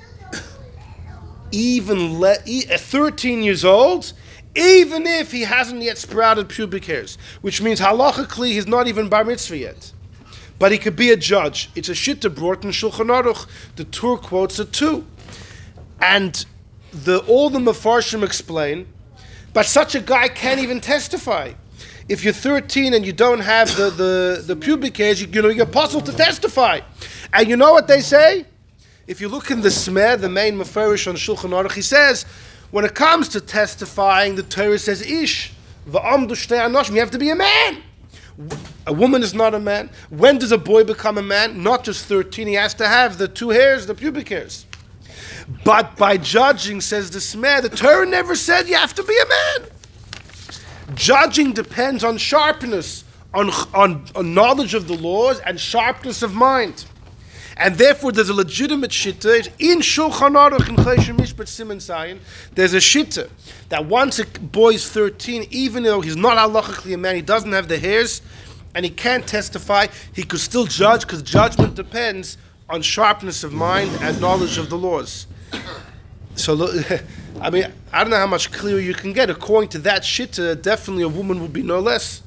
even 1.51 2.19
le- 2.19 2.37
e- 2.45 2.65
at 2.69 2.81
13 2.81 3.41
years 3.41 3.63
old 3.63 4.13
even 4.55 5.05
if 5.05 5.31
he 5.31 5.41
hasn't 5.41 5.81
yet 5.81 5.97
sprouted 5.97 6.49
pubic 6.49 6.85
hairs 6.85 7.17
which 7.41 7.61
means 7.61 7.79
halachically 7.79 8.51
he's 8.51 8.67
not 8.67 8.87
even 8.87 9.09
bar 9.09 9.23
mitzvah 9.23 9.57
yet 9.57 9.91
but 10.59 10.71
he 10.71 10.77
could 10.77 10.95
be 10.95 11.11
a 11.11 11.17
judge. 11.17 11.69
It's 11.75 11.89
a 11.89 11.93
shitta 11.93 12.33
brought 12.33 12.63
in 12.63 12.71
Shulchan 12.71 13.07
Aruch. 13.07 13.47
The 13.75 13.83
Tur 13.85 14.17
quotes 14.17 14.59
it 14.59 14.71
too, 14.71 15.05
and 16.01 16.45
the 16.91 17.19
all 17.27 17.49
the 17.49 17.59
Mefarshim 17.59 18.23
explain. 18.23 18.87
But 19.53 19.65
such 19.65 19.95
a 19.95 20.01
guy 20.01 20.27
can't 20.27 20.59
even 20.59 20.81
testify 20.81 21.53
if 22.07 22.23
you're 22.23 22.33
13 22.33 22.93
and 22.93 23.05
you 23.05 23.13
don't 23.13 23.39
have 23.39 23.75
the, 23.75 23.89
the, 23.89 24.43
the 24.45 24.55
pubic 24.55 24.95
hairs, 24.97 25.21
you, 25.21 25.27
you 25.31 25.41
know, 25.41 25.49
you're 25.49 25.65
puzzled 25.65 26.05
to 26.05 26.13
testify. 26.13 26.81
And 27.33 27.49
you 27.49 27.57
know 27.57 27.73
what 27.73 27.87
they 27.87 28.01
say? 28.01 28.45
If 29.07 29.21
you 29.21 29.27
look 29.27 29.51
in 29.51 29.61
the 29.61 29.69
Smer, 29.69 30.19
the 30.19 30.29
main 30.29 30.57
Meferish 30.57 31.07
on 31.07 31.15
Shulchan 31.15 31.49
Aruch, 31.49 31.73
he 31.73 31.81
says, 31.81 32.25
when 32.71 32.85
it 32.85 32.93
comes 32.93 33.27
to 33.29 33.41
testifying, 33.41 34.35
the 34.35 34.43
Torah 34.43 34.79
says, 34.79 35.01
Ish, 35.01 35.53
you 35.85 35.99
have 35.99 37.11
to 37.11 37.17
be 37.17 37.29
a 37.29 37.35
man. 37.35 37.83
A 38.87 38.93
woman 38.93 39.23
is 39.23 39.33
not 39.33 39.53
a 39.53 39.59
man. 39.59 39.89
When 40.09 40.37
does 40.37 40.51
a 40.51 40.57
boy 40.57 40.83
become 40.83 41.17
a 41.17 41.21
man? 41.21 41.63
Not 41.63 41.83
just 41.83 42.05
13, 42.05 42.47
he 42.47 42.53
has 42.55 42.73
to 42.75 42.87
have 42.87 43.17
the 43.17 43.27
two 43.27 43.49
hairs, 43.49 43.85
the 43.85 43.95
pubic 43.95 44.29
hairs. 44.29 44.65
But 45.63 45.95
by 45.95 46.17
judging, 46.17 46.81
says 46.81 47.11
the 47.11 47.19
Smer, 47.19 47.61
the 47.61 47.69
Torah 47.69 48.05
never 48.05 48.35
said 48.35 48.67
you 48.67 48.75
have 48.75 48.93
to 48.95 49.03
be 49.03 49.17
a 49.17 49.27
man. 49.27 49.69
Judging 50.95 51.53
depends 51.53 52.03
on 52.03 52.17
sharpness, 52.17 53.05
on, 53.33 53.49
on, 53.73 54.05
on 54.15 54.33
knowledge 54.33 54.73
of 54.73 54.87
the 54.87 54.95
laws, 54.95 55.39
and 55.39 55.59
sharpness 55.59 56.21
of 56.21 56.33
mind. 56.33 56.85
And 57.57 57.75
therefore, 57.75 58.11
there's 58.11 58.29
a 58.29 58.33
legitimate 58.33 58.91
shitta 58.91 59.49
in 59.59 59.79
Shulchan 59.79 60.33
Aruch 60.33 60.67
in 60.67 60.75
Choshen 60.75 61.17
Mishpat 61.17 61.47
Simon 61.47 61.79
Sayin. 61.79 62.19
There's 62.53 62.73
a 62.73 62.77
shitta 62.77 63.29
that 63.69 63.85
once 63.85 64.19
a 64.19 64.25
boy's 64.25 64.89
13, 64.89 65.47
even 65.51 65.83
though 65.83 66.01
he's 66.01 66.17
not 66.17 66.37
halachically 66.37 66.93
a 66.93 66.97
man, 66.97 67.15
he 67.15 67.21
doesn't 67.21 67.51
have 67.53 67.69
the 67.69 67.79
hairs, 67.79 68.21
and 68.73 68.83
he 68.83 68.91
can't 68.91 69.25
testify, 69.25 69.87
he 70.13 70.23
could 70.23 70.41
still 70.41 70.65
judge 70.65 71.01
because 71.01 71.21
judgment 71.21 71.75
depends 71.75 72.37
on 72.69 72.81
sharpness 72.81 73.43
of 73.45 73.53
mind 73.53 73.89
and 74.01 74.19
knowledge 74.19 74.57
of 74.57 74.69
the 74.69 74.77
laws. 74.77 75.27
So, 76.35 76.67
I 77.41 77.49
mean, 77.49 77.71
I 77.93 78.03
don't 78.03 78.11
know 78.11 78.17
how 78.17 78.27
much 78.27 78.51
clearer 78.51 78.79
you 78.79 78.93
can 78.93 79.13
get. 79.13 79.29
According 79.29 79.69
to 79.69 79.79
that 79.79 80.01
shitta, 80.01 80.61
definitely 80.61 81.03
a 81.03 81.09
woman 81.09 81.41
would 81.41 81.53
be 81.53 81.63
no 81.63 81.79
less. 81.79 82.21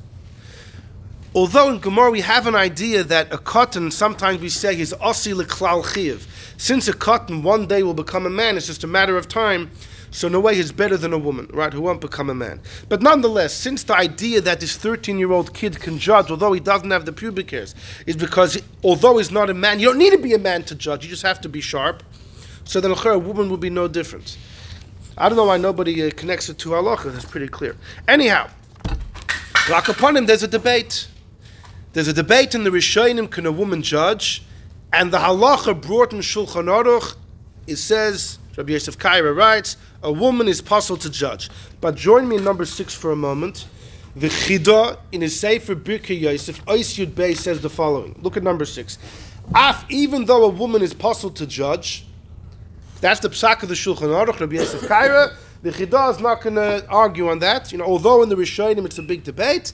Although 1.39 1.69
in 1.69 1.79
Gemara 1.79 2.11
we 2.11 2.23
have 2.23 2.49
an 2.49 2.57
idea 2.57 3.05
that 3.05 3.33
a 3.33 3.39
cotton, 3.39 3.93
sometimes 3.93 4.41
we 4.41 4.49
say, 4.49 4.77
is 4.77 4.93
osi 5.01 5.41
leklal 5.41 5.87
chiv. 5.95 6.27
Since 6.57 6.89
a 6.89 6.93
cotton 6.93 7.45
one 7.45 7.69
day 7.69 7.85
will 7.85 7.95
become 7.95 8.27
a 8.27 8.29
man, 8.29 8.57
it's 8.57 8.67
just 8.67 8.83
a 8.83 8.89
matter 8.89 9.17
of 9.17 9.29
time. 9.29 9.71
So 10.11 10.27
in 10.27 10.35
a 10.35 10.41
way, 10.41 10.57
he's 10.57 10.73
better 10.73 10.97
than 10.97 11.13
a 11.13 11.19
woman, 11.19 11.49
right? 11.53 11.73
Who 11.73 11.81
won't 11.83 12.01
become 12.01 12.29
a 12.29 12.35
man. 12.35 12.61
But 12.89 13.03
nonetheless, 13.03 13.55
since 13.55 13.85
the 13.85 13.95
idea 13.95 14.41
that 14.41 14.59
this 14.59 14.77
13-year-old 14.77 15.55
kid 15.55 15.79
can 15.79 16.01
judge, 16.01 16.29
although 16.29 16.53
he 16.53 16.59
doesn't 16.59 16.91
have 16.91 17.07
the 17.07 17.13
pubic 17.13 17.53
hairs, 17.53 17.73
is 18.05 18.17
because 18.17 18.61
although 18.83 19.19
he's 19.19 19.31
not 19.31 19.49
a 19.49 19.55
man, 19.55 19.79
you 19.79 19.87
don't 19.87 19.99
need 19.99 20.11
to 20.11 20.19
be 20.19 20.35
a 20.35 20.41
man 20.41 20.65
to 20.65 20.75
judge. 20.75 21.05
You 21.05 21.11
just 21.11 21.23
have 21.23 21.41
to 21.43 21.49
be 21.49 21.61
sharp. 21.61 22.03
So 22.65 22.81
then 22.81 22.91
a 22.91 23.17
woman 23.17 23.49
would 23.51 23.61
be 23.61 23.71
no 23.71 23.87
different. 23.87 24.37
I 25.17 25.29
don't 25.29 25.37
know 25.37 25.45
why 25.45 25.59
nobody 25.59 26.05
uh, 26.05 26.11
connects 26.17 26.49
it 26.49 26.59
to 26.59 26.71
halacha. 26.71 27.13
That's 27.13 27.27
pretty 27.27 27.47
clear. 27.47 27.77
Anyhow, 28.09 28.51
like 29.71 29.89
upon 29.89 30.17
him, 30.17 30.27
there's 30.27 30.43
a 30.43 30.49
debate. 30.49 31.07
There's 31.93 32.09
a 32.09 32.13
debate 32.13 32.55
in 32.55 32.65
the 32.65 32.71
Rishonim, 32.71 33.31
can 33.31 33.47
a 33.47 33.53
woman 33.53 33.83
judge? 33.83 34.43
And 34.93 35.13
the 35.13 35.19
halacha 35.19 35.81
brought 35.81 36.13
in 36.13 36.21
Shulchan 36.21 36.65
Aruch, 36.65 37.17
it 37.67 37.77
says, 37.77 38.39
Rabbi 38.57 38.73
Yosef 38.73 38.99
Kaira 38.99 39.35
writes, 39.35 39.77
a 40.03 40.13
woman 40.13 40.49
is 40.49 40.61
possible 40.61 40.99
to 40.99 41.11
judge. 41.11 41.51
But 41.81 41.95
join 41.95 42.29
me 42.29 42.37
in 42.37 42.45
number 42.45 42.65
six 42.65 42.95
for 42.95 43.11
a 43.11 43.17
moment. 43.17 43.67
The 44.17 44.29
Chida 44.29 44.99
in 45.13 45.21
his 45.21 45.39
Sefer 45.39 45.77
Birkei 45.77 46.21
Yosef, 46.21 46.65
Ois 46.67 46.99
Yud 46.99 47.15
Bey 47.15 47.35
says 47.35 47.61
the 47.61 47.71
following. 47.71 48.19
Look 48.21 48.37
at 48.37 48.43
number 48.43 48.65
six. 48.65 48.99
Af, 49.55 49.85
even 49.89 50.25
though 50.25 50.45
a 50.45 50.49
woman 50.49 50.83
is 50.83 50.93
possible 50.93 51.31
to 51.35 51.47
judge, 51.47 52.05
that's 53.01 53.21
the 53.21 53.31
psak 53.31 53.63
of 53.63 53.69
the 53.69 53.75
Shulchan 53.75 54.09
Aruch, 54.09 54.41
Rabbi 54.41 54.57
Yosef 54.57 54.83
Kaira. 54.83 55.35
The 55.63 55.71
Chida 55.71 56.11
is 56.11 56.21
not 56.21 56.41
going 56.41 56.57
to 56.57 56.87
argue 56.89 57.29
on 57.29 57.39
that. 57.41 57.73
You 57.73 57.79
know, 57.79 57.85
although 57.85 58.23
in 58.23 58.29
the 58.29 58.37
Rishonim 58.37 58.85
it's 58.85 58.99
a 58.99 59.03
big 59.03 59.25
debate, 59.25 59.73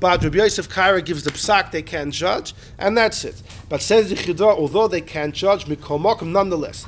but 0.00 0.22
Rabbi 0.22 0.38
Yosef 0.38 0.68
Kaira 0.68 1.04
gives 1.04 1.24
the 1.24 1.30
psak 1.30 1.70
they 1.72 1.82
can't 1.82 2.12
judge, 2.12 2.54
and 2.78 2.96
that's 2.96 3.24
it. 3.24 3.42
But 3.68 3.82
says 3.82 4.10
the 4.10 4.14
Chida, 4.14 4.42
although 4.42 4.88
they 4.88 5.00
can't 5.00 5.34
judge, 5.34 5.64
mikomokim 5.64 6.28
nonetheless. 6.28 6.86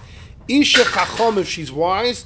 Isha 0.49 0.83
chachom, 0.83 1.37
if 1.39 1.49
she's 1.49 1.71
wise, 1.71 2.25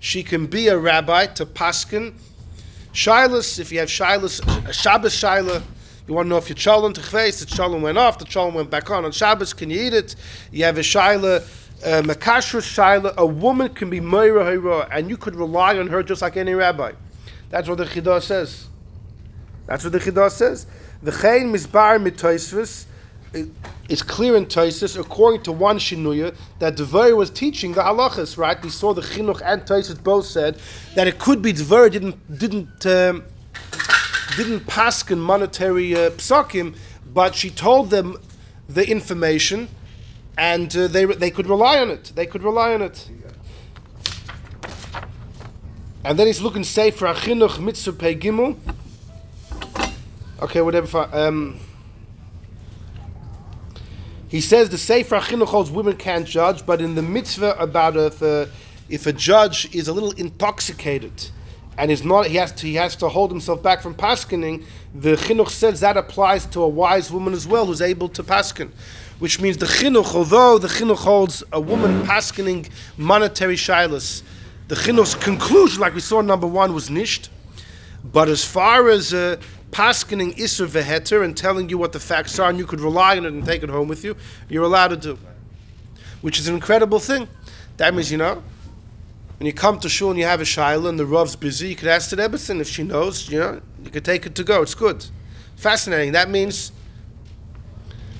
she 0.00 0.22
can 0.22 0.46
be 0.46 0.68
a 0.68 0.78
rabbi 0.78 1.26
to 1.26 1.46
paskin. 1.46 2.14
Shilas, 2.92 3.58
if 3.58 3.72
you 3.72 3.80
have 3.80 3.88
shilas, 3.88 4.72
Shabbos 4.72 5.14
shilah, 5.14 5.62
you 6.06 6.14
want 6.14 6.26
to 6.26 6.30
know 6.30 6.36
if 6.36 6.48
your 6.48 6.56
cholon 6.56 6.94
to 6.94 7.00
chveis, 7.00 7.40
the 7.40 7.46
cholon 7.46 7.80
went 7.80 7.98
off, 7.98 8.18
the 8.18 8.24
cholon 8.24 8.54
went 8.54 8.70
back 8.70 8.90
on. 8.90 9.04
On 9.04 9.12
Shabbos, 9.12 9.52
can 9.52 9.68
you 9.70 9.80
eat 9.80 9.94
it? 9.94 10.16
You 10.52 10.64
have 10.64 10.78
a 10.78 10.82
shilah, 10.82 11.40
uh, 11.84 11.88
a 11.88 12.02
makashra 12.02 12.60
shilah, 12.60 13.14
a 13.16 13.26
woman 13.26 13.74
can 13.74 13.90
be 13.90 14.00
meira 14.00 14.88
and 14.92 15.10
you 15.10 15.16
could 15.16 15.34
rely 15.34 15.78
on 15.78 15.88
her 15.88 16.02
just 16.02 16.22
like 16.22 16.36
any 16.36 16.54
rabbi. 16.54 16.92
That's 17.50 17.68
what 17.68 17.78
the 17.78 17.84
Chidah 17.84 18.22
says. 18.22 18.68
That's 19.66 19.84
what 19.84 19.92
the 19.92 20.00
Chidah 20.00 20.30
says. 20.30 20.66
The 21.02 21.10
Chayin 21.10 21.52
Mizbar 21.54 22.02
Mitoisvis, 22.02 22.86
it's 23.88 24.02
clear 24.02 24.36
in 24.36 24.46
Taisus, 24.46 24.98
according 24.98 25.42
to 25.42 25.52
one 25.52 25.78
Shinuya, 25.78 26.34
that 26.58 26.76
Dveri 26.76 27.16
was 27.16 27.30
teaching 27.30 27.72
the 27.72 27.82
halachas, 27.82 28.38
right? 28.38 28.60
We 28.62 28.70
saw 28.70 28.94
the 28.94 29.02
Chinuch 29.02 29.42
and 29.44 29.62
Taisus 29.62 30.02
both 30.02 30.26
said 30.26 30.58
that 30.94 31.06
it 31.06 31.18
could 31.18 31.42
be 31.42 31.52
Dveri 31.52 31.90
didn't 31.90 32.38
didn't 32.38 32.86
um, 32.86 33.24
didn't 34.36 34.60
paskin 34.60 35.18
monetary 35.18 35.94
uh, 35.94 36.10
psakim, 36.10 36.76
but 37.12 37.34
she 37.34 37.50
told 37.50 37.90
them 37.90 38.16
the 38.68 38.88
information, 38.88 39.68
and 40.36 40.74
uh, 40.76 40.86
they 40.88 41.04
they 41.04 41.30
could 41.30 41.46
rely 41.46 41.78
on 41.78 41.90
it. 41.90 42.12
They 42.14 42.26
could 42.26 42.42
rely 42.42 42.74
on 42.74 42.82
it. 42.82 43.10
And 46.08 46.18
then 46.18 46.26
he's 46.26 46.40
looking 46.40 46.64
safe 46.64 46.96
for 46.96 47.06
Achinuch 47.06 47.58
Mitzvah 47.60 47.92
Pei 47.92 48.16
Gimel. 48.16 48.56
Okay, 50.40 50.62
whatever. 50.62 51.06
Um, 51.12 51.60
he 54.26 54.40
says 54.40 54.70
the 54.70 54.78
Sefer 54.78 55.16
Achinuch 55.16 55.48
holds 55.48 55.70
women 55.70 55.96
can't 55.98 56.26
judge, 56.26 56.64
but 56.64 56.80
in 56.80 56.94
the 56.94 57.02
mitzvah 57.02 57.58
about 57.58 57.94
if 57.98 58.22
a, 58.22 58.48
if 58.88 59.06
a 59.06 59.12
judge 59.12 59.74
is 59.74 59.86
a 59.86 59.92
little 59.92 60.12
intoxicated 60.12 61.28
and 61.76 61.90
is 61.90 62.02
not, 62.02 62.28
he 62.28 62.36
has 62.36 62.52
to, 62.52 62.66
he 62.66 62.76
has 62.76 62.96
to 62.96 63.10
hold 63.10 63.30
himself 63.30 63.62
back 63.62 63.82
from 63.82 63.94
paskening. 63.94 64.64
The 64.94 65.14
chinuch 65.14 65.50
says 65.50 65.80
that 65.80 65.98
applies 65.98 66.46
to 66.46 66.62
a 66.62 66.68
wise 66.68 67.12
woman 67.12 67.34
as 67.34 67.46
well 67.46 67.66
who's 67.66 67.82
able 67.82 68.08
to 68.08 68.22
pasken, 68.22 68.70
which 69.18 69.42
means 69.42 69.58
the 69.58 69.66
chinuch, 69.66 70.14
although 70.14 70.56
the 70.56 70.68
chinuch 70.68 70.96
holds 70.96 71.44
a 71.52 71.60
woman 71.60 72.06
paskening 72.06 72.66
monetary 72.96 73.56
shilas, 73.56 74.22
the 74.68 74.74
chinuch's 74.74 75.14
conclusion, 75.14 75.80
like 75.80 75.94
we 75.94 76.00
saw 76.00 76.20
number 76.20 76.46
one, 76.46 76.74
was 76.74 76.90
nisht. 76.90 77.28
But 78.04 78.28
as 78.28 78.44
far 78.44 78.88
as 78.88 79.12
uh, 79.12 79.40
paskening 79.70 80.36
Isser 80.36 80.66
Veheter 80.66 81.24
and 81.24 81.36
telling 81.36 81.68
you 81.68 81.78
what 81.78 81.92
the 81.92 82.00
facts 82.00 82.38
are, 82.38 82.48
and 82.48 82.58
you 82.58 82.66
could 82.66 82.80
rely 82.80 83.16
on 83.16 83.24
it 83.24 83.32
and 83.32 83.44
take 83.44 83.62
it 83.62 83.70
home 83.70 83.88
with 83.88 84.04
you, 84.04 84.16
you're 84.48 84.64
allowed 84.64 84.88
to 84.88 84.96
do. 84.96 85.18
Which 86.20 86.38
is 86.38 86.48
an 86.48 86.54
incredible 86.54 87.00
thing. 87.00 87.28
That 87.78 87.94
means, 87.94 88.12
you 88.12 88.18
know, 88.18 88.42
when 89.38 89.46
you 89.46 89.52
come 89.52 89.78
to 89.80 89.88
shul 89.88 90.10
and 90.10 90.18
you 90.18 90.24
have 90.26 90.40
a 90.40 90.44
shaila 90.44 90.88
and 90.88 90.98
the 90.98 91.06
rav's 91.06 91.36
busy, 91.36 91.68
you 91.68 91.76
could 91.76 91.88
ask 91.88 92.10
the 92.10 92.16
Rebbetzin 92.16 92.60
if 92.60 92.68
she 92.68 92.82
knows, 92.82 93.28
you 93.30 93.38
know, 93.38 93.60
you 93.84 93.90
could 93.90 94.04
take 94.04 94.26
it 94.26 94.34
to 94.34 94.44
go. 94.44 94.62
It's 94.62 94.74
good. 94.74 95.06
Fascinating. 95.56 96.12
That 96.12 96.28
means, 96.28 96.72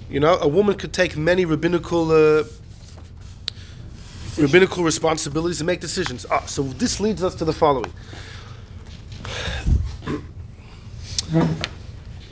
you 0.08 0.20
know, 0.20 0.38
a 0.40 0.48
woman 0.48 0.76
could 0.76 0.92
take 0.92 1.16
many 1.16 1.44
rabbinical 1.44 2.10
uh, 2.12 2.44
rabbinical 4.38 4.84
responsibilities 4.84 5.60
and 5.60 5.66
make 5.66 5.80
decisions. 5.80 6.24
Ah, 6.30 6.44
so 6.46 6.62
this 6.62 7.00
leads 7.00 7.22
us 7.22 7.34
to 7.36 7.44
the 7.44 7.52
following. 7.52 7.92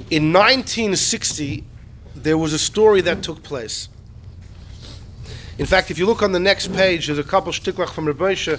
In 0.09 0.32
1960, 0.32 1.64
there 2.14 2.38
was 2.38 2.52
a 2.52 2.59
story 2.59 3.00
that 3.02 3.22
took 3.22 3.42
place. 3.42 3.88
In 5.59 5.66
fact, 5.66 5.90
if 5.90 5.98
you 5.98 6.07
look 6.07 6.22
on 6.22 6.32
the 6.32 6.40
next 6.40 6.72
page, 6.72 7.07
there's 7.07 7.18
a 7.18 7.24
couple 7.24 7.52
shtiklach 7.52 7.90
from 7.90 8.07
Rebbeisha. 8.07 8.59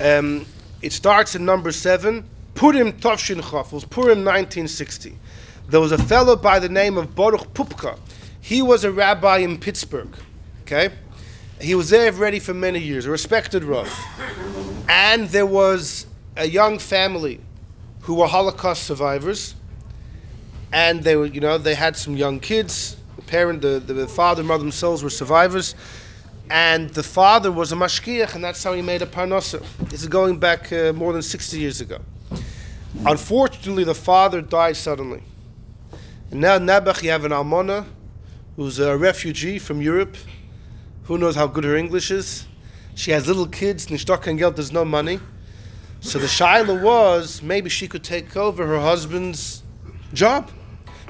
Um, 0.00 0.46
it 0.82 0.92
starts 0.92 1.34
in 1.34 1.44
number 1.44 1.72
seven. 1.72 2.28
Purim 2.54 2.92
Tovshin 2.94 3.40
Chof. 3.40 3.66
It 3.66 3.72
was 3.72 3.84
Purim 3.84 4.24
1960. 4.24 5.16
There 5.68 5.80
was 5.80 5.92
a 5.92 5.98
fellow 5.98 6.36
by 6.36 6.58
the 6.58 6.68
name 6.68 6.96
of 6.96 7.14
Baruch 7.14 7.52
Poupko. 7.54 7.98
He 8.40 8.62
was 8.62 8.84
a 8.84 8.90
rabbi 8.90 9.38
in 9.38 9.58
Pittsburgh. 9.58 10.14
Okay? 10.62 10.90
He 11.60 11.74
was 11.74 11.90
there 11.90 12.12
already 12.12 12.38
for 12.38 12.52
many 12.52 12.78
years, 12.78 13.06
a 13.06 13.10
respected 13.10 13.64
Rav. 13.64 13.88
And 14.88 15.28
there 15.28 15.46
was 15.46 16.06
a 16.36 16.46
young 16.46 16.78
family 16.78 17.40
who 18.02 18.14
were 18.14 18.26
Holocaust 18.26 18.84
survivors. 18.84 19.54
And 20.72 21.02
they 21.02 21.16
were, 21.16 21.26
you 21.26 21.40
know, 21.40 21.58
they 21.58 21.74
had 21.74 21.96
some 21.96 22.16
young 22.16 22.40
kids. 22.40 22.96
The 23.16 23.22
parent, 23.22 23.62
the, 23.62 23.80
the 23.80 24.06
father 24.06 24.40
and 24.40 24.48
mother 24.48 24.62
themselves 24.62 25.02
were 25.02 25.10
survivors. 25.10 25.74
And 26.50 26.90
the 26.90 27.02
father 27.02 27.50
was 27.50 27.72
a 27.72 27.76
mashkiach, 27.76 28.34
and 28.34 28.44
that's 28.44 28.62
how 28.62 28.72
he 28.72 28.82
made 28.82 29.02
a 29.02 29.06
parnasa. 29.06 29.64
This 29.88 30.02
is 30.02 30.08
going 30.08 30.38
back 30.38 30.72
uh, 30.72 30.92
more 30.92 31.12
than 31.12 31.22
60 31.22 31.58
years 31.58 31.80
ago. 31.80 31.98
Unfortunately, 33.04 33.84
the 33.84 33.94
father 33.94 34.40
died 34.40 34.76
suddenly. 34.76 35.22
And 36.30 36.40
now 36.40 36.58
Nebuch, 36.58 37.02
you 37.02 37.10
have 37.10 37.24
an 37.24 37.32
almona 37.32 37.86
who's 38.56 38.78
a 38.78 38.96
refugee 38.96 39.58
from 39.58 39.82
Europe. 39.82 40.16
Who 41.06 41.18
knows 41.18 41.36
how 41.36 41.46
good 41.46 41.62
her 41.64 41.76
English 41.76 42.10
is? 42.10 42.46
She 42.96 43.12
has 43.12 43.28
little 43.28 43.46
kids, 43.46 43.86
Nishtok 43.86 44.26
and 44.26 44.38
Geld, 44.38 44.56
there's 44.56 44.72
no 44.72 44.84
money. 44.84 45.20
So 46.00 46.18
the 46.18 46.26
shaila 46.26 46.82
was 46.82 47.42
maybe 47.42 47.70
she 47.70 47.86
could 47.86 48.02
take 48.02 48.36
over 48.36 48.66
her 48.66 48.80
husband's 48.80 49.62
job. 50.12 50.50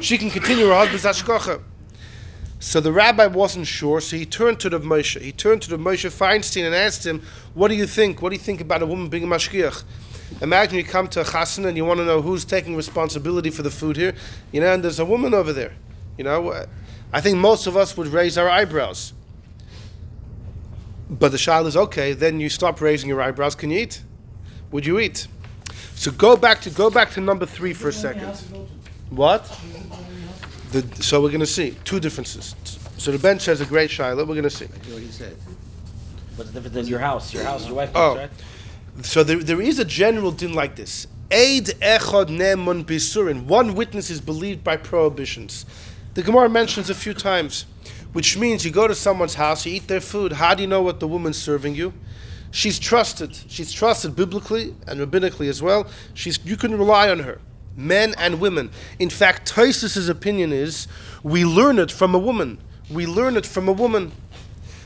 She 0.01 0.19
can 0.19 0.31
continue 0.31 0.67
her 0.67 0.75
husband's 0.75 1.05
ashkocha. 1.05 1.63
So 2.59 2.81
the 2.81 2.93
rabbi 2.93 3.27
wasn't 3.27 3.67
sure, 3.67 4.01
so 4.01 4.17
he 4.17 4.27
turned 4.27 4.61
to 4.61 4.69
the 4.69 4.81
Moshe. 4.81 5.21
He 5.21 5.33
turned 5.33 5.63
to 5.63 5.71
the 5.71 5.79
Moshe 5.79 6.11
Feinstein 6.11 6.67
and 6.67 6.75
asked 6.75 7.07
him, 7.07 7.23
"What 7.55 7.69
do 7.69 7.75
you 7.75 7.87
think? 7.87 8.21
What 8.21 8.31
do 8.31 8.35
you 8.35 8.43
think 8.43 8.61
about 8.61 8.83
a 8.83 8.87
woman 8.87 9.09
being 9.09 9.25
a 9.25 9.27
mashgiach?" 9.27 9.83
Imagine 10.43 10.77
you 10.77 10.85
come 10.85 11.09
to 11.09 11.21
a 11.21 11.25
chassan 11.25 11.67
and 11.67 11.77
you 11.77 11.85
want 11.85 12.01
to 12.01 12.05
know 12.05 12.21
who's 12.21 12.45
taking 12.45 12.77
responsibility 12.77 13.49
for 13.49 13.63
the 13.63 13.71
food 13.71 13.97
here, 13.97 14.15
you 14.53 14.61
know, 14.61 14.73
and 14.73 14.83
there's 14.83 14.99
a 14.99 15.05
woman 15.05 15.33
over 15.33 15.53
there. 15.53 15.73
You 16.19 16.25
know, 16.25 16.67
I 17.13 17.21
think 17.21 17.39
most 17.39 17.67
of 17.67 17.77
us 17.77 17.97
would 17.97 18.09
raise 18.09 18.37
our 18.37 18.49
eyebrows. 18.49 19.13
But 21.09 21.33
the 21.33 21.39
child 21.39 21.67
is 21.67 21.77
okay. 21.77 22.13
Then 22.13 22.41
you 22.41 22.49
stop 22.49 22.81
raising 22.81 23.09
your 23.09 23.23
eyebrows. 23.23 23.55
Can 23.55 23.71
you 23.71 23.81
eat? 23.81 24.03
Would 24.73 24.85
you 24.85 24.99
eat? 24.99 25.29
So 25.95 26.11
go 26.11 26.37
back 26.37 26.61
to 26.63 26.71
go 26.71 26.91
back 26.91 27.11
to 27.13 27.21
number 27.21 27.47
three 27.47 27.73
for 27.73 27.89
a 27.89 27.93
second. 27.93 28.35
What? 29.11 29.45
The, 30.73 30.85
so 31.03 31.23
we're 31.23 31.29
going 31.31 31.41
to 31.41 31.47
see 31.47 31.77
two 31.85 32.01
differences. 32.01 32.55
So 32.99 33.13
the 33.13 33.19
bench 33.19 33.45
has 33.47 33.61
a 33.61 33.67
great 33.67 33.91
shiloh. 33.91 34.25
We're 34.25 34.35
going 34.35 34.43
to 34.43 34.51
see. 34.51 34.67
what 34.67 35.03
he 35.03 35.09
said. 35.09 35.37
What's 36.35 36.51
the 36.51 36.61
difference 36.61 36.75
than 36.75 36.87
your 36.87 36.99
house? 36.99 37.33
Your 37.33 37.45
house, 37.45 37.67
your 37.67 37.77
wife 37.77 37.91
Oh. 37.95 38.17
right? 38.17 38.31
So 39.03 39.23
there, 39.23 39.39
there 39.39 39.61
is 39.61 39.79
a 39.79 39.85
general 39.85 40.33
din 40.33 40.55
like 40.55 40.77
this. 40.77 41.07
Eid 41.31 41.67
echad 41.81 42.27
nemun 42.29 42.85
bisurin. 42.85 43.45
One 43.45 43.75
witness 43.75 44.11
is 44.11 44.21
believed 44.21 44.65
by 44.65 44.77
prohibitions. 44.77 45.67
The 46.15 46.23
Gemara 46.23 46.49
mentions 46.49 46.89
a 46.91 46.95
few 46.95 47.13
times, 47.15 47.67
which 48.17 48.39
means 48.39 48.65
you 48.65 48.71
go 48.71 48.89
to 48.89 48.95
someone's 48.95 49.35
house, 49.35 49.67
you 49.67 49.75
eat 49.75 49.89
their 49.89 50.01
food. 50.01 50.33
How 50.33 50.55
do 50.55 50.63
you 50.63 50.67
know 50.67 50.81
what 50.81 51.01
the 51.01 51.07
woman's 51.07 51.37
serving 51.37 51.75
you? 51.75 51.93
She's 52.51 52.79
trusted. 52.79 53.39
She's 53.47 53.71
trusted 53.71 54.17
biblically 54.17 54.75
and 54.87 54.99
rabbinically 54.99 55.51
as 55.51 55.61
well. 55.61 55.87
She's 56.15 56.39
you 56.43 56.57
can 56.57 56.79
rely 56.79 57.11
on 57.11 57.19
her, 57.19 57.43
men 57.77 58.15
and 58.17 58.41
women. 58.41 58.71
In 58.99 59.11
fact, 59.11 59.53
Tosis' 59.53 60.09
opinion 60.09 60.51
is 60.51 60.89
we 61.23 61.45
learn 61.45 61.79
it 61.79 61.93
from 61.93 62.15
a 62.15 62.19
woman. 62.19 62.57
We 62.91 63.05
learn 63.05 63.37
it 63.37 63.45
from 63.45 63.69
a 63.69 63.73
woman. 63.73 64.13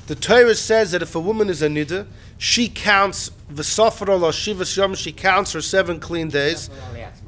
The 0.08 0.16
Torah 0.16 0.56
says 0.56 0.90
that 0.90 1.00
if 1.00 1.14
a 1.14 1.20
woman 1.20 1.48
is 1.48 1.62
a 1.62 1.68
nida, 1.68 2.08
she 2.36 2.68
counts 2.68 3.30
the 3.48 3.62
sofra 3.62 4.18
la 4.20 4.32
shivas 4.32 4.76
yom. 4.76 4.96
She 4.96 5.12
counts 5.12 5.52
her 5.52 5.60
seven 5.60 6.00
clean 6.00 6.30
days. 6.30 6.68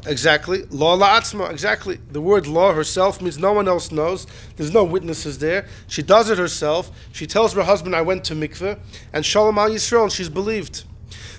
Exactly. 0.05 0.65
Law 0.71 0.97
la'atzma. 0.97 1.51
Exactly. 1.51 2.01
The 2.11 2.21
word 2.21 2.47
law 2.47 2.73
herself 2.73 3.21
means 3.21 3.39
no 3.39 3.53
one 3.53 3.69
else 3.69 3.93
knows. 3.93 4.27
There's 4.57 4.73
no 4.73 4.83
witnesses 4.83 5.39
there. 5.39 5.67
She 5.87 6.03
does 6.03 6.29
it 6.29 6.39
herself. 6.39 6.91
She 7.13 7.27
tells 7.27 7.53
her 7.53 7.63
husband, 7.63 7.95
"I 7.95 8.03
went 8.03 8.25
to 8.25 8.35
mikveh," 8.35 8.79
and 9.13 9.25
shalom 9.25 9.59
al 9.59 9.71
yisrael. 9.71 10.03
And 10.05 10.13
she's 10.13 10.29
believed. 10.29 10.85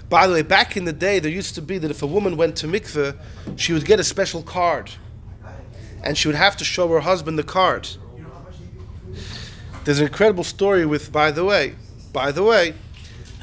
By 0.09 0.27
the 0.27 0.33
way, 0.33 0.41
back 0.43 0.77
in 0.77 0.85
the 0.85 0.93
day, 0.93 1.19
there 1.19 1.31
used 1.31 1.55
to 1.55 1.61
be 1.61 1.77
that 1.79 1.91
if 1.91 2.01
a 2.01 2.07
woman 2.07 2.37
went 2.37 2.55
to 2.57 2.67
mikveh, 2.67 3.17
she 3.57 3.73
would 3.73 3.85
get 3.85 3.99
a 3.99 4.03
special 4.03 4.43
card, 4.43 4.91
and 6.03 6.17
she 6.17 6.27
would 6.27 6.35
have 6.35 6.55
to 6.57 6.63
show 6.63 6.87
her 6.89 7.01
husband 7.01 7.37
the 7.37 7.43
card. 7.43 7.89
There's 9.83 9.99
an 9.99 10.07
incredible 10.07 10.43
story 10.45 10.85
with, 10.85 11.11
by 11.11 11.31
the 11.31 11.43
way, 11.43 11.75
by 12.13 12.31
the 12.31 12.43
way, 12.43 12.75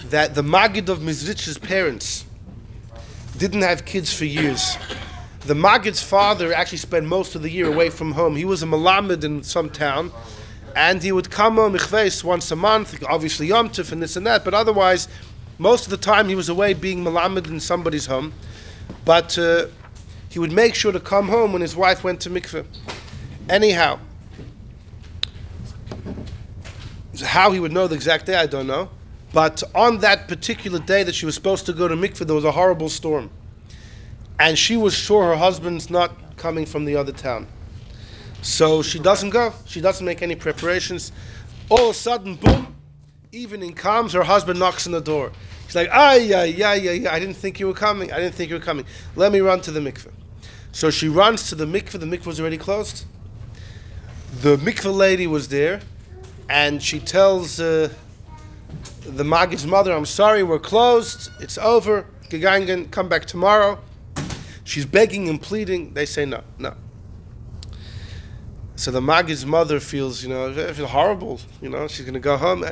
that 0.08 0.34
the 0.34 0.42
Magid 0.42 0.88
of 0.88 1.00
Mizrich's 1.00 1.58
parents 1.58 2.24
didn't 3.36 3.62
have 3.62 3.84
kids 3.84 4.12
for 4.12 4.24
years. 4.24 4.78
The 5.41 5.55
Magid's 5.55 6.03
father 6.03 6.53
actually 6.53 6.78
spent 6.78 7.07
most 7.07 7.34
of 7.34 7.43
the 7.43 7.51
year 7.51 7.66
away 7.66 7.88
from 7.88 8.12
home. 8.12 8.36
He 8.36 8.45
was 8.45 8.62
a 8.62 8.66
Malamed 8.66 9.24
in 9.24 9.43
some 9.43 9.70
town, 9.70 10.12
and 10.76 11.03
he 11.03 11.12
would 11.12 11.30
come 11.30 11.57
home 11.57 11.74
Ichves 11.74 12.22
once 12.22 12.51
a 12.51 12.57
month, 12.57 13.03
obviously 13.09 13.47
Yom 13.47 13.70
Tov 13.70 13.91
and 13.91 14.03
this 14.03 14.16
and 14.16 14.26
that, 14.26 14.45
but 14.45 14.53
otherwise, 14.53 15.09
most 15.59 15.84
of 15.84 15.91
the 15.91 15.97
time 15.97 16.28
he 16.28 16.34
was 16.34 16.49
away 16.51 16.74
being 16.74 17.03
Malamed 17.03 17.47
in 17.49 17.59
somebody's 17.59 18.07
home. 18.07 18.34
But 19.05 19.38
uh, 19.38 19.66
he 20.28 20.38
would 20.38 20.53
make 20.53 20.74
sure 20.74 20.93
to 20.93 21.01
come 21.01 21.28
home 21.28 21.53
when 21.53 21.62
his 21.62 21.74
wife 21.74 22.05
went 22.05 22.20
to 22.20 22.30
mikveh. 22.30 22.66
Anyhow, 23.49 23.99
how 27.22 27.51
he 27.51 27.61
would 27.61 27.72
know 27.72 27.86
the 27.86 27.95
exact 27.95 28.26
day, 28.26 28.36
I 28.36 28.47
don't 28.47 28.66
know. 28.66 28.91
But 29.32 29.62
on 29.74 29.99
that 29.99 30.28
particular 30.28 30.78
day 30.78 31.03
that 31.03 31.14
she 31.14 31.24
was 31.24 31.34
supposed 31.34 31.66
to 31.66 31.72
go 31.72 31.88
to 31.88 31.97
mikveh, 31.97 32.26
there 32.26 32.36
was 32.36 32.45
a 32.45 32.53
horrible 32.53 32.88
storm. 32.88 33.30
And 34.41 34.59
she 34.59 34.76
was 34.78 34.95
sure 34.95 35.26
her 35.26 35.36
husband's 35.36 35.91
not 35.91 36.36
coming 36.38 36.64
from 36.64 36.86
the 36.86 36.97
other 36.97 37.12
town. 37.12 37.47
So 38.41 38.80
she 38.82 38.99
doesn't 38.99 39.30
go. 39.30 39.53
She 39.66 39.82
doesn't 39.82 40.05
make 40.05 40.22
any 40.22 40.34
preparations. 40.34 41.12
All 41.68 41.84
of 41.84 41.91
a 41.91 41.95
sudden, 41.95 42.36
boom, 42.36 42.74
evening 43.32 43.74
comes, 43.74 44.14
her 44.14 44.22
husband 44.22 44.59
knocks 44.59 44.86
on 44.86 44.93
the 44.93 45.01
door. 45.01 45.30
He's 45.66 45.76
like, 45.76 45.91
ah, 45.93 46.14
yeah, 46.14 46.45
yeah, 46.45 46.72
yeah, 46.72 46.93
yeah, 46.93 47.12
I 47.12 47.20
didn't 47.20 47.36
think 47.36 47.61
you 47.61 47.66
were 47.66 47.74
coming. 47.74 48.11
I 48.12 48.16
didn't 48.18 48.34
think 48.34 48.49
you 48.49 48.57
were 48.57 48.64
coming. 48.64 48.86
Let 49.14 49.30
me 49.30 49.41
run 49.41 49.61
to 49.61 49.70
the 49.70 49.78
mikveh. 49.78 50.11
So 50.72 50.91
she 50.91 51.09
runs 51.09 51.51
to 51.51 51.55
the 51.55 51.66
mikveh. 51.66 52.01
The 52.01 52.07
mikveh 52.07 52.26
was 52.26 52.41
already 52.41 52.57
closed. 52.57 53.05
The 54.41 54.57
mikveh 54.57 54.97
lady 54.97 55.26
was 55.26 55.49
there, 55.49 55.80
and 56.49 56.82
she 56.82 56.99
tells 56.99 57.61
uh, 57.61 57.91
the 59.03 59.22
Magid's 59.22 59.66
mother, 59.66 59.93
I'm 59.93 60.07
sorry, 60.07 60.43
we're 60.43 60.59
closed. 60.59 61.30
It's 61.41 61.59
over. 61.59 62.07
Gegangen, 62.30 62.91
come 62.91 63.09
back 63.09 63.26
tomorrow. 63.26 63.78
She's 64.64 64.86
begging 64.86 65.28
and 65.28 65.40
pleading. 65.40 65.94
They 65.94 66.06
say 66.06 66.24
no, 66.24 66.42
no. 66.58 66.74
So 68.76 68.90
the 68.90 69.00
Magid's 69.00 69.44
mother 69.44 69.78
feels, 69.78 70.22
you 70.22 70.30
know, 70.30 70.52
horrible. 70.86 71.40
You 71.61 71.68
know, 71.68 71.86
she's 71.86 72.04
going 72.06 72.14
to 72.14 72.20
go 72.20 72.36
home. 72.36 72.64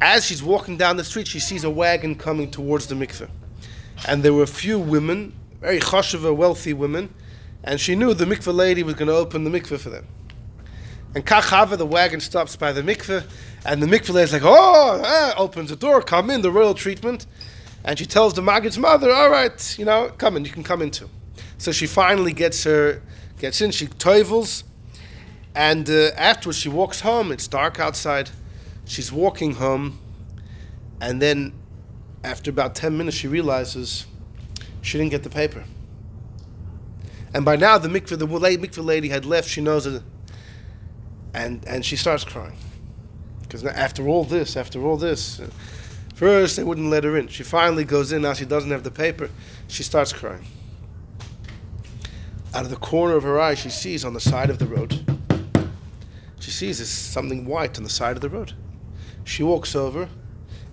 As 0.00 0.24
she's 0.24 0.42
walking 0.42 0.76
down 0.76 0.96
the 0.96 1.04
street, 1.04 1.28
she 1.28 1.38
sees 1.38 1.62
a 1.62 1.70
wagon 1.70 2.14
coming 2.14 2.50
towards 2.50 2.86
the 2.86 2.94
mikveh. 2.94 3.28
And 4.08 4.22
there 4.22 4.32
were 4.32 4.42
a 4.42 4.48
few 4.48 4.78
women, 4.78 5.34
very 5.60 5.78
chosheва, 5.78 6.34
wealthy 6.34 6.72
women, 6.72 7.12
and 7.62 7.78
she 7.78 7.94
knew 7.94 8.14
the 8.14 8.24
mikveh 8.24 8.54
lady 8.54 8.82
was 8.82 8.94
going 8.94 9.08
to 9.08 9.14
open 9.14 9.44
the 9.44 9.50
mikveh 9.50 9.78
for 9.78 9.90
them. 9.90 10.06
And 11.14 11.26
Kachava, 11.26 11.76
the 11.76 11.86
wagon 11.86 12.20
stops 12.20 12.56
by 12.56 12.72
the 12.72 12.82
mikveh, 12.82 13.28
and 13.64 13.82
the 13.82 13.86
mikveh 13.86 14.14
lady's 14.14 14.32
like, 14.32 14.42
oh, 14.44 15.02
ah, 15.04 15.34
opens 15.36 15.70
the 15.70 15.76
door, 15.76 16.00
come 16.02 16.30
in, 16.30 16.40
the 16.40 16.50
royal 16.50 16.74
treatment. 16.74 17.26
And 17.84 17.98
she 17.98 18.06
tells 18.06 18.34
the 18.34 18.42
Magid's 18.42 18.78
mother, 18.78 19.10
all 19.10 19.30
right, 19.30 19.78
you 19.78 19.84
know, 19.84 20.12
come 20.18 20.36
in, 20.36 20.44
you 20.44 20.50
can 20.50 20.62
come 20.62 20.82
in 20.82 20.90
too. 20.90 21.08
So 21.58 21.72
she 21.72 21.86
finally 21.86 22.32
gets 22.32 22.64
her, 22.64 23.02
gets 23.38 23.60
in, 23.60 23.70
she 23.70 23.86
toivels, 23.86 24.64
and 25.54 25.88
uh, 25.88 26.10
afterwards 26.16 26.58
she 26.58 26.68
walks 26.68 27.00
home. 27.00 27.32
It's 27.32 27.48
dark 27.48 27.80
outside. 27.80 28.30
She's 28.84 29.12
walking 29.12 29.54
home, 29.54 29.98
and 31.00 31.22
then 31.22 31.52
after 32.22 32.50
about 32.50 32.74
10 32.74 32.96
minutes, 32.96 33.16
she 33.16 33.28
realizes 33.28 34.06
she 34.82 34.98
didn't 34.98 35.10
get 35.10 35.22
the 35.22 35.30
paper. 35.30 35.64
And 37.32 37.44
by 37.44 37.56
now, 37.56 37.78
the 37.78 37.88
mikveh, 37.88 38.18
the 38.18 38.26
mikveh 38.26 38.84
lady 38.84 39.08
had 39.08 39.24
left. 39.24 39.48
She 39.48 39.60
knows 39.60 39.86
it. 39.86 40.02
And, 41.32 41.64
and 41.66 41.84
she 41.84 41.96
starts 41.96 42.24
crying. 42.24 42.56
Because 43.42 43.64
after 43.64 44.08
all 44.08 44.24
this, 44.24 44.56
after 44.56 44.84
all 44.84 44.96
this, 44.96 45.40
first 46.20 46.56
they 46.56 46.62
wouldn't 46.62 46.90
let 46.90 47.02
her 47.02 47.16
in. 47.16 47.28
She 47.28 47.42
finally 47.42 47.86
goes 47.86 48.12
in. 48.12 48.20
Now 48.20 48.34
she 48.34 48.44
doesn't 48.44 48.70
have 48.70 48.84
the 48.84 48.90
paper. 48.90 49.30
She 49.68 49.82
starts 49.82 50.12
crying. 50.12 50.44
Out 52.52 52.64
of 52.64 52.70
the 52.70 52.76
corner 52.76 53.16
of 53.16 53.22
her 53.22 53.40
eye, 53.40 53.54
she 53.54 53.70
sees 53.70 54.04
on 54.04 54.12
the 54.12 54.20
side 54.20 54.50
of 54.50 54.58
the 54.58 54.66
road, 54.66 54.92
she 56.40 56.50
sees 56.50 56.86
something 56.86 57.46
white 57.46 57.78
on 57.78 57.84
the 57.84 57.90
side 57.90 58.16
of 58.16 58.20
the 58.20 58.28
road. 58.28 58.52
She 59.24 59.42
walks 59.42 59.74
over. 59.74 60.10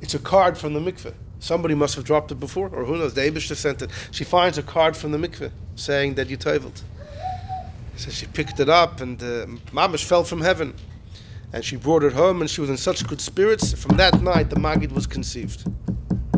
It's 0.01 0.13
a 0.13 0.19
card 0.19 0.57
from 0.57 0.73
the 0.73 0.81
mikveh. 0.81 1.13
Somebody 1.39 1.75
must 1.75 1.95
have 1.95 2.03
dropped 2.03 2.29
it 2.31 2.39
before, 2.41 2.67
or 2.67 2.83
who 2.83 2.97
knows? 2.97 3.13
The 3.13 3.21
Abishta 3.21 3.55
sent 3.55 3.81
it. 3.81 3.89
She 4.11 4.25
finds 4.25 4.57
a 4.57 4.63
card 4.63 4.97
from 4.97 5.13
the 5.13 5.17
mikveh 5.17 5.51
saying 5.75 6.15
that 6.15 6.29
you 6.29 6.35
toiveled. 6.35 6.81
So 7.95 8.09
she 8.11 8.25
picked 8.25 8.59
it 8.59 8.67
up, 8.67 8.99
and 8.99 9.21
uh, 9.23 9.45
Mamish 9.71 10.03
fell 10.03 10.25
from 10.25 10.41
heaven. 10.41 10.73
And 11.57 11.65
she 11.65 11.75
brought 11.75 12.03
it 12.03 12.13
home, 12.13 12.41
and 12.41 12.47
she 12.47 12.61
was 12.61 12.69
in 12.69 12.77
such 12.77 13.07
good 13.07 13.19
spirits. 13.19 13.73
From 13.73 13.97
that 13.97 14.21
night, 14.21 14.51
the 14.51 14.57
Magid 14.57 14.91
was 14.91 15.07
conceived. 15.07 15.63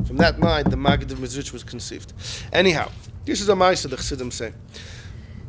From 0.07 0.15
that 0.15 0.39
night, 0.39 0.69
the 0.69 0.77
Magid 0.77 1.11
of 1.11 1.17
Mizrich 1.17 1.51
was 1.51 1.61
conceived. 1.61 2.13
Anyhow, 2.53 2.89
this 3.25 3.41
is 3.41 3.49
a 3.49 3.53
Maisa, 3.53 3.89
the 3.89 3.97
Chassidim 3.97 4.31
say. 4.31 4.53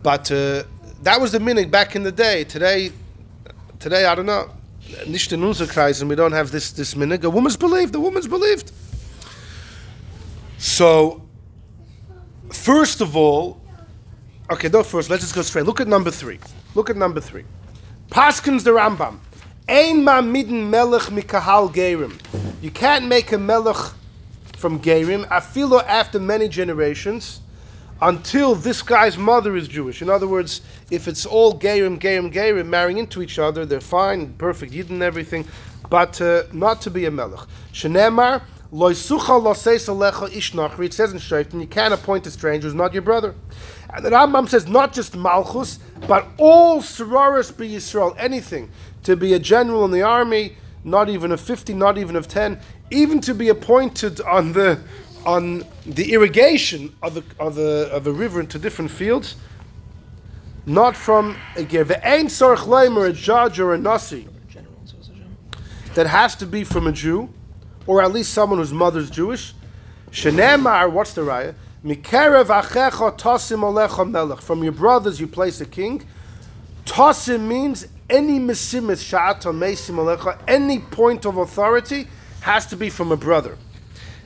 But 0.03 0.29
uh, 0.33 0.65
that 1.05 1.21
was 1.21 1.31
the 1.31 1.39
minig 1.39 1.71
back 1.71 1.95
in 1.95 2.03
the 2.03 2.11
day. 2.11 2.43
Today, 2.43 2.91
today 3.79 4.07
I 4.07 4.17
don't 4.17 4.27
know. 4.27 4.51
Nicht 5.07 5.33
unser 5.33 5.67
Kreisen, 5.67 6.09
we 6.09 6.17
don't 6.17 6.33
have 6.33 6.51
this 6.51 6.73
this 6.73 6.95
minig. 6.95 7.23
A 7.23 7.31
woman's 7.31 7.57
believed. 7.57 7.93
The 7.93 8.01
woman's 8.01 8.27
believed. 8.27 8.73
So, 10.59 11.23
first 12.53 13.01
of 13.01 13.17
all, 13.17 13.61
okay, 14.51 14.69
no, 14.69 14.83
first 14.83 15.11
let's 15.11 15.23
just 15.23 15.37
go 15.37 15.43
straight. 15.43 15.65
Look 15.65 15.81
at 15.81 15.87
number 15.87 16.11
three. 16.11 16.41
Look 16.75 16.91
at 16.91 16.97
number 16.97 17.21
three. 17.21 17.45
Paskins 18.11 18.65
the 18.65 18.71
Rambam. 18.71 19.21
Ein 19.71 20.03
melech 20.03 21.11
mikahal 21.13 21.73
gerim. 21.73 22.19
You 22.61 22.73
can't 22.73 23.07
make 23.07 23.31
a 23.31 23.39
melech 23.39 23.95
from 24.57 24.81
gerim. 24.81 25.29
Afilo 25.31 25.79
after 25.83 26.19
many 26.19 26.49
generations 26.49 27.41
until 28.03 28.57
this 28.57 28.83
guy's 28.83 29.17
mother 29.17 29.55
is 29.55 29.69
Jewish. 29.69 30.03
In 30.03 30.11
other 30.11 30.27
words, 30.27 30.63
if 30.91 31.07
it's 31.07 31.25
all 31.25 31.57
Gerim, 31.57 32.01
Gerim, 32.01 32.33
Gerim 32.33 32.67
marrying 32.67 32.99
into 32.99 33.23
each 33.23 33.39
other, 33.39 33.65
they're 33.65 33.81
fine, 33.81 34.33
perfect, 34.35 34.73
Yidden 34.73 35.03
everything, 35.03 35.47
but 35.89 36.21
uh, 36.21 36.45
not 36.53 36.81
to 36.81 36.91
be 36.91 37.05
a 37.05 37.11
Melech. 37.11 37.47
Shenemar, 37.73 38.43
Loi 38.73 38.93
sucha 38.93 40.37
ish. 40.37 40.55
It 40.55 40.95
says 40.95 41.13
in 41.13 41.19
Shaitan, 41.19 41.61
you 41.61 41.67
can't 41.67 41.93
appoint 41.93 42.27
a 42.27 42.31
stranger 42.31 42.69
who's 42.69 42.75
not 42.75 42.93
your 42.93 43.03
brother. 43.03 43.35
And 43.93 44.05
the 44.05 44.11
Rambam 44.11 44.49
says 44.49 44.69
not 44.69 44.93
just 44.93 45.17
Malchus, 45.17 45.81
but 46.07 46.29
all 46.39 46.81
Sororis 46.81 47.57
be 47.57 47.69
Yisrael, 47.69 48.15
anything. 48.17 48.71
To 49.05 49.17
be 49.17 49.33
a 49.35 49.39
general 49.39 49.85
in 49.85 49.91
the 49.91 50.03
army, 50.03 50.57
not 50.85 51.09
even 51.09 51.33
of 51.33 51.41
50, 51.41 51.75
not 51.75 51.99
even 51.99 52.17
of 52.17 52.29
10, 52.29 52.61
even 52.91 53.21
to 53.21 53.35
be 53.35 53.49
appointed 53.49 54.21
on 54.21 54.53
the 54.53 54.81
on 55.27 55.65
the 55.85 56.15
irrigation 56.15 56.95
of 57.03 57.13
the 57.15 57.23
of 57.39 57.55
the 57.55 57.89
of 57.93 58.07
a 58.07 58.13
river 58.13 58.41
into 58.41 58.59
different 58.59 58.91
fields, 58.91 59.37
not 60.67 60.97
from 60.97 61.37
a 61.57 61.63
a 61.63 63.13
judge 63.13 63.61
or 63.61 63.75
a 63.75 63.79
nasi 63.79 64.27
that 65.95 66.07
has 66.07 66.37
to 66.37 66.47
be 66.47 66.65
from 66.65 66.87
a 66.87 66.93
Jew, 66.93 67.29
or 67.87 68.03
at 68.03 68.13
least 68.13 68.33
someone 68.33 68.59
whose 68.59 68.73
mother's 68.73 69.11
Jewish. 69.11 69.55
Shenemar, 70.11 70.91
what's 70.91 71.13
the 71.15 71.23
raya? 71.23 71.55
Mikerev 71.85 72.47
achecha 72.47 73.19
tosim 73.19 73.61
melech. 73.61 74.41
From 74.41 74.63
your 74.63 74.73
brothers 74.73 75.21
you 75.21 75.27
place 75.27 75.61
a 75.61 75.67
king. 75.67 76.07
Tosim 76.85 77.47
means 77.47 77.87
any 78.11 78.39
mesimis 78.39 79.03
sha'ato 79.03 79.53
mesim 79.53 79.97
alecha, 79.97 80.39
any 80.49 80.81
point 80.81 81.25
of 81.25 81.37
authority 81.37 82.07
has 82.41 82.67
to 82.67 82.77
be 82.77 82.91
from 82.91 83.13
a 83.13 83.17
brother. 83.17 83.57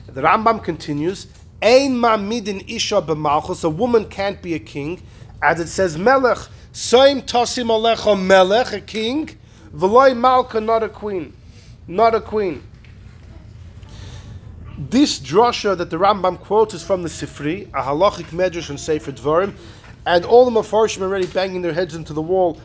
The 0.07 0.21
Rambam 0.21 0.63
continues, 0.63 1.27
Ein 1.61 1.95
ma'midin 1.95 2.69
isha 2.69 3.01
b'malchus, 3.01 3.63
a 3.63 3.69
woman 3.69 4.05
can't 4.05 4.41
be 4.41 4.53
a 4.55 4.59
king, 4.59 5.01
as 5.41 5.59
it 5.59 5.67
says 5.67 5.97
melech, 5.97 6.39
soim 6.73 7.21
tosim 7.21 7.67
alecha 7.67 8.19
melech, 8.19 8.73
a 8.73 8.81
king, 8.81 9.37
v'loy 9.75 10.17
malka, 10.17 10.59
not 10.59 10.83
a 10.83 10.89
queen, 10.89 11.33
not 11.87 12.15
a 12.15 12.21
queen. 12.21 12.63
This 14.77 15.19
drasha 15.19 15.77
that 15.77 15.89
the 15.89 15.97
Rambam 15.97 16.39
quotes 16.39 16.73
is 16.73 16.83
from 16.83 17.01
the 17.03 17.07
Sifri, 17.07 17.69
a 17.69 17.81
halachic 17.81 18.25
medrash 18.31 18.69
on 18.69 18.77
Sefer 18.77 19.13
Dvarim, 19.13 19.55
and 20.05 20.25
all 20.25 20.49
the 20.49 20.59
Mepharshim 20.59 21.01
already 21.01 21.27
banging 21.27 21.61
their 21.61 21.73
heads 21.73 21.95
into 21.95 22.11
the 22.11 22.21
wall. 22.21 22.59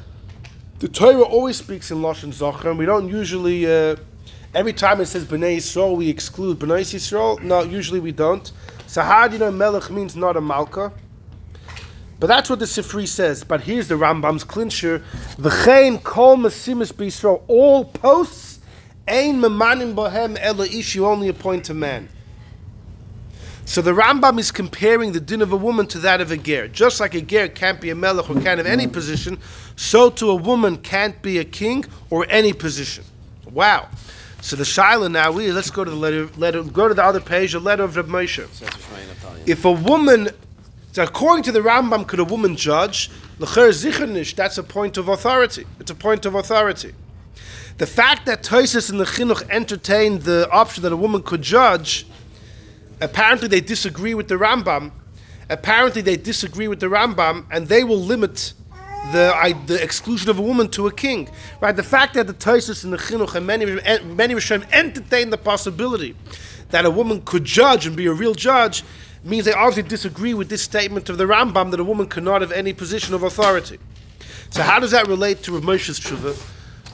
The 0.81 0.89
Torah 0.89 1.21
always 1.21 1.59
speaks 1.59 1.91
in 1.91 1.99
Lashon 1.99 2.33
Zachar, 2.33 2.71
and 2.71 2.79
we 2.79 2.87
don't 2.87 3.07
usually, 3.07 3.67
uh, 3.67 3.97
every 4.55 4.73
time 4.73 5.03
it 5.03 5.07
says 5.09 5.27
Bnei 5.27 5.59
Yisrael, 5.59 5.95
we 5.95 6.09
exclude 6.09 6.59
Bnei 6.59 6.81
Yisrael. 6.81 7.39
No, 7.43 7.61
usually 7.63 8.01
we 8.01 8.13
don't. 8.13 8.51
So 8.87 9.03
how 9.03 9.29
do 9.29 9.35
you 9.35 9.41
know 9.41 9.51
Melech 9.51 9.91
means 9.91 10.17
not 10.17 10.39
a 10.39 10.41
Malka? 10.41 10.91
But 12.19 12.29
that's 12.29 12.49
what 12.49 12.61
the 12.61 12.65
Sifri 12.65 13.07
says. 13.07 13.45
But 13.45 13.61
here's 13.61 13.89
the 13.89 13.97
Rambam's 13.97 14.43
clincher. 14.43 15.05
V'chein 15.37 16.03
kol 16.03 16.39
mesimis 16.39 16.95
b'Yisrael, 16.95 17.43
all 17.47 17.85
posts, 17.85 18.61
ein 19.07 19.39
memanim 19.39 19.95
bohem 19.95 20.39
ela 20.41 20.65
ish, 20.65 20.95
you 20.95 21.05
only 21.05 21.29
appoint 21.29 21.69
a 21.69 21.75
man. 21.75 22.09
So 23.65 23.81
the 23.83 23.93
Rambam 23.93 24.39
is 24.39 24.51
comparing 24.51 25.13
the 25.13 25.21
din 25.21 25.43
of 25.43 25.53
a 25.53 25.57
woman 25.57 25.87
to 25.89 25.99
that 25.99 26.21
of 26.21 26.31
a 26.31 26.37
ger. 26.37 26.67
Just 26.67 26.99
like 26.99 27.15
a 27.15 27.21
ger 27.21 27.49
can't 27.49 27.81
be 27.81 27.91
a 27.91 27.95
melech 27.95 28.29
or 28.29 28.35
can't 28.35 28.59
have 28.59 28.67
any 28.67 28.89
position, 28.89 29.39
so 29.77 30.11
to 30.11 30.31
a 30.31 30.35
woman 30.35 30.77
can't 30.79 31.23
be 31.23 31.39
a 31.39 31.45
king 31.45 31.85
or 32.11 32.27
any 32.29 32.53
position. 32.53 33.05
Wow. 33.51 33.89
So 34.41 34.57
the 34.57 34.65
shaila 34.65 35.11
now 35.11 35.31
we 35.31 35.53
let's 35.53 35.71
go 35.71 35.85
to 35.85 35.91
the 35.91 35.97
letter, 35.97 36.27
letter 36.37 36.63
go 36.63 36.89
to 36.89 36.95
the 36.95 37.05
other 37.05 37.21
page, 37.21 37.53
the 37.53 37.61
letter 37.61 37.85
of 37.85 37.97
Reb 37.97 38.09
Moshe. 38.09 38.49
If 39.47 39.65
a 39.65 39.73
woman, 39.73 40.31
so 40.93 41.03
according 41.03 41.45
to 41.45 41.53
the 41.53 41.61
Rambam, 41.61 42.07
could 42.07 42.21
a 42.21 42.25
woman 42.25 42.57
judge? 42.57 43.11
That's 43.39 44.59
a 44.59 44.63
point 44.63 44.97
of 44.97 45.09
authority. 45.09 45.67
It's 45.79 45.91
a 45.91 45.95
point 45.95 46.27
of 46.27 46.35
authority. 46.35 46.95
The 47.79 47.87
fact 47.87 48.27
that 48.27 48.43
Toises 48.43 48.91
and 48.91 49.01
the 49.01 49.05
Chinuch 49.05 49.49
entertained 49.49 50.23
the 50.23 50.51
option 50.51 50.83
that 50.83 50.93
a 50.93 50.97
woman 50.97 51.23
could 51.23 51.41
judge, 51.41 52.07
apparently 53.01 53.49
they 53.49 53.61
disagree 53.61 54.15
with 54.15 54.29
the 54.29 54.37
Rambam. 54.37 54.93
Apparently 55.49 56.03
they 56.03 56.17
disagree 56.17 56.69
with 56.69 56.81
the 56.81 56.87
Rambam, 56.87 57.45
and 57.51 57.67
they 57.67 57.85
will 57.85 57.99
limit 57.99 58.53
the 59.13 59.33
I, 59.35 59.53
the 59.67 59.83
exclusion 59.83 60.31
of 60.31 60.39
a 60.39 60.43
woman 60.43 60.69
to 60.71 60.87
a 60.87 60.93
king. 60.93 61.29
Right? 61.61 61.75
The 61.75 61.83
fact 61.83 62.15
that 62.15 62.27
the 62.27 62.33
Toises 62.33 62.85
and 62.85 62.93
the 62.93 62.99
Chinuch 62.99 63.35
and 63.35 63.47
many 63.47 63.65
many 63.65 64.35
Rishonim 64.35 64.71
entertain 64.73 65.31
the 65.31 65.39
possibility 65.39 66.15
that 66.71 66.85
a 66.85 66.91
woman 66.91 67.23
could 67.23 67.45
judge 67.45 67.87
and 67.87 67.97
be 67.97 68.07
a 68.07 68.13
real 68.13 68.35
judge 68.35 68.85
means 69.25 69.45
they 69.45 69.53
obviously 69.53 69.83
disagree 69.83 70.35
with 70.35 70.49
this 70.49 70.63
statement 70.63 71.09
of 71.09 71.19
the 71.19 71.25
Rambam 71.25 71.71
that 71.73 71.81
a 71.81 71.85
woman 71.85 72.07
cannot 72.07 72.41
have 72.41 72.53
any 72.53 72.73
position 72.73 73.15
of 73.15 73.23
authority. 73.23 73.79
So 74.51 74.63
how 74.63 74.81
does 74.81 74.93
that 74.93 75.07
relate 75.09 75.43
to 75.45 75.53
Rav 75.53 75.63
Moshe's 75.63 76.01
tshuva? 76.01 76.35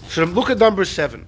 So 0.08 0.24
look 0.24 0.50
at 0.50 0.58
number 0.58 0.84
seven. 0.84 1.26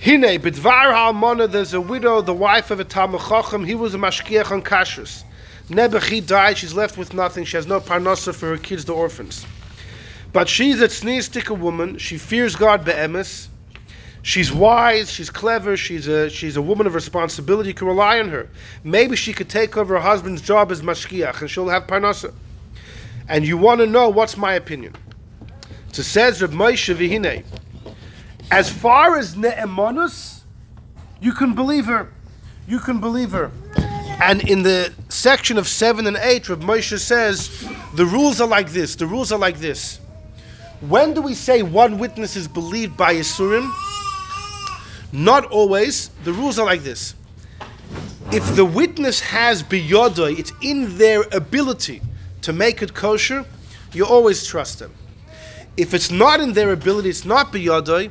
Hine, 0.00 0.38
bidvar 0.38 0.92
ha'almona, 0.92 1.50
there's 1.50 1.74
a 1.74 1.80
widow, 1.80 2.20
the 2.20 2.32
wife 2.32 2.70
of 2.70 2.78
a 2.78 2.84
Talmud 2.84 3.20
Chacham, 3.20 3.64
he 3.64 3.74
was 3.74 3.96
a 3.96 3.98
mashkiach 3.98 4.52
on 4.52 4.62
kashrus. 4.62 5.24
Nebuch, 5.68 6.24
died, 6.24 6.56
she's 6.56 6.72
left 6.72 6.96
with 6.96 7.12
nothing, 7.12 7.44
she 7.44 7.56
has 7.56 7.66
no 7.66 7.80
parnasa 7.80 8.32
for 8.32 8.46
her 8.46 8.58
kids, 8.58 8.84
the 8.84 8.94
orphans. 8.94 9.44
But 10.32 10.48
she's 10.48 10.80
a 10.80 10.86
tzniistic 10.86 11.50
woman, 11.58 11.98
she 11.98 12.16
fears 12.16 12.54
God 12.54 12.84
be'emes, 12.84 13.48
she's 14.22 14.52
wise, 14.52 15.10
she's 15.10 15.30
clever, 15.30 15.76
she's 15.76 16.06
a, 16.06 16.30
she's 16.30 16.56
a 16.56 16.62
woman 16.62 16.86
of 16.86 16.94
responsibility, 16.94 17.70
you 17.70 17.74
can 17.74 17.88
rely 17.88 18.20
on 18.20 18.28
her. 18.28 18.48
Maybe 18.84 19.16
she 19.16 19.32
could 19.32 19.48
take 19.48 19.76
over 19.76 19.94
her 19.94 20.00
husband's 20.00 20.42
job 20.42 20.70
as 20.70 20.80
mashkiach, 20.80 21.40
and 21.40 21.50
she'll 21.50 21.70
have 21.70 21.88
parnasa. 21.88 22.32
And 23.28 23.44
you 23.44 23.58
want 23.58 23.80
to 23.80 23.86
know 23.86 24.08
what's 24.08 24.36
my 24.36 24.52
opinion. 24.52 24.94
So 25.90 26.04
says 26.04 26.40
Reb 26.40 26.52
Moshe 26.52 26.94
Vihine, 26.94 27.44
as 28.50 28.70
far 28.70 29.18
as 29.18 29.36
Ne'emanus, 29.36 30.42
you 31.20 31.32
can 31.32 31.54
believe 31.54 31.86
her. 31.86 32.12
You 32.66 32.78
can 32.78 33.00
believe 33.00 33.32
her. 33.32 33.50
And 34.20 34.48
in 34.48 34.62
the 34.62 34.92
section 35.08 35.58
of 35.58 35.68
7 35.68 36.06
and 36.06 36.16
8, 36.16 36.48
Reb 36.48 36.62
Moshe 36.62 36.98
says, 36.98 37.66
the 37.94 38.04
rules 38.04 38.40
are 38.40 38.48
like 38.48 38.70
this. 38.70 38.96
The 38.96 39.06
rules 39.06 39.32
are 39.32 39.38
like 39.38 39.58
this. 39.58 40.00
When 40.80 41.14
do 41.14 41.22
we 41.22 41.34
say 41.34 41.62
one 41.62 41.98
witness 41.98 42.36
is 42.36 42.48
believed 42.48 42.96
by 42.96 43.14
Yisurim? 43.14 43.70
Not 45.12 45.44
always. 45.46 46.08
The 46.24 46.32
rules 46.32 46.58
are 46.58 46.66
like 46.66 46.82
this. 46.82 47.14
If 48.30 48.56
the 48.56 48.64
witness 48.64 49.20
has 49.20 49.62
biyodoi, 49.62 50.38
it's 50.38 50.52
in 50.60 50.98
their 50.98 51.22
ability 51.32 52.02
to 52.42 52.52
make 52.52 52.82
it 52.82 52.94
kosher, 52.94 53.44
you 53.92 54.04
always 54.04 54.46
trust 54.46 54.78
them. 54.78 54.92
If 55.76 55.94
it's 55.94 56.10
not 56.10 56.40
in 56.40 56.52
their 56.52 56.72
ability, 56.72 57.08
it's 57.08 57.24
not 57.24 57.52
biyodoi, 57.52 58.10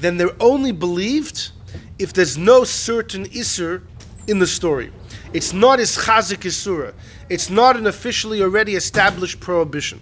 then 0.00 0.16
they're 0.16 0.36
only 0.40 0.72
believed 0.72 1.50
if 1.98 2.12
there's 2.12 2.36
no 2.38 2.64
certain 2.64 3.24
isur 3.26 3.82
in 4.26 4.38
the 4.38 4.46
story. 4.46 4.92
It's 5.32 5.52
not 5.52 5.80
as 5.80 5.96
chazik 5.96 6.44
isura. 6.44 6.94
It's 7.28 7.50
not 7.50 7.76
an 7.76 7.86
officially 7.86 8.42
already 8.42 8.76
established 8.76 9.40
prohibition. 9.40 10.00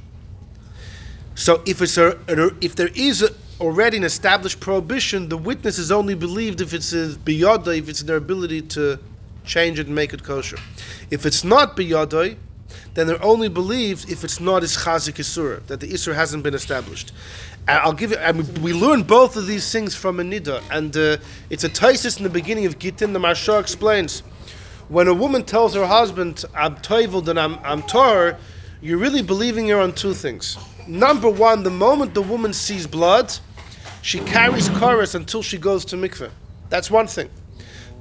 So 1.34 1.62
if 1.66 1.82
it's 1.82 1.99
a, 1.99 2.18
if 2.61 2.76
there 2.76 2.90
is 2.94 3.22
a, 3.22 3.30
already 3.61 3.97
an 3.97 4.05
established 4.05 4.61
prohibition, 4.61 5.28
the 5.28 5.36
witness 5.36 5.78
is 5.78 5.90
only 5.90 6.14
believed 6.14 6.61
if 6.61 6.72
it's 6.72 6.92
biyodai, 6.92 7.78
if 7.78 7.88
it's 7.88 8.03
their 8.03 8.16
ability 8.16 8.62
to 8.62 8.99
change 9.44 9.78
it 9.78 9.86
and 9.86 9.94
make 9.94 10.12
it 10.12 10.22
kosher. 10.22 10.59
If 11.11 11.26
it's 11.26 11.44
not 11.44 11.76
biyodai, 11.76 12.36
then 12.95 13.07
they're 13.07 13.25
only 13.25 13.49
believed 13.49 14.11
if 14.11 14.25
it's 14.25 14.41
not 14.41 14.62
as 14.62 14.77
chazik 14.77 15.14
isura, 15.14 15.64
that 15.67 15.81
the 15.81 15.89
isur 15.89 16.14
hasn't 16.14 16.43
been 16.43 16.55
established. 16.55 17.12
And 17.69 17.79
I'll 17.79 17.93
give 17.93 18.11
you. 18.12 18.19
We 18.62 18.73
learn 18.73 19.03
both 19.03 19.37
of 19.37 19.47
these 19.47 19.71
things 19.71 19.95
from 19.95 20.21
a 20.21 20.23
nida, 20.23 20.62
and 20.71 20.97
uh, 20.97 21.17
it's 21.51 21.64
a 21.64 21.69
taisis 21.69 22.19
in 22.19 22.25
the 22.25 22.31
beginning 22.31 22.67
of 22.67 22.79
Gittin. 22.79 23.12
The 23.12 23.19
Maharsha 23.19 23.61
explains 23.61 24.21
when 24.89 25.09
a 25.09 25.14
woman 25.14 25.45
tells 25.45 25.75
her 25.75 25.87
husband, 25.87 26.45
"I'm 26.55 26.77
toivled 26.77 27.29
and 27.29 27.39
I'm 27.39 27.59
I'm 27.64 27.83
tor," 27.83 28.39
you're 28.81 28.99
really 28.99 29.23
believing 29.23 29.69
her 29.69 29.81
on 29.81 29.93
two 29.93 30.14
things. 30.14 30.57
Number 30.87 31.29
one, 31.29 31.64
the 31.64 31.71
moment 31.71 32.14
the 32.14 32.23
woman 32.23 32.53
sees 32.53 32.87
blood, 32.87 33.33
she 34.03 34.21
carries 34.21 34.69
chorus 34.69 35.14
until 35.17 35.43
she 35.43 35.59
goes 35.59 35.85
to 35.87 35.97
mikveh. 35.97 36.31
That's 36.71 36.91
one 36.91 37.09
thing. 37.09 37.29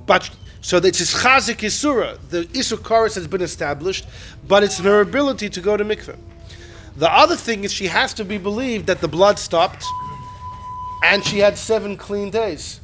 But 0.05 0.29
so 0.65 0.77
it's 0.77 1.13
chazik 1.13 1.57
isura. 1.57 2.17
The 2.29 2.45
isur 2.45 2.81
chorus 2.81 3.13
has 3.13 3.27
been 3.27 3.43
established, 3.43 4.07
but 4.47 4.63
it's 4.63 4.79
in 4.79 4.85
her 4.85 5.01
ability 5.01 5.47
to 5.47 5.61
go 5.61 5.77
to 5.77 5.85
mikveh. 5.85 6.17
The 6.97 7.07
other 7.07 7.35
thing 7.35 7.63
is 7.65 7.71
she 7.71 7.85
has 7.85 8.15
to 8.15 8.25
be 8.25 8.39
believed 8.39 8.87
that 8.87 8.99
the 8.99 9.07
blood 9.07 9.37
stopped, 9.37 9.85
and 11.03 11.23
she 11.23 11.37
had 11.37 11.59
seven 11.59 11.97
clean 11.97 12.31
days. 12.31 12.81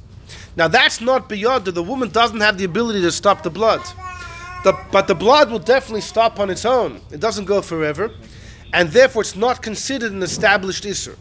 Now 0.55 0.67
that's 0.67 1.01
not 1.01 1.27
beyond 1.27 1.65
The 1.65 1.81
woman 1.81 2.09
doesn't 2.09 2.41
have 2.41 2.59
the 2.59 2.65
ability 2.65 3.01
to 3.01 3.11
stop 3.11 3.41
the 3.41 3.49
blood. 3.49 3.81
The, 4.63 4.77
but 4.91 5.07
the 5.07 5.15
blood 5.15 5.49
will 5.49 5.57
definitely 5.57 6.01
stop 6.01 6.39
on 6.39 6.51
its 6.51 6.65
own. 6.65 7.01
It 7.09 7.19
doesn't 7.19 7.45
go 7.45 7.63
forever. 7.63 8.11
And 8.73 8.89
therefore 8.89 9.23
it's 9.23 9.35
not 9.35 9.63
considered 9.63 10.11
an 10.11 10.21
established 10.21 10.83
isur. 10.83 11.17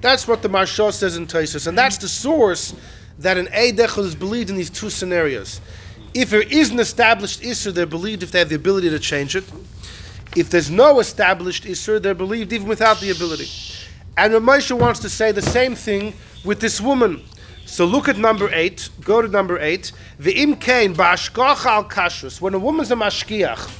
That's 0.00 0.28
what 0.28 0.42
the 0.42 0.48
Maharsha 0.48 0.92
says 0.92 1.16
in 1.16 1.26
Taisus. 1.26 1.66
And 1.66 1.76
that's 1.76 1.98
the 1.98 2.06
source 2.06 2.76
that 3.18 3.36
an 3.36 3.46
Eidechel 3.46 4.04
is 4.04 4.14
believed 4.14 4.50
in 4.50 4.54
these 4.54 4.70
two 4.70 4.90
scenarios. 4.90 5.60
If 6.14 6.30
there 6.30 6.42
is 6.42 6.70
an 6.70 6.80
established 6.80 7.42
Isser, 7.42 7.72
they're 7.72 7.86
believed 7.86 8.22
if 8.22 8.32
they 8.32 8.38
have 8.38 8.48
the 8.48 8.56
ability 8.56 8.90
to 8.90 8.98
change 8.98 9.36
it. 9.36 9.44
If 10.36 10.50
there's 10.50 10.70
no 10.70 11.00
established 11.00 11.64
Isser, 11.64 12.00
they're 12.00 12.14
believed 12.14 12.52
even 12.52 12.66
without 12.66 13.00
the 13.00 13.10
ability. 13.10 13.48
And 14.16 14.32
Ramesha 14.32 14.78
wants 14.78 15.00
to 15.00 15.08
say 15.08 15.32
the 15.32 15.42
same 15.42 15.74
thing 15.74 16.14
with 16.44 16.60
this 16.60 16.80
woman. 16.80 17.22
So 17.66 17.84
look 17.84 18.08
at 18.08 18.16
number 18.16 18.48
eight. 18.52 18.88
Go 19.02 19.20
to 19.20 19.28
number 19.28 19.58
eight. 19.60 19.92
V'im 20.20 20.58
kain 20.58 20.94
ba'ashkocha 20.94 21.66
al 21.66 21.84
kashrus. 21.84 22.40
When 22.40 22.54
a 22.54 22.58
woman's 22.58 22.90
a 22.90 22.94
mashkiach, 22.94 23.70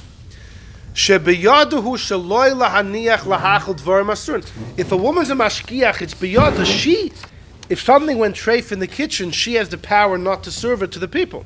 shebeyaduhu 0.93 1.97
shaloi 1.97 2.53
lahaniach 2.53 3.21
lahachal 3.21 3.75
dvar 3.75 4.05
masurn. 4.05 4.49
If 4.77 4.91
a 4.91 4.97
woman's 4.97 5.31
a 5.31 5.33
mashkiach, 5.33 6.01
it's 6.01 6.13
beyada. 6.13 6.65
She, 6.65 7.11
if 7.67 7.81
something 7.81 8.17
went 8.17 8.35
treif 8.35 8.71
in 8.71 8.79
the 8.79 8.87
kitchen, 8.87 9.31
she 9.31 9.55
has 9.55 9.69
the 9.69 9.77
power 9.77 10.17
not 10.17 10.43
to 10.43 10.51
serve 10.51 10.83
it 10.83 10.91
to 10.91 10.99
the 10.99 11.07
people. 11.07 11.45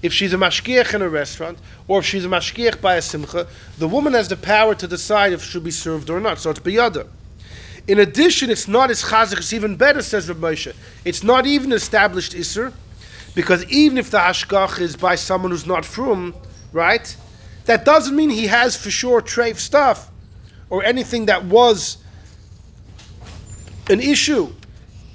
If 0.00 0.12
she's 0.12 0.32
a 0.32 0.36
mashkiach 0.36 0.94
in 0.94 1.02
a 1.02 1.08
restaurant, 1.08 1.58
or 1.88 2.00
if 2.00 2.06
she's 2.06 2.24
a 2.24 2.28
mashkiach 2.28 2.80
by 2.80 2.96
a 2.96 3.02
simcha, 3.02 3.48
the 3.78 3.88
woman 3.88 4.12
has 4.12 4.28
the 4.28 4.36
power 4.36 4.74
to 4.76 4.86
decide 4.86 5.32
if 5.32 5.42
it 5.42 5.46
should 5.46 5.64
be 5.64 5.70
served 5.70 6.08
or 6.08 6.20
not. 6.20 6.38
So 6.38 6.50
it's 6.50 6.60
biyada. 6.60 7.08
In 7.88 7.98
addition, 7.98 8.50
it's 8.50 8.68
not 8.68 8.90
as 8.90 9.02
chazik, 9.02 9.38
it's 9.38 9.52
even 9.52 9.74
better, 9.76 10.02
says 10.02 10.28
Rabbi 10.28 10.52
Moshe. 10.52 10.76
It's 11.04 11.24
not 11.24 11.46
even 11.46 11.72
established 11.72 12.32
Isser, 12.32 12.72
because 13.34 13.64
even 13.64 13.96
if 13.98 14.10
the 14.10 14.18
hashgach 14.18 14.78
is 14.80 14.94
by 14.94 15.14
someone 15.14 15.50
who's 15.50 15.66
not 15.66 15.84
from, 15.84 16.34
right, 16.72 17.16
that 17.64 17.84
doesn't 17.84 18.14
mean 18.14 18.30
he 18.30 18.46
has 18.46 18.76
for 18.76 18.90
sure 18.90 19.22
treif 19.22 19.56
stuff, 19.56 20.10
or 20.70 20.84
anything 20.84 21.26
that 21.26 21.44
was 21.44 21.96
an 23.88 24.00
issue. 24.00 24.52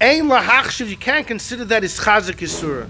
Ein 0.01 0.23
lahachshiv, 0.23 0.89
you 0.89 0.97
can't 0.97 1.27
consider 1.27 1.63
that 1.65 1.83
is 1.83 1.99
chazik 1.99 2.37
Isura. 2.37 2.89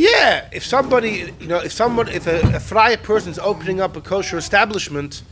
It's. 0.00 0.12
Yeah, 0.12 0.48
if 0.52 0.64
somebody, 0.64 1.32
you 1.40 1.46
know, 1.46 1.58
if 1.58 1.72
someone, 1.72 2.08
if 2.08 2.26
a, 2.26 2.40
a 2.56 2.60
friar 2.60 2.96
person's 2.96 3.38
opening 3.38 3.80
up 3.80 3.96
a 3.96 4.00
kosher 4.00 4.38
establishment, 4.38 5.22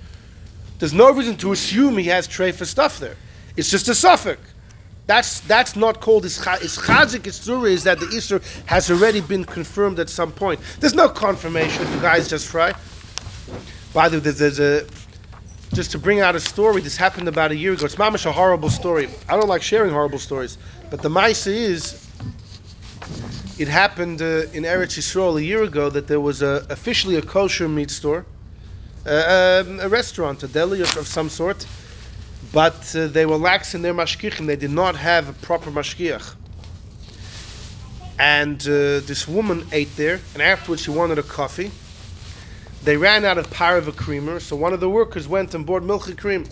there's 0.78 0.94
no 0.94 1.12
reason 1.12 1.36
to 1.38 1.52
assume 1.52 1.98
he 1.98 2.04
has 2.04 2.26
tray 2.26 2.52
for 2.52 2.64
stuff 2.64 2.98
there. 2.98 3.16
It's 3.56 3.70
just 3.70 3.88
a 3.88 3.94
suffix. 3.94 4.40
That's 5.06 5.40
that's 5.40 5.74
not 5.74 6.00
called 6.00 6.24
ischa- 6.24 6.58
ischazik 6.58 7.22
isura 7.22 7.70
is 7.70 7.84
that 7.84 7.98
the 7.98 8.06
isur 8.06 8.42
has 8.66 8.90
already 8.90 9.22
been 9.22 9.44
confirmed 9.44 9.98
at 9.98 10.10
some 10.10 10.32
point. 10.32 10.60
There's 10.80 10.94
no 10.94 11.08
confirmation 11.08 11.82
if 11.82 11.92
the 11.92 12.00
guy's 12.00 12.28
just 12.28 12.46
fry. 12.46 12.74
By 13.94 14.10
the 14.10 14.18
way, 14.18 14.30
there's, 14.30 14.60
a 14.60 14.86
just 15.72 15.92
to 15.92 15.98
bring 15.98 16.20
out 16.20 16.36
a 16.36 16.40
story. 16.40 16.82
This 16.82 16.96
happened 16.96 17.26
about 17.26 17.52
a 17.52 17.56
year 17.56 17.72
ago. 17.72 17.86
It's 17.86 17.96
mamish 17.96 18.26
a 18.26 18.32
horrible 18.32 18.68
story. 18.68 19.08
I 19.28 19.36
don't 19.36 19.48
like 19.48 19.62
sharing 19.62 19.90
horrible 19.92 20.18
stories, 20.18 20.58
but 20.90 21.00
the 21.00 21.08
ma'isa 21.08 21.52
is 21.52 22.07
it 23.58 23.66
happened 23.66 24.22
uh, 24.22 24.46
in 24.52 24.62
Eretz 24.62 24.96
Yisrael 24.96 25.36
a 25.36 25.42
year 25.42 25.64
ago 25.64 25.90
that 25.90 26.06
there 26.06 26.20
was 26.20 26.42
a, 26.42 26.64
officially 26.70 27.16
a 27.16 27.22
kosher 27.22 27.68
meat 27.68 27.90
store, 27.90 28.24
uh, 29.04 29.64
um, 29.66 29.80
a 29.80 29.88
restaurant, 29.88 30.42
a 30.44 30.48
deli 30.48 30.80
of, 30.80 30.96
of 30.96 31.08
some 31.08 31.28
sort, 31.28 31.66
but 32.52 32.94
uh, 32.94 33.08
they 33.08 33.26
were 33.26 33.36
lax 33.36 33.74
in 33.74 33.82
their 33.82 33.94
mashkichim. 33.94 34.46
They 34.46 34.56
did 34.56 34.70
not 34.70 34.94
have 34.94 35.28
a 35.28 35.32
proper 35.32 35.72
mashkiach. 35.72 36.36
And 38.20 38.60
uh, 38.62 39.00
this 39.00 39.26
woman 39.26 39.66
ate 39.72 39.94
there, 39.96 40.20
and 40.34 40.42
afterwards 40.42 40.82
she 40.82 40.90
wanted 40.90 41.18
a 41.18 41.22
coffee. 41.24 41.72
They 42.84 42.96
ran 42.96 43.24
out 43.24 43.38
of 43.38 43.50
parava 43.50 43.94
creamer, 43.94 44.38
so 44.38 44.54
one 44.54 44.72
of 44.72 44.78
the 44.78 44.88
workers 44.88 45.26
went 45.26 45.52
and 45.54 45.66
bought 45.66 45.82
milky 45.82 46.14
cream. 46.14 46.46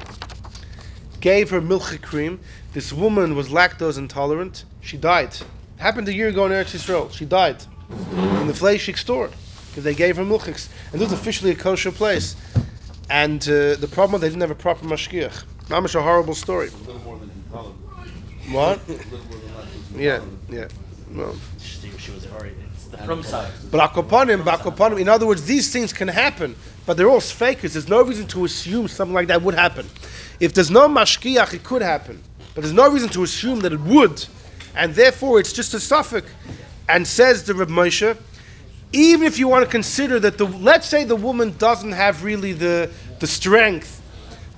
Gave 1.21 1.51
her 1.51 1.61
milky 1.61 1.99
cream. 1.99 2.41
This 2.73 2.93
woman 2.93 3.37
was 3.37 3.49
lactose 3.49 3.97
intolerant. 3.97 4.65
She 4.81 4.97
died. 4.97 5.37
Happened 5.79 6.09
a 6.09 6.15
year 6.15 6.29
ago 6.29 6.47
in 6.47 6.53
Eretz 6.53 6.75
Yisrael. 6.75 7.13
She 7.13 7.25
died 7.25 7.63
in 7.91 8.47
the 8.47 8.53
Fleishik 8.53 8.97
store 8.97 9.31
because 9.69 9.85
they 9.85 9.95
gave 9.95 10.17
her 10.17 10.25
milchiks. 10.25 10.69
And 10.93 11.01
this 11.01 11.11
was 11.11 11.19
officially 11.21 11.51
a 11.53 11.55
kosher 11.55 11.93
place. 11.93 12.35
And 13.11 13.43
uh, 13.43 13.77
the 13.77 13.89
problem 13.91 14.13
was 14.13 14.21
they 14.23 14.29
didn't 14.29 14.41
have 14.41 14.51
a 14.51 14.55
proper 14.55 14.85
mashkiach. 14.87 15.45
Mamish 15.69 15.95
a 15.95 16.03
horrible 16.03 16.35
story. 16.35 16.69
A 16.69 16.87
little 16.87 17.01
more 17.03 17.19
than. 17.19 17.31
What? 18.53 18.79
A 18.89 18.93
little 18.93 19.19
more 19.19 19.39
than 19.39 19.51
lactose 19.51 19.99
Yeah, 19.99 20.21
yeah. 20.49 20.69
Well, 21.13 21.35
She, 21.61 21.91
she 21.99 22.13
was 22.13 22.27
already. 22.29 22.55
It's 22.75 22.87
the 22.87 22.99
from 22.99 23.23
side. 23.23 23.51
but 23.71 23.81
akopanim, 23.91 24.43
akopanim. 24.43 25.01
In 25.01 25.09
other 25.09 25.27
words, 25.27 25.45
these 25.45 25.73
things 25.73 25.93
can 25.93 26.07
happen, 26.09 26.55
but 26.87 26.97
they're 26.97 27.09
all 27.11 27.21
fakers. 27.21 27.73
There's 27.73 27.89
no 27.89 28.03
reason 28.03 28.27
to 28.29 28.45
assume 28.45 28.87
something 28.89 29.15
like 29.15 29.27
that 29.29 29.43
would 29.43 29.55
happen. 29.55 29.87
If 30.39 30.55
there's 30.55 30.71
no 30.71 30.89
mashkiach, 30.89 31.55
it 31.55 31.65
could 31.65 31.83
happen, 31.83 32.23
but 32.55 32.61
there's 32.63 32.75
no 32.75 32.89
reason 32.89 33.09
to 33.11 33.25
assume 33.25 33.61
that 33.61 33.73
it 33.73 33.81
would, 33.81 34.25
and 34.77 34.95
therefore 34.95 35.41
it's 35.41 35.53
just 35.53 35.75
a 35.75 35.81
suffix. 35.81 36.31
And 36.89 37.05
says 37.05 37.43
the 37.43 37.55
Reb 37.55 37.69
Moshe, 37.69 38.17
even 38.93 39.27
if 39.27 39.41
you 39.41 39.49
want 39.49 39.65
to 39.65 39.71
consider 39.71 40.21
that 40.21 40.39
the, 40.39 40.45
let's 40.45 40.87
say 40.87 41.03
the 41.03 41.17
woman 41.17 41.57
doesn't 41.59 41.91
have 41.93 42.23
really 42.23 42.53
the 42.53 42.91
the 43.19 43.27
strength 43.27 44.01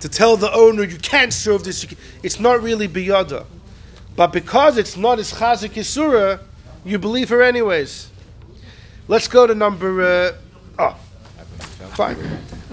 to 0.00 0.08
tell 0.08 0.36
the 0.36 0.52
owner 0.52 0.82
you 0.84 0.98
can't 0.98 1.32
serve 1.32 1.64
this, 1.64 1.84
can-" 1.84 1.96
it's 2.22 2.38
not 2.38 2.62
really 2.62 2.86
biyada. 2.86 3.46
But 4.14 4.32
because 4.32 4.76
it's 4.76 4.96
not 4.96 5.18
as 5.18 5.32
chazik 5.32 5.70
yisura, 5.70 6.40
you 6.84 6.98
believe 6.98 7.30
her 7.30 7.40
anyways. 7.40 8.10
Let's 9.06 9.28
go 9.28 9.46
to 9.46 9.54
number. 9.54 10.02
Uh, 10.02 10.32
fine. 11.94 12.16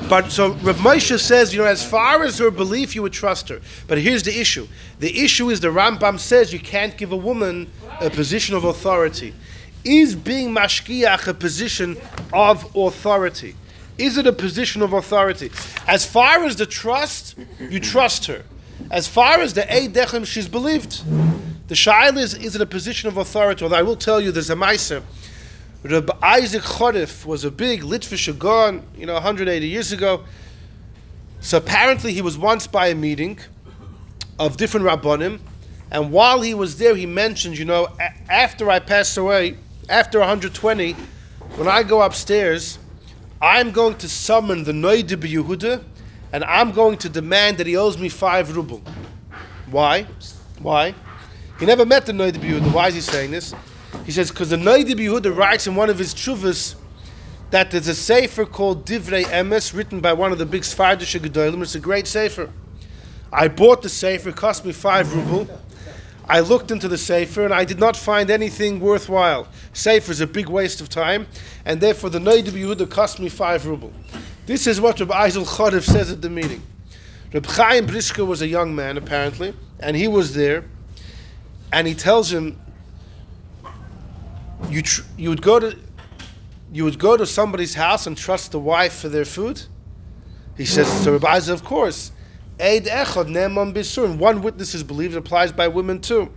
But 0.09 0.31
so 0.31 0.53
Rav 0.53 0.77
Moshe 0.77 1.19
says, 1.19 1.53
you 1.53 1.59
know, 1.59 1.67
as 1.67 1.85
far 1.85 2.23
as 2.23 2.37
her 2.37 2.51
belief, 2.51 2.95
you 2.95 3.01
would 3.01 3.13
trust 3.13 3.49
her. 3.49 3.61
But 3.87 3.97
here's 3.97 4.23
the 4.23 4.39
issue: 4.39 4.67
the 4.99 5.23
issue 5.23 5.49
is 5.49 5.59
the 5.59 5.69
Rambam 5.69 6.19
says 6.19 6.53
you 6.53 6.59
can't 6.59 6.97
give 6.97 7.11
a 7.11 7.17
woman 7.17 7.71
a 8.01 8.09
position 8.09 8.55
of 8.55 8.63
authority. 8.63 9.33
Is 9.83 10.15
being 10.15 10.49
mashkiach 10.49 11.27
a 11.27 11.33
position 11.33 11.97
of 12.33 12.75
authority? 12.75 13.55
Is 13.97 14.17
it 14.17 14.27
a 14.27 14.33
position 14.33 14.81
of 14.81 14.93
authority? 14.93 15.51
As 15.87 16.05
far 16.05 16.43
as 16.43 16.55
the 16.55 16.65
trust, 16.65 17.35
you 17.59 17.79
trust 17.79 18.25
her. 18.25 18.43
As 18.91 19.07
far 19.07 19.39
as 19.39 19.53
the 19.53 19.61
eidechem, 19.61 20.25
she's 20.25 20.47
believed. 20.47 21.03
The 21.67 21.75
shaila 21.75 22.17
is, 22.17 22.33
is 22.33 22.55
it 22.55 22.61
a 22.61 22.65
position 22.65 23.07
of 23.07 23.17
authority? 23.17 23.63
Although 23.63 23.77
I 23.77 23.81
will 23.81 23.95
tell 23.95 24.19
you, 24.19 24.31
there's 24.31 24.49
a 24.49 24.55
meiser. 24.55 25.01
Reb 25.85 26.07
Eisel 26.23 26.61
Charif 26.61 27.25
was 27.27 27.43
a 27.43 27.51
big 27.51 27.83
Litvish 27.83 28.39
Gaon, 28.39 28.81
you 28.97 29.05
know, 29.05 29.13
180 29.13 29.67
years 29.67 29.91
ago. 29.91 30.23
So 31.41 31.59
apparently 31.59 32.11
he 32.11 32.23
was 32.23 32.39
once 32.39 32.65
by 32.65 32.87
a 32.87 32.95
meeting 32.95 33.37
of 34.39 34.57
different 34.57 34.87
Rabbonim, 34.87 35.39
and 35.91 36.11
while 36.11 36.41
he 36.41 36.55
was 36.55 36.79
there, 36.79 36.95
he 36.95 37.05
mentioned, 37.05 37.59
you 37.59 37.65
know, 37.65 37.87
a- 37.99 38.31
after 38.33 38.71
I 38.71 38.79
pass 38.79 39.15
away, 39.15 39.57
after 39.87 40.17
120, 40.17 40.93
when 41.55 41.67
I 41.67 41.83
go 41.83 42.01
upstairs, 42.01 42.79
I'm 43.39 43.69
going 43.69 43.95
to 43.97 44.09
summon 44.09 44.63
the 44.63 44.71
Noide 44.71 45.09
Yehuda, 45.09 45.83
and 46.33 46.43
I'm 46.45 46.71
going 46.71 46.97
to 46.97 47.09
demand 47.09 47.59
that 47.59 47.67
he 47.67 47.77
owes 47.77 47.99
me 47.99 48.09
five 48.09 48.55
ruble. 48.55 48.81
Why? 49.69 50.07
Why? 50.57 50.95
He 51.59 51.67
never 51.67 51.85
met 51.85 52.07
the 52.07 52.11
Noide 52.11 52.37
Yehuda. 52.37 52.73
Why 52.73 52.87
is 52.87 52.95
he 52.95 53.01
saying 53.01 53.29
this? 53.29 53.53
He 54.05 54.11
says, 54.11 54.29
because 54.29 54.51
the 54.51 54.55
Noide 54.55 54.93
Yehuda 54.93 55.35
writes 55.35 55.65
in 55.65 55.75
one 55.75 55.89
of 55.89 55.97
his 55.97 56.13
chuvas 56.13 56.75
that 57.49 57.71
there's 57.71 57.87
a 57.87 57.95
sefer 57.95 58.45
called 58.45 58.85
Divrei 58.85 59.23
Emes, 59.25 59.73
written 59.73 59.99
by 59.99 60.13
one 60.13 60.31
of 60.31 60.37
the 60.37 60.45
big 60.45 60.61
Sfardish 60.61 61.19
Gedolim. 61.19 61.61
It's 61.61 61.75
a 61.75 61.79
great 61.79 62.05
sefer. 62.05 62.51
I 63.33 63.47
bought 63.47 63.81
the 63.81 63.89
sefer, 63.89 64.29
it 64.29 64.35
cost 64.35 64.63
me 64.63 64.71
five 64.71 65.13
ruble. 65.13 65.47
I 66.27 66.39
looked 66.39 66.71
into 66.71 66.87
the 66.87 66.97
sefer 66.97 67.45
and 67.45 67.53
I 67.53 67.65
did 67.65 67.79
not 67.79 67.95
find 67.95 68.29
anything 68.29 68.79
worthwhile. 68.79 69.47
Sefer 69.73 70.11
is 70.11 70.21
a 70.21 70.27
big 70.27 70.49
waste 70.49 70.81
of 70.81 70.89
time, 70.89 71.27
and 71.65 71.81
therefore 71.81 72.09
the 72.09 72.19
Noid 72.19 72.45
Yehuda 72.45 72.89
cost 72.89 73.19
me 73.19 73.29
five 73.29 73.65
ruble. 73.65 73.93
This 74.45 74.67
is 74.67 74.79
what 74.79 74.99
Reb 74.99 75.09
Eisel 75.09 75.45
Charif 75.45 75.83
says 75.83 76.11
at 76.11 76.21
the 76.21 76.29
meeting. 76.29 76.61
Reb 77.33 77.45
Chaim 77.45 77.85
Brisker 77.85 78.25
was 78.25 78.41
a 78.41 78.47
young 78.47 78.75
man 78.75 78.97
apparently, 78.97 79.53
and 79.79 79.95
he 79.95 80.07
was 80.07 80.33
there, 80.33 80.65
and 81.71 81.87
he 81.87 81.93
tells 81.93 82.31
him, 82.31 82.59
"You 84.69 84.81
tr- 84.81 85.03
you 85.17 85.29
would 85.29 85.41
go 85.41 85.59
to 85.59 85.77
you 86.73 86.83
would 86.83 86.99
go 86.99 87.15
to 87.15 87.25
somebody's 87.25 87.75
house 87.75 88.07
and 88.07 88.17
trust 88.17 88.51
the 88.51 88.59
wife 88.59 88.93
for 88.93 89.09
their 89.09 89.25
food." 89.25 89.63
He 90.57 90.65
says, 90.65 90.87
"So 91.03 91.13
Reb 91.13 91.21
Eisel, 91.21 91.53
of 91.53 91.63
course." 91.63 92.11
Eid 92.59 92.85
echad 92.85 93.27
ne'eman 93.27 93.73
b'surim. 93.73 94.17
One 94.17 94.41
witness 94.41 94.73
is 94.73 94.83
believed 94.83 95.15
applies 95.15 95.51
by 95.51 95.67
women 95.67 95.99
too. 95.99 96.31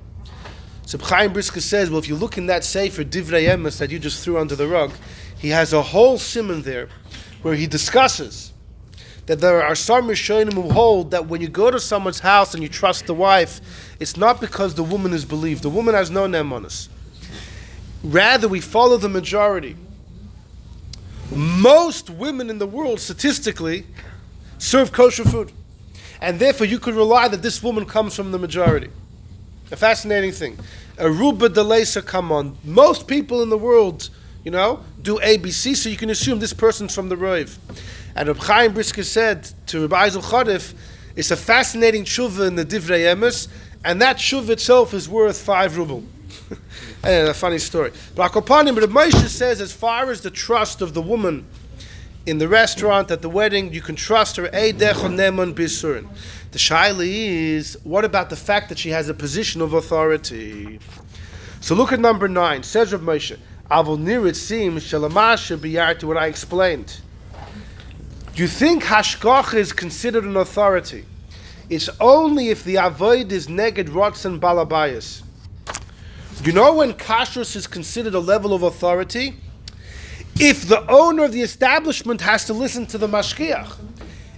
So 0.85 0.97
Chaim 0.97 1.35
Brisker 1.35 1.61
says, 1.61 1.91
well, 1.91 1.99
if 1.99 2.09
you 2.09 2.17
look 2.17 2.39
in 2.39 2.47
that 2.47 2.65
sefer 2.65 3.05
Divrei 3.05 3.47
Emes 3.47 3.77
that 3.79 3.91
you 3.91 3.99
just 3.99 4.25
threw 4.25 4.39
under 4.39 4.57
the 4.57 4.67
rug, 4.67 4.91
he 5.39 5.51
has 5.51 5.75
a 5.75 5.83
whole 5.83 6.17
simon 6.17 6.63
there 6.63 6.89
where 7.43 7.55
he 7.55 7.67
discusses 7.67 8.55
that 9.27 9.39
there 9.39 9.63
are 9.63 9.75
some 9.75 10.09
Rishonim 10.09 10.55
who 10.55 10.71
hold 10.71 11.11
that 11.11 11.27
when 11.27 11.43
you 11.43 11.49
go 11.49 11.71
to 11.71 11.79
someone's 11.79 12.21
house 12.21 12.55
and 12.55 12.63
you 12.63 12.71
trust 12.71 13.07
the 13.07 13.13
wife, 13.13 13.61
it's 14.01 14.17
not 14.17 14.41
because 14.41 14.75
the 14.75 14.83
woman 14.83 15.13
is 15.13 15.27
believed. 15.27 15.63
The 15.63 15.69
woman 15.69 15.95
has 15.95 16.11
no 16.11 16.27
nemonis. 16.27 16.89
Rather, 18.03 18.49
we 18.49 18.61
follow 18.61 18.97
the 18.97 19.09
majority. 19.09 19.77
Most 21.35 22.09
women 22.11 22.49
in 22.49 22.59
the 22.59 22.67
world, 22.67 23.01
statistically, 23.01 23.87
serve 24.59 24.93
kosher 24.93 25.25
food. 25.25 25.53
And 26.21 26.39
therefore, 26.39 26.67
you 26.67 26.79
could 26.79 26.95
rely 26.95 27.29
that 27.29 27.43
this 27.43 27.63
woman 27.63 27.85
comes 27.85 28.15
from 28.15 28.33
the 28.33 28.39
majority. 28.39 28.91
A 29.71 29.77
fascinating 29.77 30.33
thing. 30.33 30.59
Aruba 30.97 31.49
delesa 31.49 32.05
come 32.05 32.33
on. 32.33 32.57
Most 32.65 33.07
people 33.07 33.43
in 33.43 33.51
the 33.51 33.59
world, 33.59 34.09
you 34.45 34.51
know, 34.51 34.81
do 35.03 35.19
ABC, 35.19 35.77
so 35.77 35.89
you 35.89 35.97
can 35.97 36.11
assume 36.11 36.39
this 36.39 36.53
person's 36.53 36.95
from 36.95 37.09
the 37.09 37.17
Roiv. 37.17 37.59
And 38.17 38.29
Reb 38.29 38.39
Chaim 38.39 38.73
Brisker 38.73 39.05
said 39.05 39.49
to 39.67 39.83
Reb 39.83 39.91
Eisel 39.91 40.23
Charif, 40.23 40.75
it's 41.15 41.31
a 41.31 41.37
fascinating 41.37 42.05
tshuva 42.05 42.47
in 42.47 42.55
the 42.55 42.65
Divrei 42.65 43.15
Emes, 43.15 43.49
and 43.85 44.01
that 44.01 44.17
tshuva 44.17 44.51
itself 44.51 44.95
is 44.95 45.09
worth 45.09 45.41
five 45.41 45.77
ruble. 45.77 46.03
And 47.05 47.29
a 47.29 47.35
funny 47.35 47.59
story. 47.59 47.93
But 48.15 48.33
Akopanim, 48.33 48.75
but 48.75 48.89
Moshe 48.91 49.29
says, 49.29 49.61
as 49.61 49.73
far 49.73 50.11
as 50.11 50.21
the 50.21 50.31
trust 50.31 50.83
of 50.83 50.95
the 50.95 51.03
woman 51.03 51.47
in 52.27 52.39
the 52.39 52.49
restaurant 52.49 53.11
at 53.11 53.23
the 53.23 53.29
wedding, 53.29 53.73
you 53.73 53.81
can 53.81 53.97
trust 53.97 54.37
her. 54.37 54.49
The 56.51 56.59
shaila 56.59 57.07
is, 57.07 57.79
what 57.85 58.05
about 58.05 58.31
the 58.31 58.37
fact 58.37 58.69
that 58.69 58.79
she 58.79 58.91
has 58.91 59.09
a 59.09 59.15
position 59.15 59.61
of 59.61 59.73
authority? 59.75 60.81
So 61.61 61.75
look 61.75 61.93
at 61.93 62.01
number 62.01 62.29
nine. 62.29 62.63
Says 62.63 62.93
Rav 62.93 63.01
Moshe, 63.03 63.39
Avol 63.71 63.99
nir 63.99 64.27
it 64.27 64.37
seems 64.37 64.85
shalamasha 64.85 65.59
biyar 65.59 65.99
to 65.99 66.07
what 66.07 66.17
I 66.17 66.27
explained. 66.27 67.01
Do 68.35 68.43
you 68.43 68.49
think 68.49 68.85
hashkoch 68.85 69.53
is 69.55 69.73
considered 69.73 70.25
an 70.25 70.37
authority? 70.37 71.05
It's 71.69 71.91
only 72.01 72.49
if 72.49 72.65
the 72.65 72.77
avoid 72.77 73.31
is 73.31 73.47
neged 73.47 73.89
rotzen 73.89 74.41
balabayas. 74.41 75.23
You 76.45 76.53
know 76.53 76.73
when 76.75 76.93
kashrus 76.93 77.57
is 77.57 77.67
considered 77.67 78.15
a 78.15 78.21
level 78.21 78.55
of 78.55 78.63
authority? 78.63 79.35
If 80.39 80.69
the 80.69 80.89
owner 80.89 81.25
of 81.25 81.33
the 81.33 81.43
establishment 81.43 82.21
has 82.21 82.45
to 82.45 82.53
listen 82.53 82.87
to 82.87 82.99
the 82.99 83.09
mashkiach. 83.09 83.77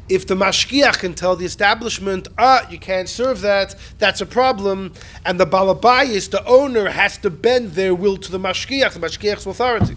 If 0.08 0.26
the 0.26 0.34
mashkiach 0.34 0.98
can 0.98 1.12
tell 1.12 1.36
the 1.36 1.44
establishment, 1.44 2.26
ah, 2.38 2.66
you 2.70 2.78
can't 2.78 3.06
serve 3.06 3.42
that, 3.42 3.74
that's 3.98 4.22
a 4.22 4.26
problem, 4.26 4.94
and 5.26 5.38
the 5.38 5.46
balabayas, 5.46 6.30
the 6.30 6.44
owner, 6.46 6.88
has 6.88 7.18
to 7.18 7.28
bend 7.28 7.72
their 7.72 7.94
will 7.94 8.16
to 8.16 8.32
the 8.32 8.38
mashkiach, 8.40 8.94
the 8.94 9.00
mashkiach's 9.00 9.46
authority. 9.46 9.96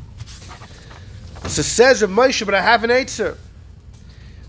So 1.48 1.62
says 1.62 2.02
Rav 2.02 2.12
Moshe, 2.12 2.46
but 2.46 2.54
I 2.54 2.62
have 2.62 2.84
an 2.84 2.92
answer. 2.92 3.38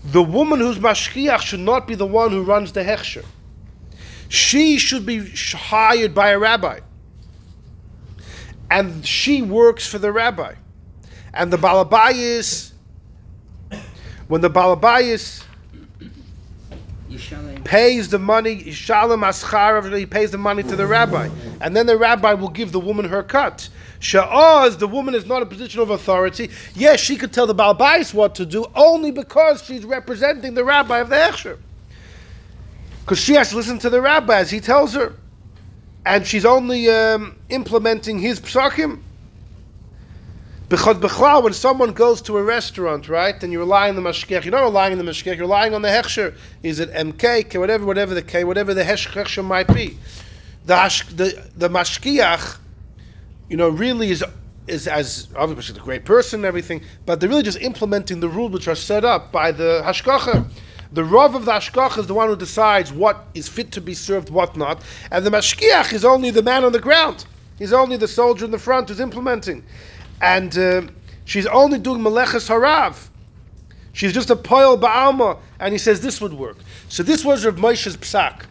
The 0.03 0.21
woman 0.21 0.59
who's 0.59 0.77
mashkiach 0.77 1.39
should 1.39 1.61
not 1.61 1.87
be 1.87 1.95
the 1.95 2.05
one 2.05 2.31
who 2.31 2.43
runs 2.43 2.73
the 2.73 2.83
hechsher. 2.83 3.23
She 4.27 4.77
should 4.77 5.05
be 5.05 5.29
hired 5.53 6.13
by 6.13 6.31
a 6.31 6.37
rabbi. 6.37 6.81
And 8.69 9.05
she 9.05 9.41
works 9.41 9.87
for 9.87 9.99
the 9.99 10.11
rabbi. 10.11 10.55
And 11.33 11.51
the 11.51 11.57
balabayas, 11.57 12.71
when 14.27 14.41
the 14.41 14.49
balabayas 14.49 15.43
Yishalem. 17.09 17.63
pays 17.63 18.09
the 18.09 18.19
money, 18.19 18.71
shalom 18.71 19.21
aschar, 19.21 19.97
he 19.97 20.05
pays 20.05 20.31
the 20.31 20.37
money 20.37 20.63
to 20.63 20.75
the 20.75 20.87
rabbi, 20.87 21.29
and 21.61 21.75
then 21.75 21.85
the 21.85 21.97
rabbi 21.97 22.33
will 22.33 22.49
give 22.49 22.71
the 22.71 22.79
woman 22.79 23.05
her 23.05 23.21
cut. 23.21 23.69
Sha'az, 23.99 24.77
the 24.77 24.87
woman 24.87 25.15
is 25.15 25.25
not 25.25 25.41
a 25.41 25.45
position 25.45 25.81
of 25.81 25.89
authority. 25.89 26.49
Yes, 26.73 26.99
she 26.99 27.15
could 27.15 27.33
tell 27.33 27.47
the 27.47 27.55
balbais 27.55 28.13
what 28.13 28.35
to 28.35 28.45
do 28.45 28.65
only 28.75 29.11
because 29.11 29.63
she's 29.63 29.85
representing 29.85 30.53
the 30.53 30.63
rabbi 30.63 30.99
of 30.99 31.09
the 31.09 31.15
hechsher. 31.15 31.57
Because 33.01 33.19
she 33.19 33.33
has 33.33 33.49
to 33.49 33.55
listen 33.55 33.79
to 33.79 33.89
the 33.89 34.01
rabbi 34.01 34.39
as 34.39 34.49
he 34.49 34.59
tells 34.59 34.93
her, 34.93 35.15
and 36.05 36.25
she's 36.25 36.45
only 36.45 36.89
um, 36.89 37.35
implementing 37.49 38.19
his 38.19 38.39
psakim. 38.39 39.01
Because 40.69 40.97
when 41.43 41.53
someone 41.53 41.93
goes 41.93 42.21
to 42.23 42.37
a 42.37 42.43
restaurant, 42.43 43.07
right, 43.07 43.41
and 43.43 43.51
you're 43.51 43.61
relying 43.61 43.95
on 43.95 44.03
the 44.03 44.09
mashkech, 44.09 44.43
you're 44.45 44.51
not 44.51 44.63
relying 44.63 44.97
on 44.97 45.03
the 45.03 45.11
mashkech, 45.11 45.37
you're 45.37 45.45
relying 45.45 45.75
on 45.75 45.83
the 45.83 45.89
hechsher. 45.89 46.35
Is 46.63 46.79
it 46.79 46.91
MK, 46.91 47.49
K, 47.49 47.57
whatever, 47.57 47.85
whatever 47.85 48.15
the 48.15 48.23
K, 48.23 48.43
whatever 48.43 48.73
the 48.73 48.83
hechsher 48.83 49.45
might 49.45 49.67
be. 49.67 49.97
The, 50.65 50.75
the, 51.13 51.49
the 51.55 51.69
mashkiach, 51.69 52.57
you 53.49 53.57
know, 53.57 53.69
really 53.69 54.09
is 54.11 54.23
is 54.67 54.87
as 54.87 55.27
obviously 55.35 55.79
a 55.79 55.83
great 55.83 56.05
person 56.05 56.39
and 56.39 56.45
everything, 56.45 56.81
but 57.05 57.19
they're 57.19 57.29
really 57.29 57.43
just 57.43 57.61
implementing 57.61 58.19
the 58.19 58.27
rules 58.27 58.51
which 58.51 58.67
are 58.67 58.73
set 58.73 59.05
up 59.05 59.31
by 59.31 59.51
the 59.51 59.83
hashkacha. 59.85 60.49
The 60.91 61.03
rav 61.03 61.35
of 61.35 61.45
the 61.45 61.51
hashkacha 61.51 61.99
is 61.99 62.07
the 62.07 62.13
one 62.13 62.29
who 62.29 62.35
decides 62.35 62.91
what 62.91 63.25
is 63.33 63.47
fit 63.47 63.71
to 63.73 63.81
be 63.81 63.93
served, 63.93 64.29
what 64.29 64.55
not, 64.55 64.83
and 65.11 65.25
the 65.25 65.29
mashkiach 65.29 65.93
is 65.93 66.05
only 66.05 66.29
the 66.29 66.43
man 66.43 66.63
on 66.63 66.71
the 66.71 66.79
ground. 66.79 67.25
He's 67.57 67.73
only 67.73 67.97
the 67.97 68.07
soldier 68.07 68.45
in 68.45 68.51
the 68.51 68.59
front 68.59 68.89
who's 68.89 68.99
implementing, 68.99 69.63
and 70.21 70.57
uh, 70.57 70.81
she's 71.25 71.47
only 71.47 71.79
doing 71.79 72.01
meleches 72.01 72.49
harav. 72.49 73.09
She's 73.93 74.13
just 74.13 74.29
a 74.29 74.35
poil 74.35 74.77
ba'alma, 74.77 75.39
and 75.59 75.73
he 75.73 75.77
says 75.77 76.01
this 76.01 76.19
would 76.19 76.33
work. 76.33 76.57
So 76.89 77.01
this 77.01 77.23
was 77.23 77.45
Rav 77.45 77.55
Moshe's 77.55 77.95
psak. 77.95 78.43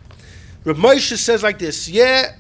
Rav 0.65 0.77
Moshe 0.77 1.19
says 1.19 1.43
like 1.43 1.59
this, 1.59 1.87
yeah, 1.87 2.37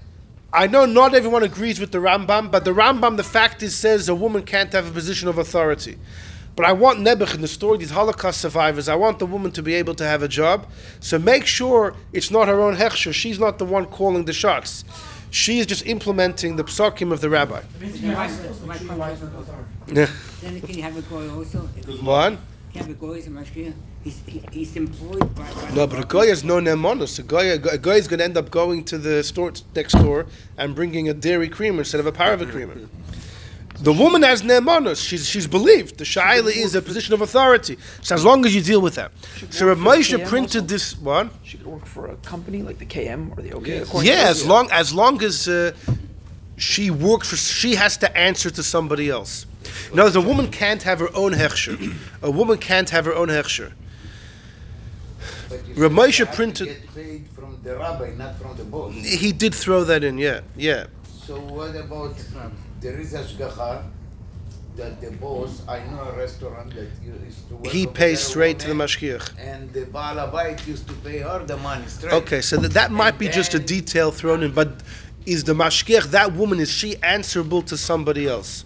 I 0.54 0.68
know 0.68 0.86
not 0.86 1.14
everyone 1.14 1.42
agrees 1.42 1.78
with 1.78 1.92
the 1.92 1.98
Rambam, 1.98 2.50
but 2.50 2.64
the 2.64 2.70
Rambam, 2.70 3.16
the 3.18 3.24
fact 3.24 3.62
is, 3.62 3.74
says 3.74 4.08
a 4.08 4.14
woman 4.14 4.42
can't 4.42 4.72
have 4.72 4.88
a 4.88 4.90
position 4.90 5.28
of 5.28 5.36
authority. 5.36 5.98
But 6.56 6.66
I 6.66 6.72
want 6.72 7.00
Nebuch 7.00 7.34
in 7.34 7.40
the 7.40 7.48
story, 7.48 7.78
these 7.78 7.90
Holocaust 7.90 8.40
survivors, 8.40 8.88
I 8.88 8.94
want 8.94 9.18
the 9.18 9.26
woman 9.26 9.50
to 9.52 9.62
be 9.62 9.74
able 9.74 9.94
to 9.96 10.04
have 10.04 10.22
a 10.22 10.28
job. 10.28 10.66
So 11.00 11.18
make 11.18 11.46
sure 11.46 11.94
it's 12.12 12.30
not 12.30 12.46
her 12.46 12.60
own 12.60 12.76
hechsher. 12.76 13.12
She's 13.12 13.40
not 13.40 13.58
the 13.58 13.64
one 13.64 13.86
calling 13.86 14.24
the 14.24 14.32
shots. 14.32 14.84
She 15.30 15.58
is 15.58 15.66
just 15.66 15.84
implementing 15.84 16.54
the 16.54 16.62
psakim 16.62 17.10
of 17.12 17.20
the 17.20 17.28
rabbi. 17.28 17.62
Yeah. 19.88 20.06
Then 20.40 20.60
can 20.60 20.76
you 20.76 20.82
have 20.82 20.96
a 20.96 21.02
goy 21.02 21.28
also? 21.28 21.58
What? 22.02 22.30
Can 22.30 22.38
you 22.72 22.80
have 22.80 22.90
a 22.90 22.94
goy 22.94 23.18
as 23.18 23.26
a 23.26 23.30
mashkiach? 23.30 23.74
He's, 24.04 24.22
he, 24.26 24.42
he's 24.52 24.76
employed 24.76 25.34
by, 25.34 25.50
by 25.54 25.70
No, 25.74 25.86
but 25.86 25.98
a 25.98 26.06
guy 26.06 26.26
has 26.26 26.44
no 26.44 26.60
nemonos. 26.60 27.18
A 27.18 27.22
guy, 27.22 27.44
a 27.44 27.78
guy 27.78 27.94
is 27.94 28.06
going 28.06 28.18
to 28.18 28.24
end 28.24 28.36
up 28.36 28.50
going 28.50 28.84
to 28.84 28.98
the 28.98 29.24
store 29.24 29.52
next 29.74 29.94
door 29.94 30.26
and 30.56 30.74
bringing 30.74 31.08
a 31.08 31.14
dairy 31.14 31.48
creamer 31.48 31.80
instead 31.80 32.00
of 32.00 32.06
a 32.06 32.12
parva 32.12 32.46
creamer. 32.46 32.76
The 33.80 33.92
woman 33.92 34.22
has 34.22 34.42
nemonos. 34.42 35.06
She's 35.06 35.28
she's 35.28 35.46
believed. 35.46 35.98
The 35.98 36.04
shaila 36.04 36.54
is 36.54 36.74
a 36.74 36.82
position 36.82 37.12
of 37.12 37.20
authority. 37.20 37.76
So 38.02 38.14
as 38.14 38.24
long 38.24 38.46
as 38.46 38.54
you 38.54 38.62
deal 38.62 38.80
with 38.80 38.94
that. 38.94 39.10
So 39.50 39.66
Rav 39.66 39.82
work 39.82 39.98
Moshe 39.98 40.26
printed 40.28 40.62
also? 40.62 40.72
this 40.74 40.96
one. 40.98 41.30
She 41.42 41.58
could 41.58 41.66
work 41.66 41.84
for 41.84 42.06
a 42.06 42.16
company 42.16 42.62
like 42.62 42.78
the 42.78 42.86
KM 42.86 43.36
or 43.36 43.42
the 43.42 43.52
OK. 43.52 43.78
according 43.78 44.10
Yeah, 44.10 44.28
as 44.28 44.46
long 44.46 44.70
as 44.70 44.94
long 44.94 45.22
as 45.22 45.48
uh, 45.48 45.72
she 46.56 46.90
works 46.90 47.28
for, 47.30 47.36
she 47.36 47.74
has 47.74 47.96
to 47.98 48.16
answer 48.16 48.48
to 48.50 48.62
somebody 48.62 49.10
else. 49.10 49.46
In 49.92 49.98
other 49.98 50.04
words, 50.04 50.16
a 50.16 50.20
woman 50.20 50.50
can't 50.50 50.82
have 50.84 51.00
her 51.00 51.10
own 51.14 51.32
hechsher. 51.32 51.94
A 52.22 52.30
woman 52.30 52.58
can't 52.58 52.90
have 52.90 53.06
her 53.06 53.14
own 53.14 53.28
hechsher. 53.28 53.72
But 55.48 55.60
Rav 55.76 55.90
Moshe 55.90 56.18
you 56.20 56.24
have 56.26 56.34
to 56.34 56.36
printed- 56.36 56.68
get 56.68 56.94
paid 56.94 57.26
from 57.34 57.58
the 57.64 57.76
rabbi, 57.76 58.14
not 58.16 58.38
from 58.38 58.56
the 58.56 58.64
boss. 58.64 58.94
He 58.94 59.32
did 59.32 59.54
throw 59.54 59.82
that 59.84 60.04
in. 60.04 60.16
Yeah, 60.18 60.40
yeah. 60.56 60.86
So 61.26 61.40
what 61.40 61.74
about, 61.74 62.14
there 62.84 63.00
is 63.00 63.14
ashgacha, 63.14 63.82
that 64.76 65.00
the 65.00 65.10
boss, 65.12 65.62
I 65.66 65.78
know 65.90 66.02
a 66.02 66.12
restaurant 66.16 66.74
that 66.74 66.88
used 67.02 67.48
to 67.48 67.54
work 67.56 67.66
He 67.72 67.86
pays 67.86 68.20
straight 68.20 68.58
to 68.60 68.66
the 68.66 68.72
woman, 68.74 68.86
mashgiach. 68.88 69.26
And 69.38 69.72
the 69.72 69.86
Baal 69.86 70.16
Habayit 70.16 70.66
used 70.66 70.86
to 70.88 70.94
pay 71.06 71.18
her 71.20 71.42
the 71.46 71.56
money 71.56 71.86
straight. 71.86 72.12
Okay, 72.12 72.40
so 72.42 72.56
that, 72.58 72.72
that 72.72 72.90
might 72.90 73.10
And 73.10 73.18
be 73.20 73.28
just 73.28 73.54
a 73.54 73.58
detail 73.60 74.10
thrown 74.10 74.42
in, 74.42 74.52
but 74.52 74.68
is 75.24 75.44
the 75.44 75.54
mashgiach, 75.54 76.04
that 76.10 76.34
woman, 76.34 76.58
is 76.60 76.70
she 76.70 76.96
answerable 77.02 77.62
to 77.62 77.76
somebody 77.76 78.26
else? 78.28 78.64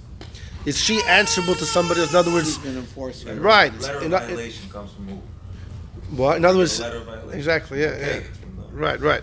Is 0.66 0.76
she 0.80 1.00
answerable 1.06 1.54
to 1.54 1.64
somebody 1.64 2.00
else? 2.00 2.10
In 2.10 2.16
other 2.16 2.32
words, 2.32 2.56
an 2.64 2.78
enforcer. 2.78 3.34
right. 3.36 3.72
Letter 3.80 3.96
of 3.98 4.02
In, 4.02 4.14
o- 4.14 4.18
violation 4.18 4.68
comes 4.70 4.90
from 4.92 5.08
who? 5.08 5.20
what? 6.16 6.38
In 6.38 6.44
other 6.44 6.58
words, 6.58 6.80
Letter 6.80 6.96
of 6.96 7.04
violation. 7.04 7.38
exactly, 7.38 7.80
yeah, 7.82 7.86
Okay, 7.88 8.00
yeah. 8.00 8.06
it's 8.28 8.38
from 8.38 8.56
the- 8.56 8.76
Right, 8.76 9.00
right. 9.00 9.22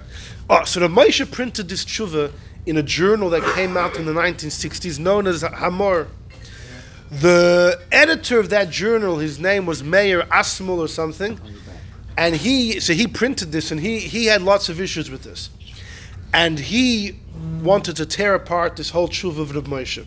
Oh, 0.49 0.63
so 0.63 0.79
the 0.79 0.87
Moshe 0.87 1.29
printed 1.29 1.67
this 1.67 1.83
tshuva 1.83 2.31
in 2.65 2.77
a 2.77 2.83
journal 2.83 3.29
that 3.29 3.43
came 3.55 3.77
out 3.77 3.95
in 3.97 4.05
the 4.05 4.13
1960s 4.13 4.99
known 4.99 5.27
as 5.27 5.43
HaMaor. 5.43 6.07
The 7.11 7.79
editor 7.91 8.39
of 8.39 8.49
that 8.49 8.69
journal, 8.69 9.19
his 9.19 9.39
name 9.39 9.65
was 9.65 9.83
Meir 9.83 10.23
Asmul 10.23 10.79
or 10.79 10.87
something, 10.87 11.39
and 12.17 12.35
he 12.35 12.79
so 12.79 12.93
he 12.93 13.07
printed 13.07 13.51
this 13.51 13.71
and 13.71 13.79
he 13.79 13.99
he 13.99 14.25
had 14.25 14.41
lots 14.41 14.69
of 14.69 14.81
issues 14.81 15.11
with 15.11 15.23
this, 15.23 15.49
and 16.33 16.57
he 16.57 17.19
wanted 17.61 17.95
to 17.97 18.05
tear 18.05 18.33
apart 18.33 18.75
this 18.75 18.89
whole 18.89 19.07
tshuva 19.07 19.39
of 19.39 19.55
Reb 19.55 19.67
Moshe. 19.67 20.05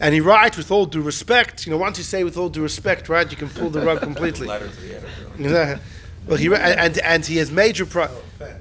And 0.00 0.14
he 0.14 0.20
writes 0.20 0.56
with 0.56 0.70
all 0.70 0.86
due 0.86 1.02
respect, 1.02 1.66
you 1.66 1.72
know, 1.72 1.78
once 1.78 1.98
you 1.98 2.04
say 2.04 2.22
with 2.22 2.36
all 2.36 2.48
due 2.48 2.62
respect, 2.62 3.08
right, 3.08 3.28
you 3.28 3.36
can 3.36 3.48
pull 3.48 3.68
the 3.68 3.80
rug 3.80 4.00
completely. 4.00 4.46
Letter 4.48 4.68
to 4.68 4.80
the 4.80 4.96
editor. 4.96 5.80
Well, 6.26 6.36
he 6.36 6.54
and 6.54 6.98
and 6.98 7.24
he 7.24 7.38
has 7.38 7.50
major 7.50 7.86
pro. 7.86 8.04
Oh, 8.04 8.08
Offense, 8.08 8.20
but 8.38 8.57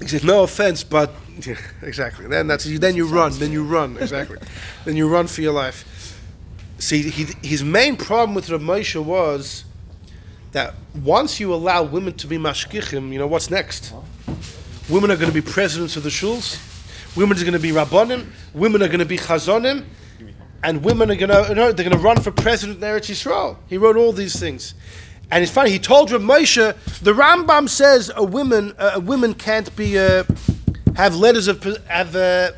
He 0.00 0.08
said, 0.08 0.24
"No 0.24 0.42
offense, 0.42 0.84
but 0.84 1.12
yeah, 1.40 1.56
exactly." 1.82 2.26
Then 2.26 2.46
that's 2.46 2.64
then 2.64 2.96
you 2.96 3.06
run, 3.06 3.32
then 3.38 3.52
you 3.52 3.64
run 3.64 3.96
exactly, 3.98 4.38
then 4.84 4.96
you 4.96 5.08
run 5.08 5.26
for 5.26 5.40
your 5.40 5.52
life. 5.52 5.84
See, 6.78 7.10
he, 7.10 7.26
his 7.46 7.64
main 7.64 7.96
problem 7.96 8.34
with 8.34 8.50
Rav 8.50 8.60
Moshe 8.60 9.02
was 9.02 9.64
that 10.52 10.74
once 10.94 11.40
you 11.40 11.52
allow 11.52 11.82
women 11.82 12.14
to 12.14 12.26
be 12.26 12.38
mashkichim, 12.38 13.12
you 13.12 13.18
know 13.18 13.26
what's 13.26 13.50
next? 13.50 13.92
Women 14.88 15.10
are 15.10 15.16
going 15.16 15.30
to 15.30 15.34
be 15.34 15.42
presidents 15.42 15.96
of 15.96 16.02
the 16.04 16.08
shuls. 16.08 16.64
Women 17.16 17.36
are 17.36 17.40
going 17.40 17.52
to 17.52 17.58
be 17.58 17.70
rabbanim. 17.70 18.26
Women 18.54 18.82
are 18.82 18.86
going 18.86 19.00
to 19.00 19.04
be 19.04 19.18
chazonim, 19.18 19.84
and 20.62 20.84
women 20.84 21.10
are 21.10 21.16
going 21.16 21.30
to 21.30 21.46
you 21.48 21.54
know, 21.54 21.72
they're 21.72 21.88
going 21.88 21.96
to 21.96 22.02
run 22.02 22.20
for 22.20 22.30
president 22.30 22.78
in 22.78 22.84
Eretz 22.84 23.10
Yisrael. 23.10 23.56
He 23.68 23.76
wrote 23.76 23.96
all 23.96 24.12
these 24.12 24.38
things. 24.38 24.74
And 25.30 25.42
it's 25.42 25.52
funny. 25.52 25.70
He 25.70 25.78
told 25.78 26.10
Rav 26.10 26.22
Moshe, 26.22 27.00
the 27.00 27.12
Rambam 27.12 27.68
says 27.68 28.10
a 28.14 28.24
woman, 28.24 28.74
uh, 28.78 28.92
a 28.94 29.00
women 29.00 29.34
can't 29.34 29.74
be 29.76 29.98
uh, 29.98 30.24
have 30.96 31.16
letters 31.16 31.48
of 31.48 31.62
have 31.86 32.16
uh, 32.16 32.52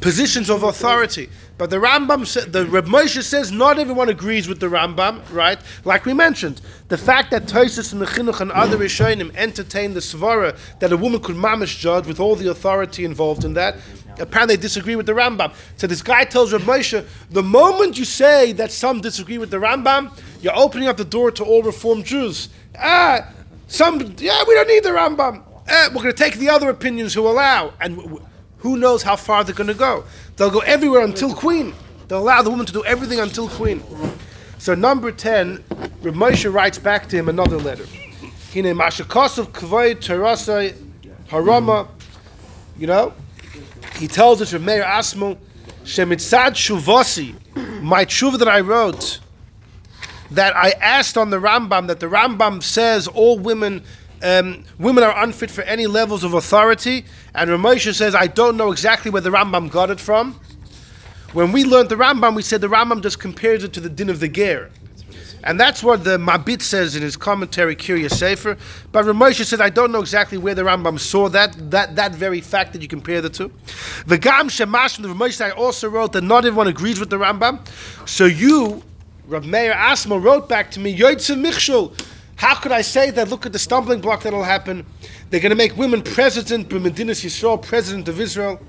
positions 0.00 0.50
of 0.50 0.62
authority. 0.64 1.30
But 1.58 1.70
the 1.70 1.78
Rambam, 1.78 2.24
sa- 2.24 2.48
the 2.48 2.66
Rav 2.66 2.86
Moshe 2.86 3.22
says 3.22 3.50
not 3.50 3.78
everyone 3.78 4.08
agrees 4.08 4.46
with 4.46 4.60
the 4.60 4.68
Rambam, 4.68 5.22
right? 5.32 5.58
Like 5.84 6.04
we 6.04 6.14
mentioned, 6.14 6.60
the 6.86 6.98
fact 6.98 7.32
that 7.32 7.46
Tosis 7.46 7.92
and 7.92 8.00
the 8.00 8.06
Chinuch 8.06 8.40
and 8.40 8.52
other 8.52 8.76
Rishonim 8.76 9.34
entertained 9.36 9.94
the 9.94 10.00
svara 10.00 10.56
that 10.78 10.92
a 10.92 10.96
woman 10.96 11.20
could 11.20 11.34
mamish 11.34 11.78
judge 11.78 12.06
with 12.06 12.20
all 12.20 12.36
the 12.36 12.48
authority 12.48 13.04
involved 13.04 13.44
in 13.44 13.54
that 13.54 13.76
apparently 14.18 14.56
they 14.56 14.62
disagree 14.62 14.96
with 14.96 15.06
the 15.06 15.12
Rambam. 15.12 15.52
So 15.76 15.86
this 15.86 16.02
guy 16.02 16.24
tells 16.24 16.52
Rav 16.52 16.62
Moshe, 16.62 17.06
the 17.30 17.42
moment 17.42 17.98
you 17.98 18.04
say 18.04 18.52
that 18.52 18.72
some 18.72 19.00
disagree 19.00 19.38
with 19.38 19.50
the 19.50 19.58
Rambam, 19.58 20.10
you're 20.40 20.56
opening 20.56 20.88
up 20.88 20.96
the 20.96 21.04
door 21.04 21.30
to 21.32 21.44
all 21.44 21.62
Reformed 21.62 22.04
Jews. 22.04 22.48
Ah, 22.78 23.30
some, 23.66 24.14
yeah, 24.18 24.44
we 24.46 24.54
don't 24.54 24.68
need 24.68 24.82
the 24.82 24.90
Rambam. 24.90 25.42
Eh, 25.66 25.88
we're 25.88 26.02
going 26.02 26.14
to 26.14 26.24
take 26.24 26.34
the 26.38 26.48
other 26.48 26.70
opinions 26.70 27.12
who 27.12 27.26
allow. 27.28 27.72
And 27.80 27.96
w- 27.96 28.16
w- 28.16 28.28
who 28.58 28.76
knows 28.76 29.02
how 29.02 29.16
far 29.16 29.44
they're 29.44 29.54
going 29.54 29.68
to 29.68 29.74
go. 29.74 30.04
They'll 30.36 30.50
go 30.50 30.60
everywhere 30.60 31.02
until 31.02 31.34
Queen. 31.34 31.74
They'll 32.08 32.20
allow 32.20 32.42
the 32.42 32.50
woman 32.50 32.66
to 32.66 32.72
do 32.72 32.84
everything 32.84 33.20
until 33.20 33.48
Queen. 33.48 33.82
So 34.58 34.74
number 34.74 35.12
10, 35.12 35.62
Rav 36.02 36.14
Moshe 36.14 36.52
writes 36.52 36.78
back 36.78 37.08
to 37.10 37.16
him 37.16 37.28
another 37.28 37.58
letter. 37.58 37.84
Hine 38.52 38.74
mashakosov 38.74 39.48
kvoy 39.52 39.94
terasai 39.96 40.74
harama. 41.28 41.88
You 42.78 42.86
know, 42.86 43.12
he 43.98 44.08
tells 44.08 44.40
us 44.42 44.52
Rav 44.52 44.62
Meir 44.62 44.82
Asmo, 44.82 45.38
shemitzad 45.84 46.52
shuvasi, 46.52 47.34
my 47.82 48.04
tshuva 48.04 48.38
that 48.38 48.48
I 48.48 48.60
wrote, 48.60 49.20
that 50.30 50.56
I 50.56 50.70
asked 50.80 51.16
on 51.16 51.30
the 51.30 51.38
Rambam 51.38 51.86
that 51.86 52.00
the 52.00 52.06
Rambam 52.06 52.62
says 52.62 53.08
all 53.08 53.38
women 53.38 53.82
um, 54.22 54.64
women 54.78 55.04
are 55.04 55.22
unfit 55.22 55.50
for 55.50 55.62
any 55.62 55.86
levels 55.86 56.24
of 56.24 56.34
authority, 56.34 57.04
and 57.34 57.48
Ramosha 57.48 57.94
says 57.94 58.14
I 58.14 58.26
don't 58.26 58.56
know 58.56 58.72
exactly 58.72 59.10
where 59.10 59.22
the 59.22 59.30
Rambam 59.30 59.70
got 59.70 59.90
it 59.90 60.00
from. 60.00 60.40
When 61.32 61.52
we 61.52 61.64
learned 61.64 61.88
the 61.88 61.94
Rambam, 61.94 62.34
we 62.34 62.42
said 62.42 62.60
the 62.60 62.68
Rambam 62.68 63.02
just 63.02 63.20
compares 63.20 63.62
it 63.62 63.72
to 63.74 63.80
the 63.80 63.88
din 63.88 64.10
of 64.10 64.18
the 64.18 64.28
ger. 64.28 64.70
And 65.48 65.58
that's 65.58 65.82
what 65.82 66.04
the 66.04 66.18
Mabit 66.18 66.60
says 66.60 66.94
in 66.94 67.00
his 67.00 67.16
commentary, 67.16 67.74
Kiryas 67.74 68.12
Sefer. 68.12 68.58
But 68.92 69.06
Ramosha 69.06 69.46
says, 69.46 69.62
I 69.62 69.70
don't 69.70 69.90
know 69.90 70.00
exactly 70.00 70.36
where 70.36 70.54
the 70.54 70.60
Rambam 70.60 71.00
saw 71.00 71.30
that, 71.30 71.70
that, 71.70 71.96
that 71.96 72.14
very 72.14 72.42
fact 72.42 72.74
that 72.74 72.82
you 72.82 72.88
compare 72.88 73.22
the 73.22 73.30
two. 73.30 73.50
The 74.06 74.18
Gam 74.18 74.48
Shemash 74.48 74.96
from 74.96 75.04
the 75.04 75.08
Ramosha 75.08 75.46
I 75.46 75.50
also 75.52 75.88
wrote 75.88 76.12
that 76.12 76.22
not 76.22 76.44
everyone 76.44 76.68
agrees 76.68 77.00
with 77.00 77.08
the 77.08 77.16
Rambam. 77.16 77.66
So 78.06 78.26
you, 78.26 78.82
Rav 79.26 79.46
Meir 79.46 79.72
Amsel, 79.72 80.22
wrote 80.22 80.50
back 80.50 80.70
to 80.72 80.80
me, 80.80 80.94
Yoitze 80.94 81.34
Michshul. 81.34 81.98
How 82.36 82.54
could 82.54 82.70
I 82.70 82.82
say 82.82 83.10
that? 83.10 83.30
Look 83.30 83.46
at 83.46 83.52
the 83.52 83.58
stumbling 83.58 84.02
block 84.02 84.24
that'll 84.24 84.44
happen. 84.44 84.84
They're 85.30 85.40
going 85.40 85.50
to 85.50 85.56
make 85.56 85.78
women 85.78 86.02
president, 86.02 86.68
B'Medinas 86.68 87.24
Yisrael, 87.24 87.60
president 87.60 88.06
of 88.06 88.20
Israel. 88.20 88.60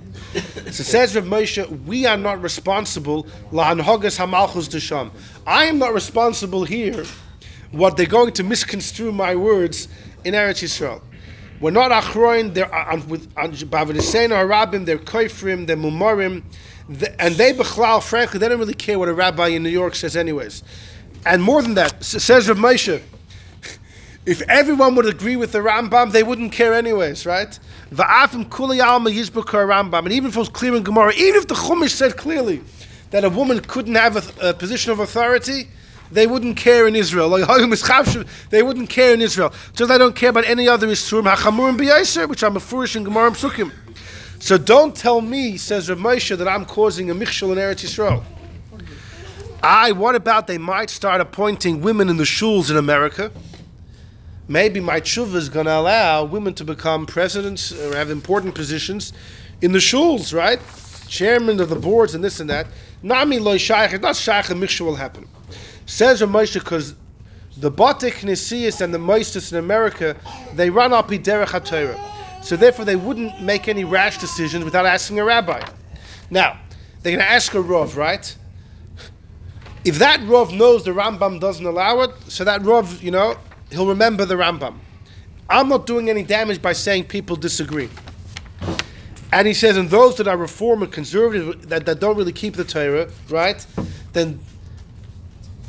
So 0.65 0.83
says 0.83 1.15
Rav 1.15 1.25
Moshe, 1.25 1.85
we 1.85 2.05
are 2.05 2.17
not 2.17 2.41
responsible. 2.41 3.25
Lahanhogas 3.51 4.17
hamalchus. 4.17 5.11
I 5.49 5.65
am 5.65 5.79
not 5.79 5.95
responsible 5.95 6.63
here. 6.63 7.05
What 7.71 7.97
they're 7.97 8.05
going 8.05 8.33
to 8.33 8.43
misconstrue 8.43 9.11
my 9.11 9.35
words 9.35 9.87
in 10.23 10.35
Eretz 10.35 10.61
Yisrael. 10.61 11.01
We're 11.59 11.71
not 11.71 11.89
achroin. 11.89 12.53
They're 12.53 12.71
uh, 12.71 12.93
on, 12.93 13.07
with 13.07 13.33
bavadisein 13.33 14.29
or 14.29 14.47
rabbim. 14.47 14.85
They're 14.85 14.99
koifrim. 14.99 15.65
They're 15.65 15.75
mumarim, 15.75 16.43
and 17.17 17.33
they 17.33 17.53
bechlal. 17.53 18.03
Frankly, 18.03 18.37
they 18.37 18.47
don't 18.47 18.59
really 18.59 18.75
care 18.75 18.99
what 18.99 19.09
a 19.09 19.13
rabbi 19.13 19.47
in 19.47 19.63
New 19.63 19.69
York 19.69 19.95
says, 19.95 20.15
anyways. 20.15 20.61
And 21.25 21.41
more 21.41 21.63
than 21.63 21.73
that, 21.73 22.03
says 22.03 22.47
Rav 22.47 22.57
Moshe. 22.57 23.01
If 24.25 24.43
everyone 24.43 24.93
would 24.93 25.07
agree 25.07 25.37
with 25.37 25.53
the 25.53 25.59
Rambam, 25.59 26.11
they 26.11 26.21
wouldn't 26.21 26.51
care 26.51 26.75
anyways, 26.75 27.25
right? 27.25 27.57
Va'afim 27.91 28.47
kuli 28.51 28.79
alma 28.79 29.09
yizbukar 29.09 29.65
Rambam, 29.65 30.03
and 30.03 30.11
even 30.11 30.29
if 30.29 30.35
it 30.35 30.39
was 30.39 30.49
clear 30.49 30.75
in 30.75 30.83
Gemara, 30.83 31.13
even 31.13 31.41
if 31.41 31.47
the 31.47 31.55
Chumash 31.55 31.91
said 31.91 32.15
clearly 32.15 32.61
that 33.11 33.23
a 33.23 33.29
woman 33.29 33.59
couldn't 33.61 33.95
have 33.95 34.15
a, 34.15 34.49
a 34.49 34.53
position 34.53 34.91
of 34.91 34.99
authority, 34.99 35.67
they 36.11 36.27
wouldn't 36.27 36.57
care 36.57 36.87
in 36.87 36.95
Israel. 36.95 37.29
Like, 37.29 37.47
they 38.49 38.63
wouldn't 38.63 38.89
care 38.89 39.13
in 39.13 39.21
Israel. 39.21 39.53
Just 39.73 39.89
they 39.89 39.97
don't 39.97 40.15
care 40.15 40.29
about 40.29 40.45
any 40.45 40.67
other 40.67 40.87
Isurim, 40.87 42.29
which 42.29 42.43
I'm 42.43 42.55
a 42.55 42.59
foolish 42.59 42.95
in 42.95 43.03
Gemara 43.03 43.27
and. 43.27 43.71
So 44.39 44.57
don't 44.57 44.95
tell 44.95 45.21
me, 45.21 45.57
says 45.57 45.89
Rav 45.89 45.99
Moshe, 45.99 46.37
that 46.37 46.47
I'm 46.47 46.65
causing 46.65 47.09
a 47.09 47.15
michshel 47.15 47.51
in 47.51 47.57
Eretz 47.57 47.83
Yisrael. 47.83 48.23
I, 49.61 49.91
what 49.91 50.15
about 50.15 50.47
they 50.47 50.57
might 50.57 50.89
start 50.89 51.19
appointing 51.19 51.81
women 51.81 52.07
in 52.09 52.15
the 52.17 52.23
shuls 52.23 52.71
in 52.71 52.77
America? 52.77 53.31
maybe 54.49 54.79
my 54.79 54.99
tshuva 54.99 55.35
is 55.35 55.47
going 55.47 55.67
to 55.67 55.73
allow 55.73 56.25
women 56.25 56.53
to 56.55 56.65
become 56.65 57.05
presidents 57.05 57.71
or 57.71 57.95
have 57.95 58.09
important 58.09 58.55
positions 58.55 59.13
in 59.61 59.71
the 59.71 59.77
shuls, 59.77 60.33
right? 60.33 60.59
Chairman 61.09 61.59
of 61.59 61.69
the 61.69 61.75
boards 61.75 62.15
and 62.15 62.23
this 62.23 62.39
and 62.39 62.49
that. 62.49 62.67
Nami 63.01 63.39
loy 63.39 63.57
shaykh, 63.57 63.99
not 63.99 64.15
shaykh, 64.15 64.49
a 64.49 64.55
mixture 64.55 64.83
will 64.83 64.95
happen. 64.95 65.27
Says 65.85 66.21
Ramosha, 66.21 66.55
because 66.55 66.95
the 67.57 67.71
Batik 67.71 68.13
Nesias 68.21 68.79
and 68.79 68.93
the 68.93 68.99
Moistus 68.99 69.51
in 69.51 69.57
America, 69.57 70.15
they 70.53 70.69
run 70.69 70.93
up 70.93 71.09
Derech 71.09 71.47
HaTorah. 71.47 72.43
So 72.43 72.55
therefore 72.55 72.85
they 72.85 72.95
wouldn't 72.95 73.41
make 73.41 73.67
any 73.67 73.83
rash 73.83 74.17
decisions 74.19 74.63
without 74.63 74.85
asking 74.85 75.19
a 75.19 75.25
rabbi. 75.25 75.61
Now, 76.29 76.59
they're 77.01 77.13
going 77.13 77.25
to 77.25 77.31
ask 77.31 77.53
a 77.53 77.61
Rav, 77.61 77.97
right? 77.97 78.35
If 79.83 79.99
that 79.99 80.21
Rav 80.23 80.53
knows 80.53 80.83
the 80.83 80.91
Rambam 80.91 81.39
doesn't 81.39 81.65
allow 81.65 82.01
it, 82.01 82.11
so 82.27 82.43
that 82.43 82.61
Rav, 82.61 83.01
you 83.01 83.11
know, 83.11 83.35
he'll 83.71 83.87
remember 83.87 84.25
the 84.25 84.35
Rambam. 84.35 84.77
I'm 85.49 85.69
not 85.69 85.87
doing 85.87 86.09
any 86.09 86.23
damage 86.23 86.61
by 86.61 86.73
saying 86.73 87.05
people 87.05 87.35
disagree. 87.35 87.89
And 89.31 89.47
he 89.47 89.53
says, 89.53 89.77
and 89.77 89.89
those 89.89 90.15
that 90.17 90.27
are 90.27 90.37
reform 90.37 90.81
and 90.81 90.91
conservative, 90.91 91.69
that, 91.69 91.85
that 91.85 91.99
don't 91.99 92.17
really 92.17 92.31
keep 92.31 92.55
the 92.55 92.63
Torah, 92.63 93.09
right? 93.29 93.65
Then 94.13 94.39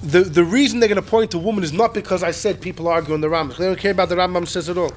the, 0.02 0.22
the 0.22 0.44
reason 0.44 0.80
they're 0.80 0.88
going 0.88 1.02
to 1.02 1.08
point 1.08 1.30
to 1.32 1.38
woman 1.38 1.62
is 1.62 1.72
not 1.72 1.92
because 1.92 2.22
I 2.22 2.30
said 2.30 2.60
people 2.60 2.88
argue 2.88 3.12
on 3.12 3.20
the 3.20 3.28
Rambam. 3.28 3.56
They 3.56 3.66
don't 3.66 3.78
care 3.78 3.92
about 3.92 4.08
the 4.08 4.16
Rambam 4.16 4.48
says 4.48 4.70
at 4.70 4.78
all. 4.78 4.92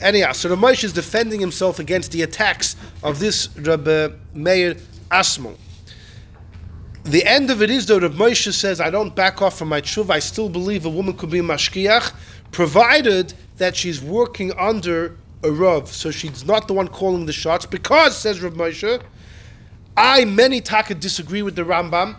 Anyhow, 0.00 0.32
so 0.32 0.54
Moshe 0.56 0.84
is 0.84 0.92
defending 0.92 1.38
himself 1.38 1.78
against 1.78 2.12
the 2.12 2.22
attacks 2.22 2.76
of 3.02 3.18
this 3.18 3.54
Rabbi 3.56 4.08
Meir 4.34 4.76
Amsel. 5.10 5.56
The 7.04 7.24
end 7.26 7.50
of 7.50 7.62
it 7.62 7.70
is 7.70 7.86
though 7.86 7.98
Rav 7.98 8.12
Moshe 8.12 8.52
says, 8.52 8.80
I 8.80 8.88
don't 8.90 9.14
back 9.14 9.42
off 9.42 9.58
from 9.58 9.68
my 9.68 9.80
tshuva. 9.80 10.10
I 10.10 10.18
still 10.20 10.48
believe 10.48 10.86
a 10.86 10.90
woman 10.90 11.16
could 11.16 11.30
be 11.30 11.40
a 11.40 11.42
mashgiach, 11.42 12.12
provided 12.52 13.34
that 13.58 13.76
she's 13.76 14.00
working 14.00 14.52
under 14.58 15.16
a 15.42 15.50
Rav. 15.50 15.88
So 15.88 16.10
she's 16.10 16.44
not 16.44 16.68
the 16.68 16.74
one 16.74 16.88
calling 16.88 17.26
the 17.26 17.32
shots. 17.32 17.66
Because, 17.66 18.16
says 18.16 18.40
Rav 18.40 18.54
Moshe, 18.54 19.02
I, 19.96 20.24
many 20.24 20.60
taka, 20.60 20.94
disagree 20.94 21.42
with 21.42 21.56
the 21.56 21.62
Rambam. 21.62 22.16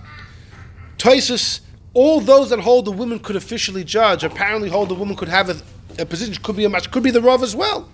Tosfos, 0.98 1.62
all 1.94 2.22
those 2.22 2.50
that 2.50 2.60
hold 2.60 2.86
the 2.86 2.92
woman 2.92 3.20
could 3.20 3.36
officially 3.36 3.84
judge, 3.84 4.24
apparently 4.24 4.70
hold 4.70 4.90
the 4.90 4.96
woman 4.96 5.16
could 5.16 5.30
have 5.30 5.50
a, 5.50 6.02
a 6.02 6.06
position, 6.06 6.42
could 6.44 6.56
be 6.56 6.66
a 6.66 6.70
match, 6.70 6.92
could 6.92 7.04
be 7.04 7.12
the 7.12 7.22
Rav 7.22 7.44
as 7.44 7.56
well. 7.56 7.90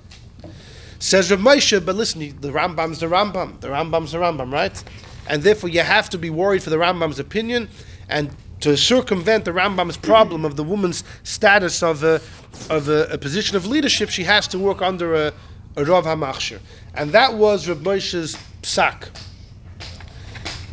Says 0.99 1.31
Rav 1.31 1.39
Moshe, 1.39 1.85
but 1.85 1.95
listen, 1.95 2.19
the 2.41 2.51
Rambam's 2.51 2.99
the 2.99 3.05
Rambam. 3.05 3.59
The 3.61 3.69
Rambam's 3.69 4.11
the 4.11 4.17
Rambam, 4.17 4.51
right? 4.51 4.83
And 5.27 5.43
therefore 5.43 5.69
you 5.69 5.81
have 5.81 6.09
to 6.09 6.17
be 6.17 6.29
worried 6.29 6.61
for 6.61 6.69
the 6.69 6.77
Rambam's 6.77 7.19
opinion 7.19 7.69
and 8.09 8.35
to 8.61 8.75
circumvent 8.75 9.45
the 9.45 9.51
Rambam's 9.51 9.97
problem 9.97 10.45
of 10.45 10.55
the 10.55 10.63
woman's 10.63 11.03
status 11.23 11.81
of 11.81 12.03
a, 12.03 12.21
of 12.69 12.89
a, 12.89 13.07
a 13.11 13.17
position 13.17 13.55
of 13.55 13.65
leadership, 13.65 14.09
she 14.09 14.23
has 14.23 14.47
to 14.49 14.59
work 14.59 14.81
under 14.81 15.15
a, 15.15 15.33
a 15.75 15.85
Rav 15.85 16.05
HaMachshir. 16.05 16.59
And 16.93 17.11
that 17.11 17.35
was 17.35 17.67
Rav 17.69 17.79
Moshe's 17.79 18.35
psak. 18.61 19.09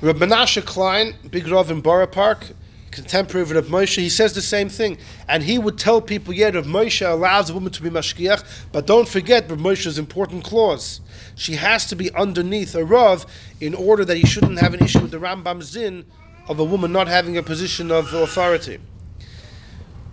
Rav 0.02 0.16
Menashe 0.16 0.64
Klein, 0.64 1.14
big 1.30 1.46
Rav 1.48 1.70
in 1.70 1.80
Borough 1.80 2.06
Park, 2.06 2.48
contemporary 2.90 3.42
of 3.42 3.50
Rav 3.52 3.66
Moshe, 3.66 3.96
he 3.96 4.08
says 4.08 4.32
the 4.32 4.42
same 4.42 4.68
thing. 4.68 4.98
And 5.28 5.44
he 5.44 5.58
would 5.58 5.78
tell 5.78 6.00
people, 6.00 6.34
yeah, 6.34 6.50
Rav 6.50 6.66
Moshe 6.66 7.08
allows 7.08 7.50
a 7.50 7.54
woman 7.54 7.70
to 7.72 7.82
be 7.82 7.90
mashgiach, 7.90 8.44
but 8.72 8.86
don't 8.86 9.08
forget 9.08 9.48
Rav 9.48 9.58
Moshe's 9.58 9.98
important 9.98 10.42
clause. 10.42 11.00
She 11.36 11.54
has 11.54 11.86
to 11.86 11.96
be 11.96 12.12
underneath 12.14 12.74
a 12.74 12.84
Rav 12.84 13.26
in 13.60 13.74
order 13.74 14.04
that 14.04 14.16
he 14.16 14.26
shouldn't 14.26 14.58
have 14.58 14.74
an 14.74 14.82
issue 14.82 15.00
with 15.00 15.12
the 15.12 15.18
Rambam's 15.20 15.66
Zin 15.66 16.04
of 16.48 16.58
a 16.58 16.64
woman 16.64 16.92
not 16.92 17.08
having 17.08 17.36
a 17.36 17.42
position 17.42 17.90
of 17.90 18.12
authority. 18.14 18.78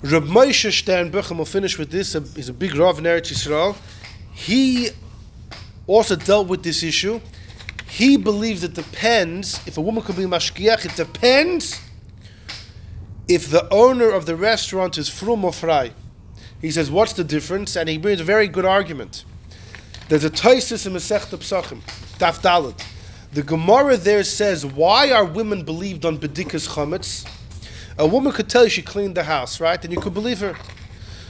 Rav 0.02 0.24
Moshe 0.24 0.70
Sternbuchem 0.70 1.38
will 1.38 1.46
finish 1.46 1.78
with 1.78 1.92
this. 1.92 2.14
He's 2.36 2.50
a 2.50 2.54
big 2.54 2.76
Rav 2.76 3.00
in 3.00 3.06
Eretz 3.06 3.32
Yisrael. 3.32 3.78
He 4.34 4.90
also 5.88 6.16
dealt 6.16 6.48
with 6.48 6.64
this 6.64 6.84
issue. 6.84 7.22
He 7.88 8.18
believes 8.18 8.64
it 8.64 8.74
depends, 8.74 9.66
if 9.68 9.78
a 9.78 9.82
woman 9.82 10.04
could 10.04 10.18
be 10.18 10.24
mashgiach, 10.24 10.86
it 10.86 10.96
depends 10.96 11.80
if 13.28 13.50
the 13.50 13.72
owner 13.72 14.10
of 14.10 14.26
the 14.26 14.36
restaurant 14.36 14.98
is 14.98 15.08
frum 15.08 15.46
or 15.46 15.54
fry. 15.54 15.94
He 16.60 16.72
says, 16.72 16.90
what's 16.90 17.14
the 17.14 17.24
difference? 17.24 17.76
And 17.76 17.88
he 17.88 17.98
brings 17.98 18.20
a 18.20 18.24
very 18.24 18.48
good 18.48 18.66
argument. 18.66 19.26
There's 20.10 20.24
a 20.24 20.30
Tosfos 20.30 20.88
in 20.88 20.94
Masechta 20.94 21.38
Psachim, 21.38 21.82
Daf 22.18 22.42
Dalet. 22.42 22.82
The 23.34 23.42
Gemara 23.42 23.98
there 23.98 24.24
says, 24.24 24.64
why 24.64 25.12
are 25.12 25.26
women 25.26 25.64
believed 25.64 26.06
on 26.06 26.20
Bedikas 26.20 26.68
Chametz? 26.68 27.28
A 27.98 28.06
woman 28.06 28.32
could 28.32 28.48
tell 28.48 28.64
you 28.64 28.70
she 28.70 28.84
cleaned 28.84 29.16
the 29.16 29.24
house, 29.24 29.60
right? 29.60 29.84
And 29.84 29.92
you 29.92 30.00
could 30.00 30.14
believe 30.14 30.40
her. 30.40 30.56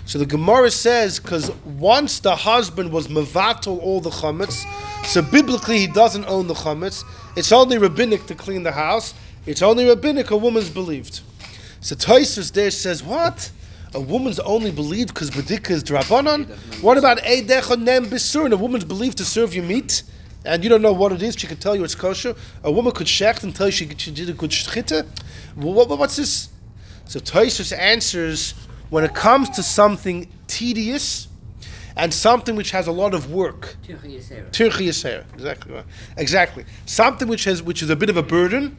So 0.06 0.20
the 0.20 0.26
Gemara 0.26 0.70
says, 0.70 1.18
because 1.18 1.50
once 1.64 2.20
the 2.20 2.36
husband 2.36 2.92
was 2.92 3.08
mevatel 3.08 3.80
all 3.80 4.02
the 4.02 4.10
chametz, 4.10 4.66
so 5.06 5.22
biblically 5.22 5.78
he 5.78 5.88
doesn't 5.88 6.26
own 6.26 6.48
the 6.48 6.54
chametz. 6.54 7.06
It's 7.38 7.54
only 7.54 7.78
rabbinic 7.78 8.26
to 8.26 8.36
clean 8.36 8.64
the 8.64 8.74
house. 8.74 9.14
It's 9.46 9.62
only 9.62 9.86
rabbinic 9.86 10.30
a 10.32 10.36
woman's 10.36 10.70
believed. 10.70 11.22
So 11.80 11.96
Tosfos 11.96 12.52
there 12.52 12.72
says, 12.72 13.02
what? 13.02 13.50
A 13.94 14.02
woman's 14.02 14.40
only 14.40 14.72
believed 14.72 15.14
because 15.14 15.32
bedika 15.32 15.72
is? 15.72 15.90
What 16.82 16.98
about 16.98 17.20
eidech 17.20 17.80
nem 17.80 18.08
bisurn? 18.08 18.52
A 18.52 18.58
woman's 18.58 18.84
believed 18.84 19.20
to 19.20 19.26
serve 19.26 19.54
you 19.54 19.64
meat? 19.64 20.04
And 20.46 20.64
you 20.64 20.70
don't 20.70 20.82
know 20.82 20.94
what 20.94 21.12
it 21.12 21.22
is, 21.22 21.36
she 21.38 21.48
can 21.48 21.58
tell 21.58 21.76
you 21.76 21.84
it's 21.84 21.96
kosher. 21.96 22.36
A 22.64 22.72
woman 22.72 22.92
could 22.92 23.08
shecht 23.08 23.44
and 23.44 23.56
tell 23.56 23.68
you 23.68 23.72
she, 23.72 23.90
she 23.98 24.12
did 24.12 24.30
a 24.30 24.34
good 24.34 24.50
shechita. 24.50 25.06
What, 25.56 25.90
what, 25.90 26.00
what's 26.00 26.18
this? 26.18 26.50
So 27.06 27.20
Tosfos 27.20 27.78
answers 27.78 28.54
when 28.90 29.04
it 29.04 29.14
comes 29.14 29.50
to 29.52 29.64
something 29.64 30.30
tedious 30.48 31.28
and 31.96 32.14
something 32.14 32.56
which 32.56 32.72
has 32.72 32.88
a 32.88 32.92
lot 32.92 33.14
of 33.14 33.32
work. 33.32 33.76
Tirchi 34.52 34.88
Yisera. 34.88 35.24
Exactly. 35.34 35.74
right. 35.74 35.86
Exactly. 36.18 36.66
Something 36.86 37.28
which 37.28 37.44
has 37.46 37.62
which 37.62 37.82
is 37.82 37.90
a 37.90 37.96
bit 37.96 38.10
of 38.10 38.18
a 38.18 38.24
burden, 38.24 38.78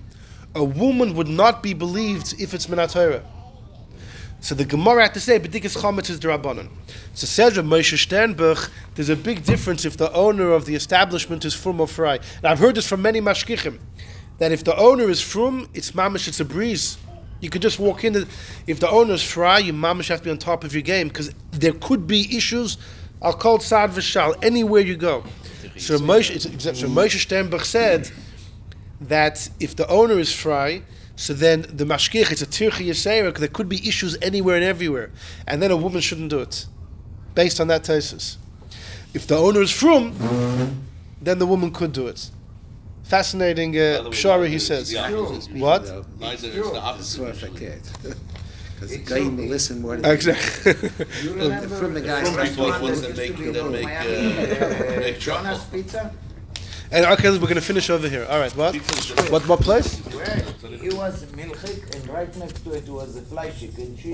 a 0.54 0.64
woman 0.64 1.14
would 1.14 1.28
not 1.28 1.62
be 1.62 1.74
believed 1.74 2.34
if 2.40 2.54
it's 2.54 2.66
minatayra. 2.66 3.22
So 4.45 4.55
the 4.55 4.66
Gemara 4.66 5.05
had 5.05 5.14
to 5.14 5.20
say, 5.20 5.40
"B'dikas 5.40 5.74
chametz 5.74 6.11
is 6.11 6.20
derabanan." 6.20 6.68
So 7.14 7.26
says 7.26 7.57
Rav 7.57 7.64
Moshe 7.64 7.97
Sternbuch, 7.97 8.68
there's 8.95 9.09
a 9.09 9.16
big 9.16 9.42
difference 9.42 9.86
if 9.86 9.97
the 9.97 10.12
owner 10.12 10.53
of 10.53 10.66
the 10.66 10.74
establishment 10.74 11.47
is 11.47 11.55
from 11.55 11.80
or 11.80 11.88
fry. 11.88 12.16
And 12.16 12.45
I've 12.45 12.59
heard 12.59 12.74
this 12.74 12.86
from 12.86 13.01
many 13.01 13.22
mashgichim, 13.22 13.78
that 14.36 14.53
if 14.53 14.62
the 14.62 14.76
owner 14.76 15.09
is 15.09 15.22
from, 15.22 15.66
it's 15.72 15.92
mamish, 15.92 16.28
it's 16.28 16.40
a 16.40 16.45
breeze. 16.45 16.99
You 17.40 17.49
could 17.49 17.62
just 17.62 17.78
walk 17.78 18.05
in. 18.05 18.12
The, 18.12 18.28
if 18.66 18.80
the 18.80 18.90
owner 18.90 19.14
is 19.14 19.22
fry, 19.22 19.61
you 19.61 19.72
mamish 19.72 20.09
have 20.09 20.18
to 20.18 20.24
be 20.24 20.30
on 20.30 20.36
top 20.36 20.62
of 20.62 20.74
your 20.74 20.82
game 20.82 21.09
because 21.09 21.32
there 21.53 21.72
could 21.72 22.07
be 22.07 22.36
issues. 22.36 22.76
I'll 23.22 23.32
call 23.32 23.61
sad 23.61 23.92
v'shal 23.92 24.34
anywhere 24.45 24.82
you 24.82 24.97
go. 24.97 25.24
So 25.78 25.97
Moshe, 25.97 26.38
so 26.61 26.88
Moshe 26.88 27.26
Sternbuch 27.26 27.64
said 27.64 28.11
that 29.01 29.49
if 29.59 29.74
the 29.74 29.88
owner 29.88 30.18
is 30.18 30.34
fry, 30.34 30.82
so 31.16 31.32
then 31.32 31.62
the 31.62 31.84
mashkich, 31.84 32.30
it's 32.32 32.42
a 32.42 32.46
tirchi 32.46 32.86
yisera, 32.88 33.34
there 33.36 33.48
could 33.48 33.68
be 33.68 33.86
issues 33.88 34.16
anywhere 34.20 34.56
and 34.56 34.64
everywhere. 34.64 35.10
And 35.46 35.62
then 35.62 35.70
a 35.70 35.76
woman 35.76 36.00
shouldn't 36.00 36.30
do 36.30 36.40
it, 36.40 36.66
based 37.34 37.60
on 37.60 37.68
that 37.68 37.86
thesis. 37.86 38.38
If 39.12 39.26
the 39.26 39.36
owner 39.36 39.62
is 39.62 39.70
from, 39.70 40.14
then 41.22 41.38
the 41.38 41.46
woman 41.46 41.70
could 41.70 41.92
do 41.92 42.08
it. 42.08 42.30
Fascinating 43.04 43.76
uh, 43.76 44.08
pshara, 44.10 44.48
he 44.48 44.58
says. 44.58 44.92
What? 45.52 45.82
Neither 46.18 46.48
it's 46.48 46.70
the 46.70 46.80
opposite. 46.80 47.90
Because 48.74 48.90
the 48.90 48.98
guy 48.98 49.20
will 49.20 49.46
listen 49.46 49.80
more 49.82 49.96
than 49.96 50.10
Exactly. 50.10 50.72
You 51.22 51.34
remember 51.34 51.76
from 51.76 51.94
the 51.94 52.00
guys 52.00 52.28
from 52.28 52.56
the 52.56 52.62
ones 52.62 52.82
ones 52.82 53.02
that 53.02 53.14
that 53.14 53.38
make- 53.38 53.52
that 53.52 53.70
make, 53.70 54.96
uh, 54.96 55.00
make 55.00 55.18
Jonas. 55.20 55.64
Pizza? 55.66 56.12
And 56.91 57.07
okay, 57.07 57.30
we're 57.30 57.39
going 57.39 57.55
to 57.55 57.61
finish 57.61 57.91
over 57.91 58.09
here. 58.09 58.26
All 58.28 58.39
right, 58.39 58.55
what? 58.57 58.74
What, 59.30 59.47
what 59.49 59.61
place? 59.61 59.99
Where? 60.12 60.45
It 60.85 60.93
was 60.93 61.24
milchik 61.32 61.95
and 61.95 62.09
right 62.09 62.37
next 62.37 62.62
to 62.64 62.72
it 62.72 62.89
was 62.89 63.16
a 63.16 63.22
fly 63.22 63.51
chicken 63.51 63.97
cheese. 63.97 64.12